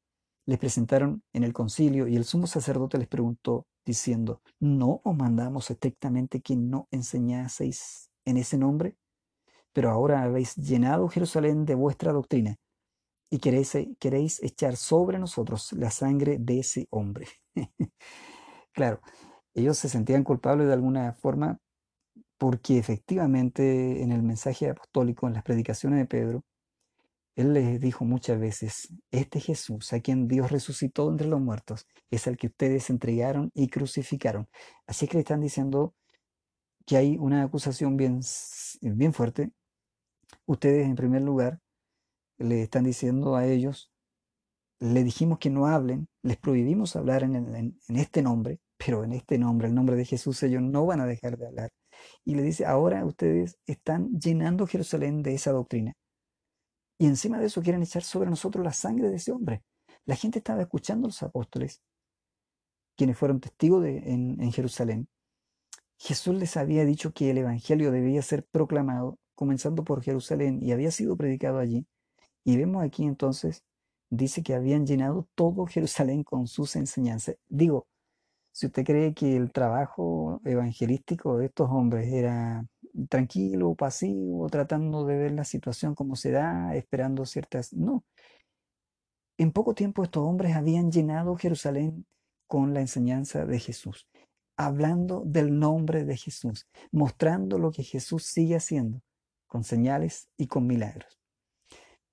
les 0.50 0.58
presentaron 0.58 1.22
en 1.32 1.44
el 1.44 1.52
concilio 1.52 2.08
y 2.08 2.16
el 2.16 2.24
sumo 2.24 2.48
sacerdote 2.48 2.98
les 2.98 3.06
preguntó, 3.06 3.68
diciendo, 3.86 4.42
¿no 4.58 5.00
os 5.04 5.16
mandamos 5.16 5.70
estrictamente 5.70 6.40
que 6.40 6.56
no 6.56 6.88
enseñaseis 6.90 8.10
en 8.24 8.36
ese 8.36 8.58
nombre? 8.58 8.96
Pero 9.72 9.90
ahora 9.90 10.24
habéis 10.24 10.56
llenado 10.56 11.06
Jerusalén 11.06 11.66
de 11.66 11.76
vuestra 11.76 12.12
doctrina 12.12 12.56
y 13.30 13.38
queréis, 13.38 13.76
queréis 14.00 14.42
echar 14.42 14.74
sobre 14.74 15.20
nosotros 15.20 15.72
la 15.74 15.92
sangre 15.92 16.38
de 16.40 16.58
ese 16.58 16.88
hombre. 16.90 17.28
claro, 18.72 19.00
ellos 19.54 19.78
se 19.78 19.88
sentían 19.88 20.24
culpables 20.24 20.66
de 20.66 20.72
alguna 20.72 21.12
forma 21.12 21.58
porque 22.38 22.76
efectivamente 22.76 24.02
en 24.02 24.10
el 24.10 24.24
mensaje 24.24 24.68
apostólico, 24.68 25.28
en 25.28 25.34
las 25.34 25.44
predicaciones 25.44 26.00
de 26.00 26.06
Pedro, 26.06 26.42
él 27.36 27.54
les 27.54 27.80
dijo 27.80 28.04
muchas 28.04 28.38
veces, 28.40 28.92
este 29.10 29.40
Jesús, 29.40 29.92
a 29.92 30.00
quien 30.00 30.28
Dios 30.28 30.50
resucitó 30.50 31.10
entre 31.10 31.28
los 31.28 31.40
muertos, 31.40 31.86
es 32.10 32.26
el 32.26 32.36
que 32.36 32.48
ustedes 32.48 32.90
entregaron 32.90 33.50
y 33.54 33.68
crucificaron. 33.68 34.48
Así 34.86 35.06
que 35.06 35.14
le 35.14 35.20
están 35.20 35.40
diciendo 35.40 35.94
que 36.86 36.96
hay 36.96 37.16
una 37.18 37.42
acusación 37.42 37.96
bien, 37.96 38.20
bien 38.82 39.12
fuerte. 39.12 39.52
Ustedes, 40.46 40.86
en 40.86 40.96
primer 40.96 41.22
lugar, 41.22 41.60
le 42.38 42.62
están 42.62 42.84
diciendo 42.84 43.36
a 43.36 43.46
ellos, 43.46 43.92
le 44.80 45.04
dijimos 45.04 45.38
que 45.38 45.50
no 45.50 45.66
hablen, 45.66 46.08
les 46.22 46.36
prohibimos 46.38 46.96
hablar 46.96 47.22
en, 47.22 47.34
en 47.36 47.96
este 47.96 48.22
nombre, 48.22 48.60
pero 48.76 49.04
en 49.04 49.12
este 49.12 49.38
nombre, 49.38 49.68
el 49.68 49.74
nombre 49.74 49.96
de 49.96 50.04
Jesús, 50.06 50.42
ellos 50.42 50.62
no 50.62 50.86
van 50.86 51.00
a 51.00 51.06
dejar 51.06 51.36
de 51.36 51.46
hablar. 51.46 51.70
Y 52.24 52.34
le 52.34 52.42
dice, 52.42 52.64
ahora 52.66 53.04
ustedes 53.04 53.58
están 53.66 54.08
llenando 54.18 54.66
Jerusalén 54.66 55.22
de 55.22 55.34
esa 55.34 55.52
doctrina. 55.52 55.94
Y 57.00 57.06
encima 57.06 57.38
de 57.38 57.46
eso 57.46 57.62
quieren 57.62 57.82
echar 57.82 58.02
sobre 58.02 58.28
nosotros 58.28 58.62
la 58.62 58.74
sangre 58.74 59.08
de 59.08 59.16
ese 59.16 59.32
hombre. 59.32 59.62
La 60.04 60.16
gente 60.16 60.38
estaba 60.38 60.60
escuchando 60.60 61.06
a 61.06 61.08
los 61.08 61.22
apóstoles, 61.22 61.80
quienes 62.94 63.16
fueron 63.16 63.40
testigos 63.40 63.86
en, 63.86 64.38
en 64.38 64.52
Jerusalén. 64.52 65.08
Jesús 65.96 66.34
les 66.34 66.58
había 66.58 66.84
dicho 66.84 67.14
que 67.14 67.30
el 67.30 67.38
Evangelio 67.38 67.90
debía 67.90 68.20
ser 68.20 68.44
proclamado, 68.44 69.18
comenzando 69.34 69.82
por 69.82 70.02
Jerusalén, 70.02 70.58
y 70.62 70.72
había 70.72 70.90
sido 70.90 71.16
predicado 71.16 71.58
allí. 71.58 71.86
Y 72.44 72.58
vemos 72.58 72.84
aquí 72.84 73.04
entonces, 73.04 73.64
dice 74.10 74.42
que 74.42 74.52
habían 74.52 74.86
llenado 74.86 75.26
todo 75.34 75.64
Jerusalén 75.64 76.22
con 76.22 76.48
sus 76.48 76.76
enseñanzas. 76.76 77.36
Digo, 77.48 77.86
si 78.52 78.66
usted 78.66 78.84
cree 78.84 79.14
que 79.14 79.38
el 79.38 79.52
trabajo 79.52 80.42
evangelístico 80.44 81.38
de 81.38 81.46
estos 81.46 81.70
hombres 81.70 82.12
era 82.12 82.66
tranquilo, 83.08 83.74
pasivo, 83.74 84.48
tratando 84.48 85.04
de 85.04 85.16
ver 85.16 85.32
la 85.32 85.44
situación 85.44 85.94
como 85.94 86.16
se 86.16 86.30
da, 86.30 86.74
esperando 86.74 87.26
ciertas... 87.26 87.72
No. 87.72 88.04
En 89.38 89.52
poco 89.52 89.74
tiempo 89.74 90.02
estos 90.02 90.22
hombres 90.22 90.54
habían 90.54 90.90
llenado 90.90 91.36
Jerusalén 91.36 92.06
con 92.46 92.74
la 92.74 92.80
enseñanza 92.80 93.46
de 93.46 93.58
Jesús. 93.58 94.06
hablando 94.60 95.22
del 95.24 95.58
nombre 95.58 96.04
de 96.04 96.18
Jesús, 96.18 96.68
mostrando 96.92 97.58
lo 97.58 97.72
que 97.72 97.82
Jesús 97.82 98.24
sigue 98.24 98.56
haciendo, 98.56 99.00
con 99.46 99.64
señales 99.64 100.28
y 100.36 100.48
con 100.48 100.66
milagros. 100.66 101.18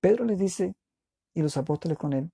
Pedro 0.00 0.24
les 0.24 0.38
dice, 0.38 0.74
y 1.34 1.42
los 1.42 1.58
apóstoles 1.58 1.98
con 1.98 2.14
él, 2.14 2.30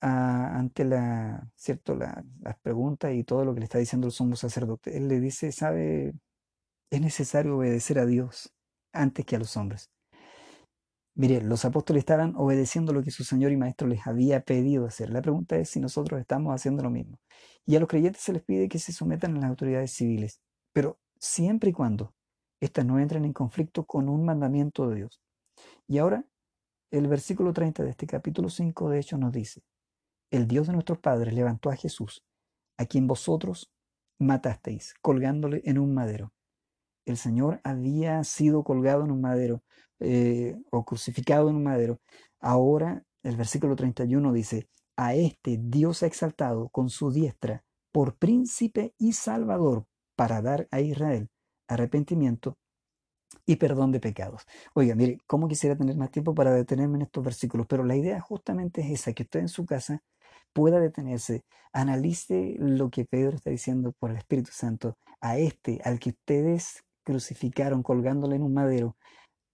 ante 0.00 0.84
la, 0.84 1.46
¿cierto? 1.56 1.94
las 1.94 2.58
preguntas 2.62 3.12
y 3.12 3.22
todo 3.24 3.44
lo 3.44 3.52
que 3.52 3.60
le 3.60 3.64
está 3.64 3.78
diciendo 3.78 4.06
el 4.06 4.12
sumo 4.12 4.34
sacerdote, 4.34 4.96
él 4.96 5.08
le 5.08 5.20
dice, 5.20 5.52
sabe, 5.52 6.14
es 6.90 7.00
necesario 7.00 7.56
obedecer 7.56 7.98
a 7.98 8.06
Dios 8.06 8.54
antes 8.92 9.24
que 9.24 9.36
a 9.36 9.38
los 9.38 9.56
hombres. 9.56 9.90
Mire, 11.14 11.40
los 11.40 11.64
apóstoles 11.64 12.02
estaban 12.02 12.34
obedeciendo 12.36 12.92
lo 12.92 13.02
que 13.02 13.10
su 13.10 13.24
Señor 13.24 13.50
y 13.50 13.56
Maestro 13.56 13.88
les 13.88 14.06
había 14.06 14.40
pedido 14.40 14.84
hacer. 14.84 15.08
La 15.08 15.22
pregunta 15.22 15.56
es 15.56 15.70
si 15.70 15.80
nosotros 15.80 16.20
estamos 16.20 16.54
haciendo 16.54 16.82
lo 16.82 16.90
mismo. 16.90 17.18
Y 17.64 17.74
a 17.74 17.80
los 17.80 17.88
creyentes 17.88 18.22
se 18.22 18.34
les 18.34 18.42
pide 18.42 18.68
que 18.68 18.78
se 18.78 18.92
sometan 18.92 19.34
a 19.36 19.40
las 19.40 19.48
autoridades 19.48 19.92
civiles, 19.92 20.42
pero 20.74 20.98
siempre 21.18 21.70
y 21.70 21.72
cuando 21.72 22.14
éstas 22.60 22.84
no 22.84 22.98
entren 22.98 23.24
en 23.24 23.32
conflicto 23.32 23.86
con 23.86 24.10
un 24.10 24.26
mandamiento 24.26 24.88
de 24.88 24.96
Dios. 24.96 25.22
Y 25.88 25.98
ahora, 25.98 26.26
el 26.90 27.08
versículo 27.08 27.54
30 27.54 27.82
de 27.82 27.90
este 27.90 28.06
capítulo 28.06 28.50
5 28.50 28.90
de 28.90 29.00
hecho 29.00 29.16
nos 29.16 29.32
dice, 29.32 29.62
el 30.30 30.46
Dios 30.46 30.66
de 30.66 30.74
nuestros 30.74 30.98
padres 30.98 31.32
levantó 31.32 31.70
a 31.70 31.76
Jesús, 31.76 32.22
a 32.76 32.84
quien 32.84 33.06
vosotros 33.06 33.72
matasteis, 34.18 34.94
colgándole 35.00 35.62
en 35.64 35.78
un 35.78 35.94
madero. 35.94 36.32
El 37.06 37.16
Señor 37.16 37.60
había 37.64 38.22
sido 38.24 38.64
colgado 38.64 39.04
en 39.04 39.10
un 39.12 39.22
madero 39.22 39.62
eh, 40.00 40.56
o 40.70 40.84
crucificado 40.84 41.48
en 41.48 41.56
un 41.56 41.64
madero. 41.64 42.00
Ahora 42.40 43.02
el 43.22 43.36
versículo 43.36 43.74
31 43.76 44.32
dice, 44.32 44.68
a 44.96 45.14
este 45.14 45.58
Dios 45.62 46.02
ha 46.02 46.06
exaltado 46.06 46.68
con 46.68 46.90
su 46.90 47.10
diestra 47.10 47.64
por 47.92 48.16
príncipe 48.16 48.94
y 48.98 49.14
salvador 49.14 49.86
para 50.16 50.42
dar 50.42 50.68
a 50.70 50.80
Israel 50.80 51.30
arrepentimiento 51.68 52.58
y 53.44 53.56
perdón 53.56 53.92
de 53.92 54.00
pecados. 54.00 54.42
Oiga, 54.74 54.94
mire, 54.94 55.18
cómo 55.26 55.48
quisiera 55.48 55.76
tener 55.76 55.96
más 55.96 56.10
tiempo 56.10 56.34
para 56.34 56.52
detenerme 56.52 56.96
en 56.96 57.02
estos 57.02 57.24
versículos, 57.24 57.66
pero 57.68 57.84
la 57.84 57.96
idea 57.96 58.20
justamente 58.20 58.82
es 58.82 58.90
esa, 58.90 59.12
que 59.12 59.24
usted 59.24 59.40
en 59.40 59.48
su 59.48 59.66
casa 59.66 60.02
pueda 60.52 60.80
detenerse, 60.80 61.44
analice 61.72 62.56
lo 62.58 62.90
que 62.90 63.04
Pedro 63.04 63.36
está 63.36 63.50
diciendo 63.50 63.92
por 63.98 64.10
el 64.10 64.16
Espíritu 64.16 64.50
Santo, 64.52 64.96
a 65.20 65.38
este, 65.38 65.80
al 65.84 65.98
que 65.98 66.10
ustedes 66.10 66.84
crucificaron 67.06 67.82
colgándole 67.82 68.36
en 68.36 68.42
un 68.42 68.52
madero, 68.52 68.96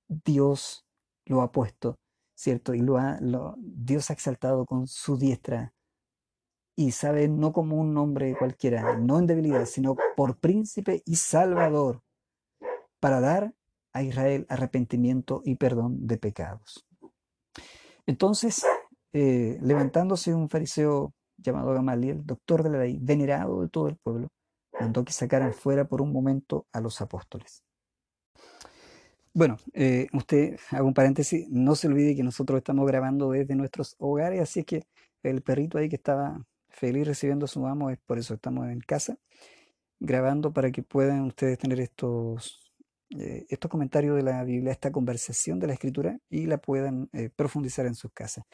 Dios 0.09 0.86
lo 1.26 1.42
ha 1.42 1.53
puesto, 1.53 1.98
¿cierto? 2.34 2.74
Y 2.74 2.80
lo 2.80 2.96
ha, 2.96 3.18
Dios 3.59 4.11
ha 4.11 4.14
exaltado 4.14 4.64
con 4.64 4.86
su 4.86 5.18
diestra 5.18 5.72
y 6.74 6.92
sabe 6.92 7.28
no 7.28 7.53
como 7.53 7.76
un 7.76 7.92
nombre 7.92 8.34
cualquiera, 8.36 8.96
no 8.96 9.18
en 9.18 9.26
debilidad, 9.26 9.66
sino 9.66 9.94
por 10.16 10.38
príncipe 10.38 11.03
y 11.05 11.16
salvador, 11.16 12.00
para 12.98 13.20
dar 13.20 13.53
a 13.92 14.03
Israel 14.03 14.46
arrepentimiento 14.48 15.42
y 15.44 15.57
perdón 15.57 16.07
de 16.07 16.16
pecados. 16.16 16.86
Entonces, 18.07 18.64
eh, 19.12 19.59
levantándose 19.61 20.34
un 20.34 20.48
fariseo 20.48 21.12
llamado 21.36 21.74
Gamaliel, 21.74 22.24
doctor 22.24 22.62
de 22.62 22.70
la 22.70 22.78
ley, 22.78 22.98
venerado 23.00 23.61
de 23.61 23.68
todo 23.68 23.88
el 23.88 23.96
pueblo, 23.98 24.28
mandó 24.82 25.04
que 25.04 25.12
sacaran 25.12 25.52
fuera 25.54 25.84
por 25.84 26.02
un 26.02 26.12
momento 26.12 26.66
a 26.72 26.80
los 26.80 27.00
apóstoles. 27.00 27.62
Bueno, 29.34 29.56
eh, 29.72 30.08
usted, 30.12 30.58
hago 30.70 30.86
un 30.88 30.94
paréntesis, 30.94 31.48
no 31.48 31.74
se 31.74 31.86
olvide 31.86 32.16
que 32.16 32.22
nosotros 32.22 32.58
estamos 32.58 32.86
grabando 32.86 33.30
desde 33.30 33.54
nuestros 33.54 33.94
hogares, 33.98 34.40
así 34.42 34.64
que 34.64 34.86
el 35.22 35.40
perrito 35.40 35.78
ahí 35.78 35.88
que 35.88 35.96
estaba 35.96 36.44
feliz 36.68 37.06
recibiendo 37.06 37.44
a 37.44 37.48
su 37.48 37.66
amo 37.66 37.90
es 37.90 37.98
por 37.98 38.18
eso 38.18 38.34
estamos 38.34 38.68
en 38.68 38.80
casa 38.80 39.18
grabando 40.00 40.52
para 40.52 40.70
que 40.72 40.82
puedan 40.82 41.22
ustedes 41.22 41.58
tener 41.58 41.80
estos, 41.80 42.72
eh, 43.10 43.46
estos 43.48 43.70
comentarios 43.70 44.16
de 44.16 44.22
la 44.22 44.42
Biblia, 44.42 44.72
esta 44.72 44.90
conversación 44.90 45.60
de 45.60 45.68
la 45.68 45.74
Escritura 45.74 46.18
y 46.28 46.46
la 46.46 46.58
puedan 46.58 47.08
eh, 47.12 47.30
profundizar 47.34 47.86
en 47.86 47.94
sus 47.94 48.12
casas. 48.12 48.44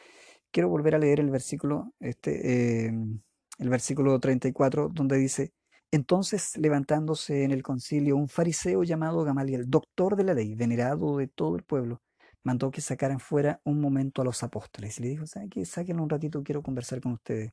Quiero 0.51 0.69
volver 0.69 0.95
a 0.95 0.99
leer 0.99 1.19
el 1.19 1.31
versículo, 1.31 1.91
este, 1.99 2.87
el 2.87 3.69
versículo 3.69 4.19
34, 4.19 4.89
donde 4.89 5.17
dice, 5.17 5.53
entonces, 5.91 6.55
levantándose 6.57 7.43
en 7.43 7.51
el 7.51 7.63
concilio, 7.63 8.15
un 8.15 8.27
fariseo 8.27 8.83
llamado 8.83 9.23
Gamaliel, 9.23 9.69
doctor 9.69 10.15
de 10.15 10.23
la 10.23 10.33
ley, 10.35 10.53
venerado 10.53 11.17
de 11.17 11.27
todo 11.27 11.55
el 11.55 11.63
pueblo, 11.63 12.01
mandó 12.43 12.69
que 12.71 12.81
sacaran 12.81 13.19
fuera 13.19 13.59
un 13.63 13.81
momento 13.81 14.21
a 14.21 14.25
los 14.25 14.43
apóstoles. 14.43 14.99
Y 14.99 15.03
le 15.03 15.09
dijo, 15.09 15.25
¿saben? 15.25 15.49
Sáquenlo 15.65 16.03
un 16.03 16.09
ratito, 16.09 16.43
quiero 16.43 16.61
conversar 16.61 17.01
con 17.01 17.13
ustedes. 17.13 17.51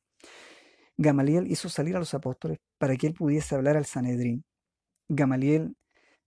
Gamaliel 0.97 1.51
hizo 1.51 1.69
salir 1.69 1.95
a 1.95 1.99
los 1.99 2.13
apóstoles 2.13 2.59
para 2.77 2.95
que 2.95 3.07
él 3.07 3.13
pudiese 3.13 3.55
hablar 3.55 3.77
al 3.77 3.85
Sanedrín. 3.85 4.43
Gamaliel, 5.09 5.75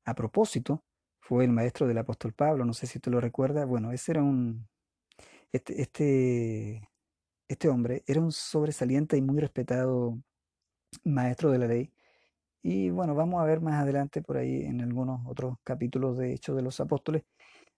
a 0.04 0.14
propósito, 0.14 0.84
fue 1.20 1.44
el 1.44 1.52
maestro 1.52 1.86
del 1.86 1.98
apóstol 1.98 2.32
Pablo, 2.32 2.64
no 2.64 2.72
sé 2.74 2.86
si 2.86 2.98
usted 2.98 3.12
lo 3.12 3.20
recuerda. 3.20 3.64
Bueno, 3.66 3.92
ese 3.92 4.12
era 4.12 4.22
un... 4.22 4.68
Este, 5.52 5.82
este, 5.82 6.88
este 7.48 7.68
hombre 7.68 8.04
era 8.06 8.20
un 8.20 8.32
sobresaliente 8.32 9.16
y 9.16 9.22
muy 9.22 9.40
respetado 9.40 10.20
maestro 11.04 11.50
de 11.50 11.58
la 11.58 11.66
ley 11.66 11.92
y 12.62 12.90
bueno, 12.90 13.14
vamos 13.14 13.40
a 13.40 13.44
ver 13.44 13.60
más 13.60 13.82
adelante 13.82 14.22
por 14.22 14.36
ahí 14.36 14.62
en 14.62 14.80
algunos 14.82 15.20
otros 15.26 15.56
capítulos 15.64 16.18
de 16.18 16.34
Hechos 16.34 16.56
de 16.56 16.62
los 16.62 16.78
Apóstoles, 16.80 17.22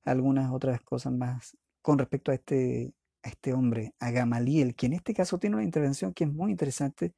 algunas 0.05 0.53
otras 0.53 0.80
cosas 0.83 1.12
más 1.12 1.57
con 1.83 1.99
respecto 1.99 2.30
a 2.33 2.35
este, 2.35 2.93
este 3.22 3.53
hombre, 3.53 3.95
a 4.01 4.11
Gamaliel, 4.11 4.74
que 4.74 4.87
en 4.87 4.95
este 4.95 5.14
caso 5.14 5.39
tiene 5.39 5.57
una 5.57 5.64
intervención 5.64 6.12
que 6.14 6.24
es 6.24 6.33
muy 6.33 6.51
interesante 6.51 7.14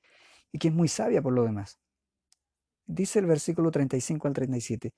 y 0.53 0.59
que 0.59 0.69
es 0.69 0.75
muy 0.75 0.89
sabia 0.89 1.23
por 1.23 1.33
lo 1.33 1.45
demás. 1.45 1.79
Dice 2.87 3.19
el 3.19 3.27
versículo 3.27 3.71
35 3.71 4.29
al 4.29 4.35
37. 4.35 4.93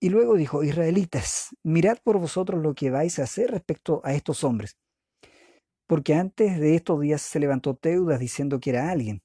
Y 0.00 0.08
luego 0.10 0.34
dijo, 0.34 0.64
Israelitas, 0.64 1.50
mirad 1.62 1.98
por 2.02 2.18
vosotros 2.18 2.62
lo 2.62 2.74
que 2.74 2.90
vais 2.90 3.18
a 3.18 3.24
hacer 3.24 3.50
respecto 3.50 4.00
a 4.04 4.14
estos 4.14 4.44
hombres. 4.44 4.76
Porque 5.86 6.14
antes 6.14 6.58
de 6.58 6.74
estos 6.74 7.00
días 7.00 7.22
se 7.22 7.38
levantó 7.38 7.74
Teudas 7.74 8.18
diciendo 8.18 8.60
que 8.60 8.70
era 8.70 8.90
alguien 8.90 9.22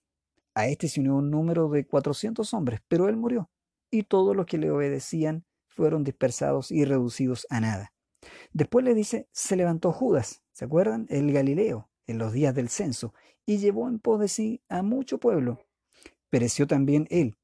a 0.60 0.68
este 0.68 0.88
se 0.88 1.00
unió 1.00 1.16
un 1.16 1.30
número 1.30 1.70
de 1.70 1.86
400 1.86 2.54
hombres, 2.54 2.82
pero 2.88 3.08
él 3.08 3.18
murió, 3.18 3.50
y 3.92 4.04
todos 4.04 4.36
los 4.36 4.46
que 4.46 4.58
le 4.58 4.72
obedecían 4.72 5.46
fueron 5.68 6.04
dispersados 6.04 6.72
y 6.72 6.86
reducidos 6.86 7.48
a 7.50 7.60
nada. 7.60 7.94
Después 8.52 8.84
le 8.84 8.94
dice, 8.94 9.28
se 9.32 9.56
levantó 9.56 9.92
Judas, 9.92 10.42
¿se 10.52 10.66
acuerdan? 10.66 11.06
El 11.10 11.32
Galileo, 11.32 11.90
en 12.08 12.18
los 12.18 12.34
días 12.34 12.54
del 12.54 12.70
censo, 12.70 13.14
y 13.46 13.58
llevó 13.58 13.88
en 13.88 14.00
pos 14.00 14.20
de 14.20 14.28
sí 14.28 14.62
a 14.70 14.82
mucho 14.84 15.20
pueblo. 15.20 15.66
Pereció 16.30 16.68
también 16.68 17.08
él, 17.10 17.38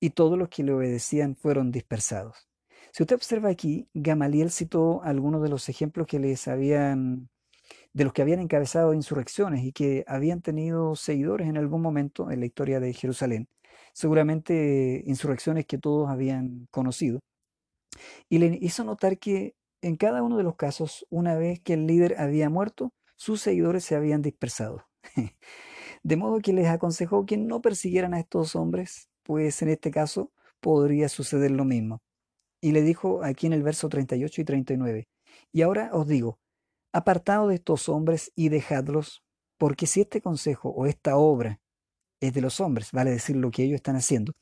y 0.00 0.10
todos 0.10 0.38
los 0.38 0.48
que 0.48 0.62
le 0.62 0.72
obedecían 0.72 1.36
fueron 1.36 1.70
dispersados. 1.70 2.48
Si 2.92 3.02
usted 3.02 3.16
observa 3.16 3.50
aquí, 3.50 3.88
Gamaliel 3.94 4.50
citó 4.50 5.02
algunos 5.02 5.42
de 5.42 5.48
los 5.48 5.68
ejemplos 5.68 6.06
que 6.06 6.18
les 6.18 6.48
habían 6.48 7.28
de 7.96 8.04
los 8.04 8.12
que 8.12 8.20
habían 8.20 8.40
encabezado 8.40 8.92
insurrecciones 8.92 9.64
y 9.64 9.72
que 9.72 10.04
habían 10.06 10.42
tenido 10.42 10.96
seguidores 10.96 11.48
en 11.48 11.56
algún 11.56 11.80
momento 11.80 12.30
en 12.30 12.40
la 12.40 12.46
historia 12.46 12.78
de 12.78 12.92
Jerusalén, 12.92 13.48
seguramente 13.94 15.02
insurrecciones 15.06 15.64
que 15.64 15.78
todos 15.78 16.10
habían 16.10 16.68
conocido, 16.70 17.20
y 18.28 18.36
le 18.36 18.58
hizo 18.60 18.84
notar 18.84 19.18
que 19.18 19.54
en 19.80 19.96
cada 19.96 20.22
uno 20.22 20.36
de 20.36 20.42
los 20.42 20.56
casos, 20.56 21.06
una 21.08 21.36
vez 21.36 21.58
que 21.60 21.72
el 21.72 21.86
líder 21.86 22.16
había 22.18 22.50
muerto, 22.50 22.92
sus 23.16 23.40
seguidores 23.40 23.84
se 23.84 23.96
habían 23.96 24.20
dispersado. 24.20 24.84
De 26.02 26.16
modo 26.16 26.40
que 26.40 26.52
les 26.52 26.66
aconsejó 26.66 27.24
que 27.24 27.38
no 27.38 27.62
persiguieran 27.62 28.12
a 28.12 28.20
estos 28.20 28.56
hombres, 28.56 29.08
pues 29.22 29.62
en 29.62 29.70
este 29.70 29.90
caso 29.90 30.32
podría 30.60 31.08
suceder 31.08 31.50
lo 31.50 31.64
mismo. 31.64 32.02
Y 32.60 32.72
le 32.72 32.82
dijo 32.82 33.24
aquí 33.24 33.46
en 33.46 33.54
el 33.54 33.62
verso 33.62 33.88
38 33.88 34.42
y 34.42 34.44
39, 34.44 35.08
y 35.50 35.62
ahora 35.62 35.88
os 35.94 36.06
digo, 36.06 36.38
Apartado 36.96 37.48
de 37.48 37.56
estos 37.56 37.90
hombres 37.90 38.32
y 38.34 38.48
dejadlos, 38.48 39.22
porque 39.58 39.86
si 39.86 40.00
este 40.00 40.22
consejo 40.22 40.70
o 40.70 40.86
esta 40.86 41.18
obra 41.18 41.60
es 42.22 42.32
de 42.32 42.40
los 42.40 42.58
hombres, 42.58 42.90
vale 42.90 43.10
decir 43.10 43.36
lo 43.36 43.50
que 43.50 43.64
ellos 43.64 43.74
están 43.74 43.96
haciendo, 43.96 44.32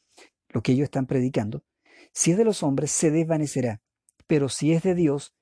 lo 0.51 0.63
que 0.63 0.71
ellos 0.71 0.85
están 0.85 1.07
predicando, 1.07 1.65
si 2.13 2.31
es 2.31 2.37
de 2.37 2.45
los 2.45 2.63
hombres, 2.63 2.93
se 2.93 3.11
desvanecerá, 3.11 3.81
pero 4.29 4.49
si 4.49 4.73
es 4.73 4.85
de 4.85 4.95
Dios, 4.95 5.35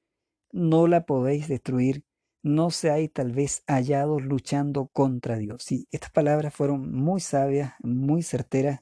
no 0.53 0.87
la 0.87 1.05
podéis 1.05 1.49
destruir, 1.49 2.03
no 2.43 2.71
seáis 2.71 3.13
tal 3.13 3.33
vez 3.33 3.63
hallados 3.67 4.23
luchando 4.23 4.87
contra 4.87 5.37
Dios. 5.37 5.65
Sí, 5.65 5.87
estas 5.91 6.13
palabras 6.13 6.55
fueron 6.55 6.95
muy 6.95 7.21
sabias, 7.21 7.75
muy 7.83 8.23
certeras, 8.23 8.81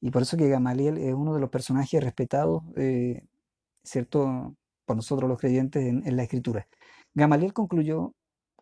y 0.00 0.12
por 0.12 0.22
eso 0.22 0.36
que 0.36 0.48
Gamaliel 0.48 0.96
es 0.96 1.12
uno 1.12 1.34
de 1.34 1.40
los 1.40 1.50
personajes 1.50 2.04
respetados, 2.04 2.62
eh, 2.76 3.26
¿cierto?, 3.82 4.54
por 4.84 4.94
nosotros 4.94 5.28
los 5.28 5.40
creyentes 5.40 5.84
en 5.84 6.16
la 6.16 6.22
Escritura. 6.22 6.68
Gamaliel 7.14 7.52
concluyó 7.52 8.14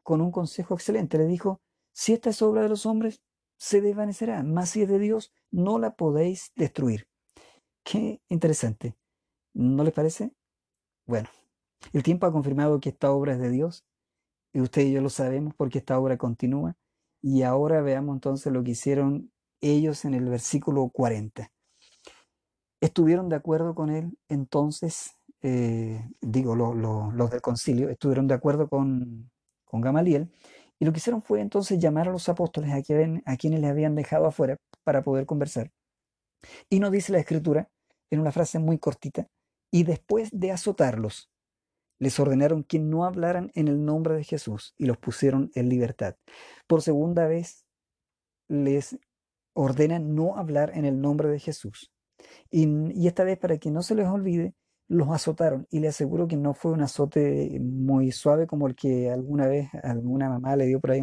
con 0.02 0.20
un 0.20 0.30
consejo 0.30 0.74
excelente. 0.74 1.18
Le 1.18 1.26
dijo, 1.26 1.60
si 1.92 2.12
esta 2.12 2.30
es 2.30 2.42
obra 2.42 2.62
de 2.62 2.68
los 2.68 2.86
hombres, 2.86 3.22
se 3.58 3.80
desvanecerá, 3.80 4.42
mas 4.42 4.70
si 4.70 4.82
es 4.82 4.88
de 4.88 4.98
Dios, 4.98 5.32
no 5.50 5.78
la 5.78 5.94
podéis 5.94 6.52
destruir. 6.56 7.06
Qué 7.84 8.20
interesante. 8.28 8.96
¿No 9.54 9.84
les 9.84 9.92
parece? 9.92 10.32
Bueno, 11.06 11.28
el 11.92 12.02
tiempo 12.02 12.26
ha 12.26 12.32
confirmado 12.32 12.80
que 12.80 12.88
esta 12.88 13.12
obra 13.12 13.34
es 13.34 13.38
de 13.38 13.50
Dios, 13.50 13.84
y 14.52 14.60
usted 14.60 14.82
y 14.82 14.92
yo 14.92 15.00
lo 15.00 15.10
sabemos 15.10 15.54
porque 15.54 15.78
esta 15.78 15.98
obra 15.98 16.18
continúa. 16.18 16.76
Y 17.22 17.42
ahora 17.42 17.80
veamos 17.82 18.14
entonces 18.14 18.52
lo 18.52 18.62
que 18.62 18.72
hicieron 18.72 19.32
ellos 19.60 20.04
en 20.04 20.14
el 20.14 20.28
versículo 20.28 20.88
40. 20.90 21.50
Estuvieron 22.80 23.28
de 23.28 23.36
acuerdo 23.36 23.74
con 23.74 23.90
él, 23.90 24.18
entonces, 24.28 25.16
eh, 25.42 26.08
digo, 26.20 26.54
los 26.54 27.30
del 27.30 27.40
concilio, 27.40 27.88
estuvieron 27.88 28.26
de 28.26 28.34
acuerdo 28.34 28.68
con, 28.68 29.30
con 29.64 29.80
Gamaliel, 29.80 30.30
y 30.78 30.84
lo 30.84 30.92
que 30.92 30.98
hicieron 30.98 31.22
fue 31.22 31.40
entonces 31.40 31.78
llamar 31.78 32.08
a 32.08 32.12
los 32.12 32.28
apóstoles 32.28 32.70
a, 32.72 32.82
quienes 33.36 33.60
les 33.60 33.70
habían 33.70 33.94
dejado 33.94 34.26
afuera 34.26 34.56
para 34.82 35.02
poder 35.02 35.26
conversar. 35.26 35.70
Y 36.68 36.80
nos 36.80 36.90
dice 36.90 37.12
la 37.12 37.20
escritura, 37.20 37.68
en 38.10 38.20
una 38.20 38.32
frase 38.32 38.58
muy 38.58 38.78
cortita, 38.78 39.28
y 39.70 39.84
después 39.84 40.30
de 40.32 40.50
azotarlos, 40.50 41.30
les 42.00 42.18
ordenaron 42.18 42.64
que 42.64 42.80
no 42.80 43.04
hablaran 43.04 43.52
en 43.54 43.68
el 43.68 43.84
nombre 43.84 44.16
de 44.16 44.24
Jesús 44.24 44.74
y 44.76 44.86
los 44.86 44.98
pusieron 44.98 45.52
en 45.54 45.68
libertad. 45.68 46.16
Por 46.66 46.82
segunda 46.82 47.28
vez 47.28 47.64
les 48.48 48.98
ordenan 49.54 50.16
no 50.16 50.36
hablar 50.36 50.72
en 50.74 50.84
el 50.84 51.00
nombre 51.00 51.28
de 51.28 51.38
Jesús. 51.38 51.92
Y, 52.50 53.06
esta 53.06 53.22
vez, 53.24 53.38
para 53.38 53.58
que 53.58 53.70
no 53.70 53.82
se 53.82 53.94
les 53.94 54.08
olvide, 54.08 54.54
los 54.92 55.08
azotaron. 55.10 55.66
Y 55.70 55.80
le 55.80 55.88
aseguro 55.88 56.28
que 56.28 56.36
no 56.36 56.54
fue 56.54 56.72
un 56.72 56.82
azote 56.82 57.58
muy 57.60 58.12
suave 58.12 58.46
como 58.46 58.66
el 58.68 58.74
que 58.76 59.10
alguna 59.10 59.46
vez 59.46 59.70
alguna 59.82 60.28
mamá 60.28 60.54
le 60.56 60.66
dio 60.66 60.80
por 60.80 60.92
ahí 60.92 61.00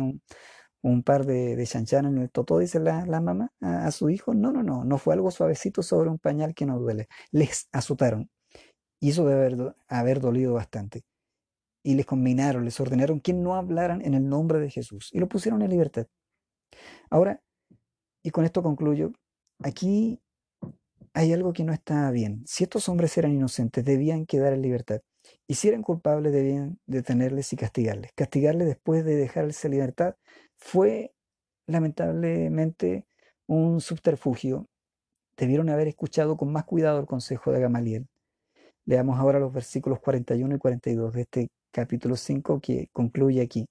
un, 0.81 1.03
par 1.03 1.25
de, 1.25 1.55
de 1.55 1.65
chanchanas 1.67 2.11
en 2.13 2.19
el 2.19 2.29
totó, 2.31 2.59
dice 2.59 2.79
la, 2.79 3.03
mamá 3.21 3.51
a, 3.61 3.87
a, 3.87 3.91
su 3.91 4.09
hijo. 4.09 4.33
No, 4.33 4.51
no, 4.51 4.63
no, 4.63 4.85
no 4.85 4.97
fue 4.97 5.15
algo 5.15 5.31
suavecito 5.31 5.83
sobre 5.83 6.09
un 6.09 6.19
pañal 6.19 6.53
que 6.53 6.65
no 6.65 6.79
duele. 6.79 7.07
Les 7.31 7.67
azotaron. 7.71 8.29
Y 8.99 9.09
eso 9.11 9.25
debe 9.25 9.45
haber, 9.45 9.75
haber 9.87 10.19
dolido 10.21 10.53
bastante. 10.53 11.03
Y 11.83 11.95
les 11.95 12.05
combinaron, 12.05 12.65
les 12.65 12.79
ordenaron 12.79 13.21
que 13.21 13.33
no 13.33 13.55
hablaran 13.55 14.01
en 14.05 14.13
el 14.13 14.27
nombre 14.27 14.59
de 14.59 14.69
Jesús. 14.69 15.09
Y 15.13 15.19
lo 15.19 15.27
pusieron 15.29 15.61
en 15.63 15.71
libertad. 15.71 16.07
Ahora, 17.09 17.41
y 18.23 18.31
con 18.31 18.45
esto 18.45 18.61
concluyo, 18.61 19.13
aquí 19.63 20.21
hay 21.19 21.33
algo 21.33 21.51
que 21.51 21.65
no 21.65 21.73
está 21.73 22.09
bien. 22.11 22.45
Si 22.47 22.63
estos 22.63 22.87
hombres 22.87 23.17
eran 23.17 23.33
inocentes, 23.33 23.83
debían 23.83 24.25
quedar 24.25 24.53
en 24.53 24.61
libertad. 24.61 25.01
Y 25.47 25.55
si 25.55 25.67
eran 25.67 25.81
culpables, 25.81 26.31
debían 26.31 26.79
detenerles 26.85 27.51
y 27.51 27.57
castigarles. 27.57 28.13
Castigarles 28.15 28.67
después 28.67 29.03
de 29.03 29.17
dejarles 29.17 29.65
en 29.65 29.71
libertad 29.71 30.15
fue 30.55 31.11
lamentablemente 31.67 33.05
un 33.47 33.81
subterfugio. 33.81 34.69
Debieron 35.35 35.69
haber 35.69 35.89
escuchado 35.89 36.37
con 36.37 36.53
más 36.53 36.63
cuidado 36.63 37.01
el 37.01 37.05
consejo 37.05 37.51
de 37.51 37.59
Gamaliel. 37.59 38.07
Leamos 38.85 39.19
ahora 39.19 39.39
los 39.39 39.51
versículos 39.51 39.99
41 39.99 40.55
y 40.55 40.57
42 40.57 41.13
de 41.13 41.21
este 41.21 41.47
capítulo 41.73 42.15
5 42.15 42.61
que 42.61 42.87
concluye 42.93 43.41
aquí. 43.41 43.65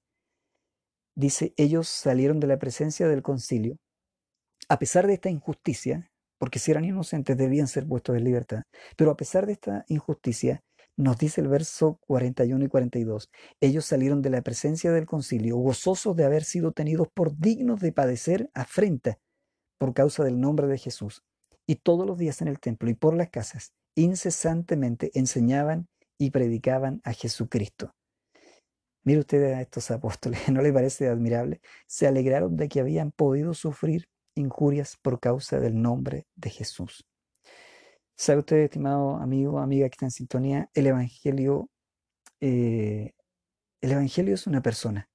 Dice, 1.15 1.55
ellos 1.57 1.89
salieron 1.89 2.41
de 2.41 2.47
la 2.47 2.59
presencia 2.59 3.09
del 3.09 3.23
concilio. 3.23 3.79
A 4.69 4.79
pesar 4.79 5.07
de 5.07 5.15
esta 5.15 5.31
injusticia, 5.31 6.11
porque 6.39 6.59
si 6.59 6.71
eran 6.71 6.85
inocentes 6.85 7.37
debían 7.37 7.69
ser 7.69 7.87
puestos 7.87 8.17
en 8.17 8.25
libertad, 8.25 8.63
pero 8.97 9.11
a 9.11 9.17
pesar 9.17 9.47
de 9.47 9.53
esta 9.53 9.85
injusticia, 9.89 10.63
nos 10.97 11.17
dice 11.17 11.41
el 11.41 11.49
verso 11.49 11.99
41 12.07 12.65
y 12.65 12.69
42, 12.69 13.31
ellos 13.61 13.85
salieron 13.85 14.21
de 14.21 14.31
la 14.31 14.43
presencia 14.43 14.91
del 14.91 15.07
concilio 15.07 15.57
gozosos 15.57 16.17
de 16.17 16.25
haber 16.25 16.43
sido 16.43 16.73
tenidos 16.73 17.09
por 17.15 17.37
dignos 17.37 17.81
de 17.81 17.93
padecer 17.93 18.51
afrenta 18.53 19.19
por 19.79 19.95
causa 19.95 20.25
del 20.25 20.41
nombre 20.41 20.67
de 20.67 20.77
Jesús. 20.77 21.23
Y 21.67 21.77
todos 21.77 22.07
los 22.07 22.19
días 22.19 22.43
en 22.43 22.49
el 22.49 22.59
templo 22.59 22.91
y 22.91 22.95
por 22.95 23.15
las 23.15 23.31
casas 23.31 23.73
incesantemente 23.95 25.11
enseñaban 25.15 25.89
y 26.19 26.31
predicaban 26.31 27.01
a 27.05 27.13
Jesucristo. 27.13 27.95
Mire 29.05 29.21
usted 29.21 29.53
a 29.53 29.61
estos 29.61 29.91
apóstoles, 29.91 30.41
¿no 30.51 30.63
le 30.63 30.73
parece 30.73 31.09
admirable? 31.09 31.61
Se 31.87 32.07
alegraron 32.07 32.57
de 32.57 32.69
que 32.69 32.81
habían 32.81 33.13
podido 33.13 33.55
sufrir 33.55 34.09
injurias 34.39 34.97
por 35.03 35.21
causa 35.21 35.61
del 35.61 35.81
nombre 35.81 36.27
de 36.37 36.51
Jesús. 36.51 37.07
¿Sabe 38.17 38.41
usted, 38.41 38.57
estimado 38.57 39.17
amigo, 39.17 39.59
amiga 39.61 39.89
que 39.89 39.95
está 39.95 40.07
en 40.07 40.11
sintonía? 40.11 40.71
El 40.75 40.89
Evangelio, 40.89 41.71
eh, 42.41 43.13
el 43.81 43.93
Evangelio 43.93 44.35
es 44.35 44.47
una 44.47 44.61
persona. 44.61 45.09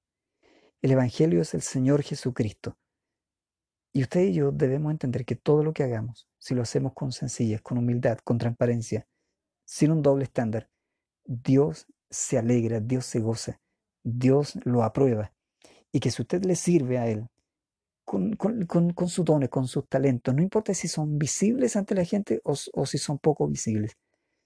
El 0.80 0.92
Evangelio 0.92 1.42
es 1.42 1.54
el 1.54 1.62
Señor 1.62 2.02
Jesucristo. 2.02 2.78
Y 3.92 4.02
usted 4.02 4.22
y 4.22 4.32
yo 4.32 4.52
debemos 4.52 4.90
entender 4.90 5.24
que 5.24 5.36
todo 5.36 5.62
lo 5.62 5.72
que 5.72 5.82
hagamos, 5.82 6.28
si 6.38 6.54
lo 6.54 6.62
hacemos 6.62 6.94
con 6.94 7.12
sencillez, 7.12 7.60
con 7.62 7.78
humildad, 7.78 8.18
con 8.24 8.38
transparencia, 8.38 9.06
sin 9.64 9.92
un 9.92 10.02
doble 10.02 10.24
estándar, 10.24 10.68
Dios 11.24 11.86
se 12.10 12.38
alegra, 12.38 12.80
Dios 12.80 13.06
se 13.06 13.20
goza, 13.20 13.60
Dios 14.02 14.58
lo 14.64 14.82
aprueba. 14.82 15.32
Y 15.92 16.00
que 16.00 16.10
si 16.10 16.22
usted 16.22 16.44
le 16.44 16.56
sirve 16.56 16.98
a 16.98 17.06
Él 17.06 17.28
con, 18.04 18.34
con, 18.36 19.08
sus 19.08 19.24
dones, 19.24 19.48
con 19.48 19.66
sus 19.66 19.88
talentos, 19.88 20.34
no 20.34 20.42
importa 20.42 20.74
si 20.74 20.88
son 20.88 21.18
visibles 21.18 21.76
ante 21.76 21.94
la 21.94 22.04
gente 22.04 22.40
o, 22.44 22.54
o 22.74 22.86
si 22.86 22.98
son 22.98 23.18
poco 23.18 23.48
visibles, 23.48 23.96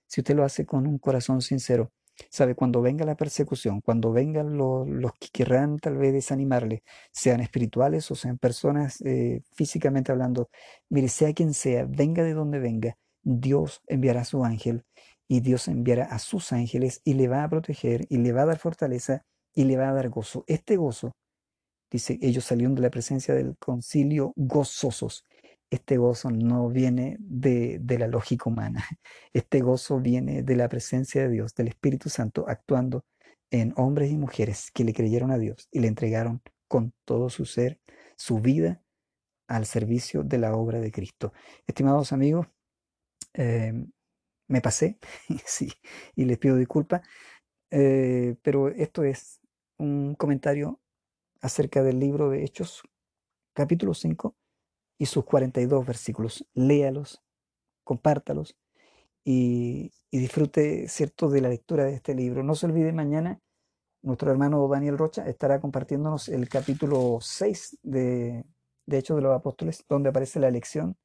si 0.06 0.20
usted 0.20 0.36
lo 0.36 0.44
hace 0.44 0.66
con 0.66 0.86
un 0.86 0.98
corazón 0.98 1.40
sincero, 1.42 1.90
Sabe, 2.30 2.54
cuando 2.54 2.82
venga 2.82 3.04
la 3.04 3.16
persecución, 3.16 3.80
cuando 3.80 4.12
vengan 4.12 4.56
los, 4.56 4.88
los 4.88 5.12
que 5.20 5.28
querrán 5.32 5.78
tal 5.78 5.96
vez 5.96 6.12
desanimarle, 6.12 6.82
sean 7.12 7.40
espirituales 7.40 8.10
o 8.10 8.14
sean 8.14 8.38
personas 8.38 9.00
eh, 9.02 9.42
físicamente 9.54 10.12
hablando, 10.12 10.50
mire, 10.90 11.08
sea 11.08 11.32
quien 11.32 11.54
sea, 11.54 11.86
venga 11.88 12.24
de 12.24 12.34
donde 12.34 12.58
venga, 12.58 12.98
Dios 13.22 13.82
enviará 13.86 14.22
a 14.22 14.24
su 14.24 14.44
ángel 14.44 14.84
y 15.28 15.40
Dios 15.40 15.68
enviará 15.68 16.04
a 16.04 16.18
sus 16.18 16.52
ángeles 16.52 17.00
y 17.04 17.14
le 17.14 17.28
va 17.28 17.44
a 17.44 17.48
proteger 17.48 18.06
y 18.08 18.18
le 18.18 18.32
va 18.32 18.42
a 18.42 18.46
dar 18.46 18.58
fortaleza 18.58 19.24
y 19.54 19.64
le 19.64 19.76
va 19.76 19.88
a 19.88 19.94
dar 19.94 20.08
gozo. 20.08 20.44
Este 20.48 20.76
gozo, 20.76 21.12
dice, 21.90 22.18
ellos 22.22 22.44
salieron 22.44 22.74
de 22.74 22.82
la 22.82 22.90
presencia 22.90 23.34
del 23.34 23.56
concilio 23.58 24.32
gozosos 24.36 25.24
este 25.70 25.98
gozo 25.98 26.30
no 26.30 26.68
viene 26.68 27.16
de, 27.20 27.80
la 27.98 28.06
lógica 28.06 28.48
humana. 28.48 28.84
Este 29.32 29.60
gozo 29.60 30.00
viene 30.00 30.42
de 30.42 30.56
la 30.56 30.68
presencia 30.68 31.22
de 31.22 31.28
Dios, 31.28 31.54
del 31.54 31.68
Espíritu 31.68 32.08
Santo, 32.08 32.46
actuando 32.48 33.04
en 33.50 33.72
hombres 33.76 34.10
y 34.10 34.16
mujeres 34.16 34.70
que 34.72 34.84
le 34.84 34.92
creyeron 34.92 35.30
a 35.30 35.38
Dios 35.38 35.68
y 35.70 35.80
le 35.80 35.88
entregaron 35.88 36.42
con 36.68 36.92
todo 37.04 37.30
su 37.30 37.44
ser, 37.44 37.80
su 38.16 38.40
vida, 38.40 38.82
al 39.46 39.64
servicio 39.66 40.24
de 40.24 40.38
la 40.38 40.54
obra 40.54 40.80
de 40.80 40.92
Cristo. 40.92 41.32
Estimados 41.66 42.12
amigos, 42.12 42.46
eh, 43.34 43.72
me 44.48 44.60
pasé, 44.60 44.98
sí, 45.46 45.72
y 46.16 46.24
les 46.24 46.38
pido 46.38 46.56
disculpas, 46.56 47.02
eh, 47.70 48.36
pero 48.42 48.68
esto 48.68 49.04
es 49.04 49.40
un 49.78 50.14
comentario 50.14 50.80
acerca 51.40 51.82
del 51.82 52.00
libro 52.00 52.30
de 52.30 52.44
Hechos, 52.44 52.82
capítulo 53.52 53.94
5, 53.94 54.34
y 54.98 55.06
sus 55.06 55.24
42 55.24 55.86
versículos. 55.86 56.44
Léalos, 56.54 57.22
compártalos 57.84 58.56
y, 59.24 59.92
disfrute, 60.10 60.88
¿cierto?, 60.88 61.28
de 61.28 61.40
la 61.40 61.48
lectura 61.48 61.84
de 61.84 61.94
este 61.94 62.14
libro. 62.14 62.42
No 62.42 62.54
se 62.54 62.66
olvide, 62.66 62.92
mañana 62.92 63.40
nuestro 64.02 64.30
hermano 64.30 64.66
Daniel 64.68 64.96
Rocha 64.96 65.26
estará 65.28 65.60
compartiéndonos 65.60 66.28
el 66.28 66.48
capítulo 66.48 67.18
6 67.20 67.78
de, 67.82 68.44
de 68.86 68.98
Hechos 68.98 69.16
de 69.16 69.22
los 69.22 69.36
Apóstoles, 69.36 69.84
donde 69.88 70.10
aparece 70.10 70.40
la 70.40 70.48
elección 70.48 70.96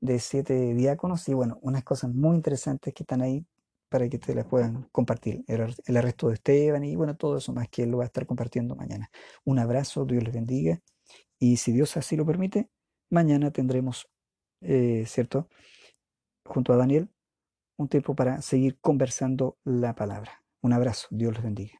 de 0.00 0.18
siete 0.18 0.74
diáconos 0.74 1.28
y, 1.28 1.34
bueno, 1.34 1.58
unas 1.62 1.84
cosas 1.84 2.12
muy 2.12 2.36
interesantes 2.36 2.92
que 2.92 3.04
están 3.04 3.22
ahí 3.22 3.46
para 3.94 4.08
que 4.08 4.18
te 4.18 4.34
las 4.34 4.44
puedan 4.44 4.88
compartir. 4.90 5.44
El, 5.46 5.96
arresto 5.96 6.26
de 6.26 6.34
Esteban 6.34 6.82
y, 6.82 6.96
bueno, 6.96 7.16
todo 7.16 7.38
eso 7.38 7.52
más 7.52 7.68
que 7.68 7.84
él 7.84 7.90
lo 7.92 7.98
va 7.98 8.02
a 8.02 8.06
estar 8.06 8.26
compartiendo 8.26 8.74
mañana. 8.74 9.08
Un 9.44 9.60
abrazo, 9.60 10.04
Dios 10.04 10.24
les 10.24 10.34
bendiga 10.34 10.80
y 11.38 11.58
si 11.58 11.70
Dios 11.70 11.96
así 11.96 12.16
lo 12.16 12.26
permite, 12.26 12.68
mañana 13.08 13.52
tendremos, 13.52 14.08
eh, 14.62 15.04
¿cierto? 15.06 15.48
Junto 16.44 16.72
a 16.72 16.76
Daniel, 16.76 17.08
un 17.76 17.86
tiempo 17.88 18.16
para 18.16 18.42
seguir 18.42 18.80
conversando 18.80 19.58
la 19.62 19.94
palabra. 19.94 20.42
Un 20.60 20.72
abrazo, 20.72 21.06
Dios 21.12 21.32
los 21.32 21.44
bendiga. 21.44 21.72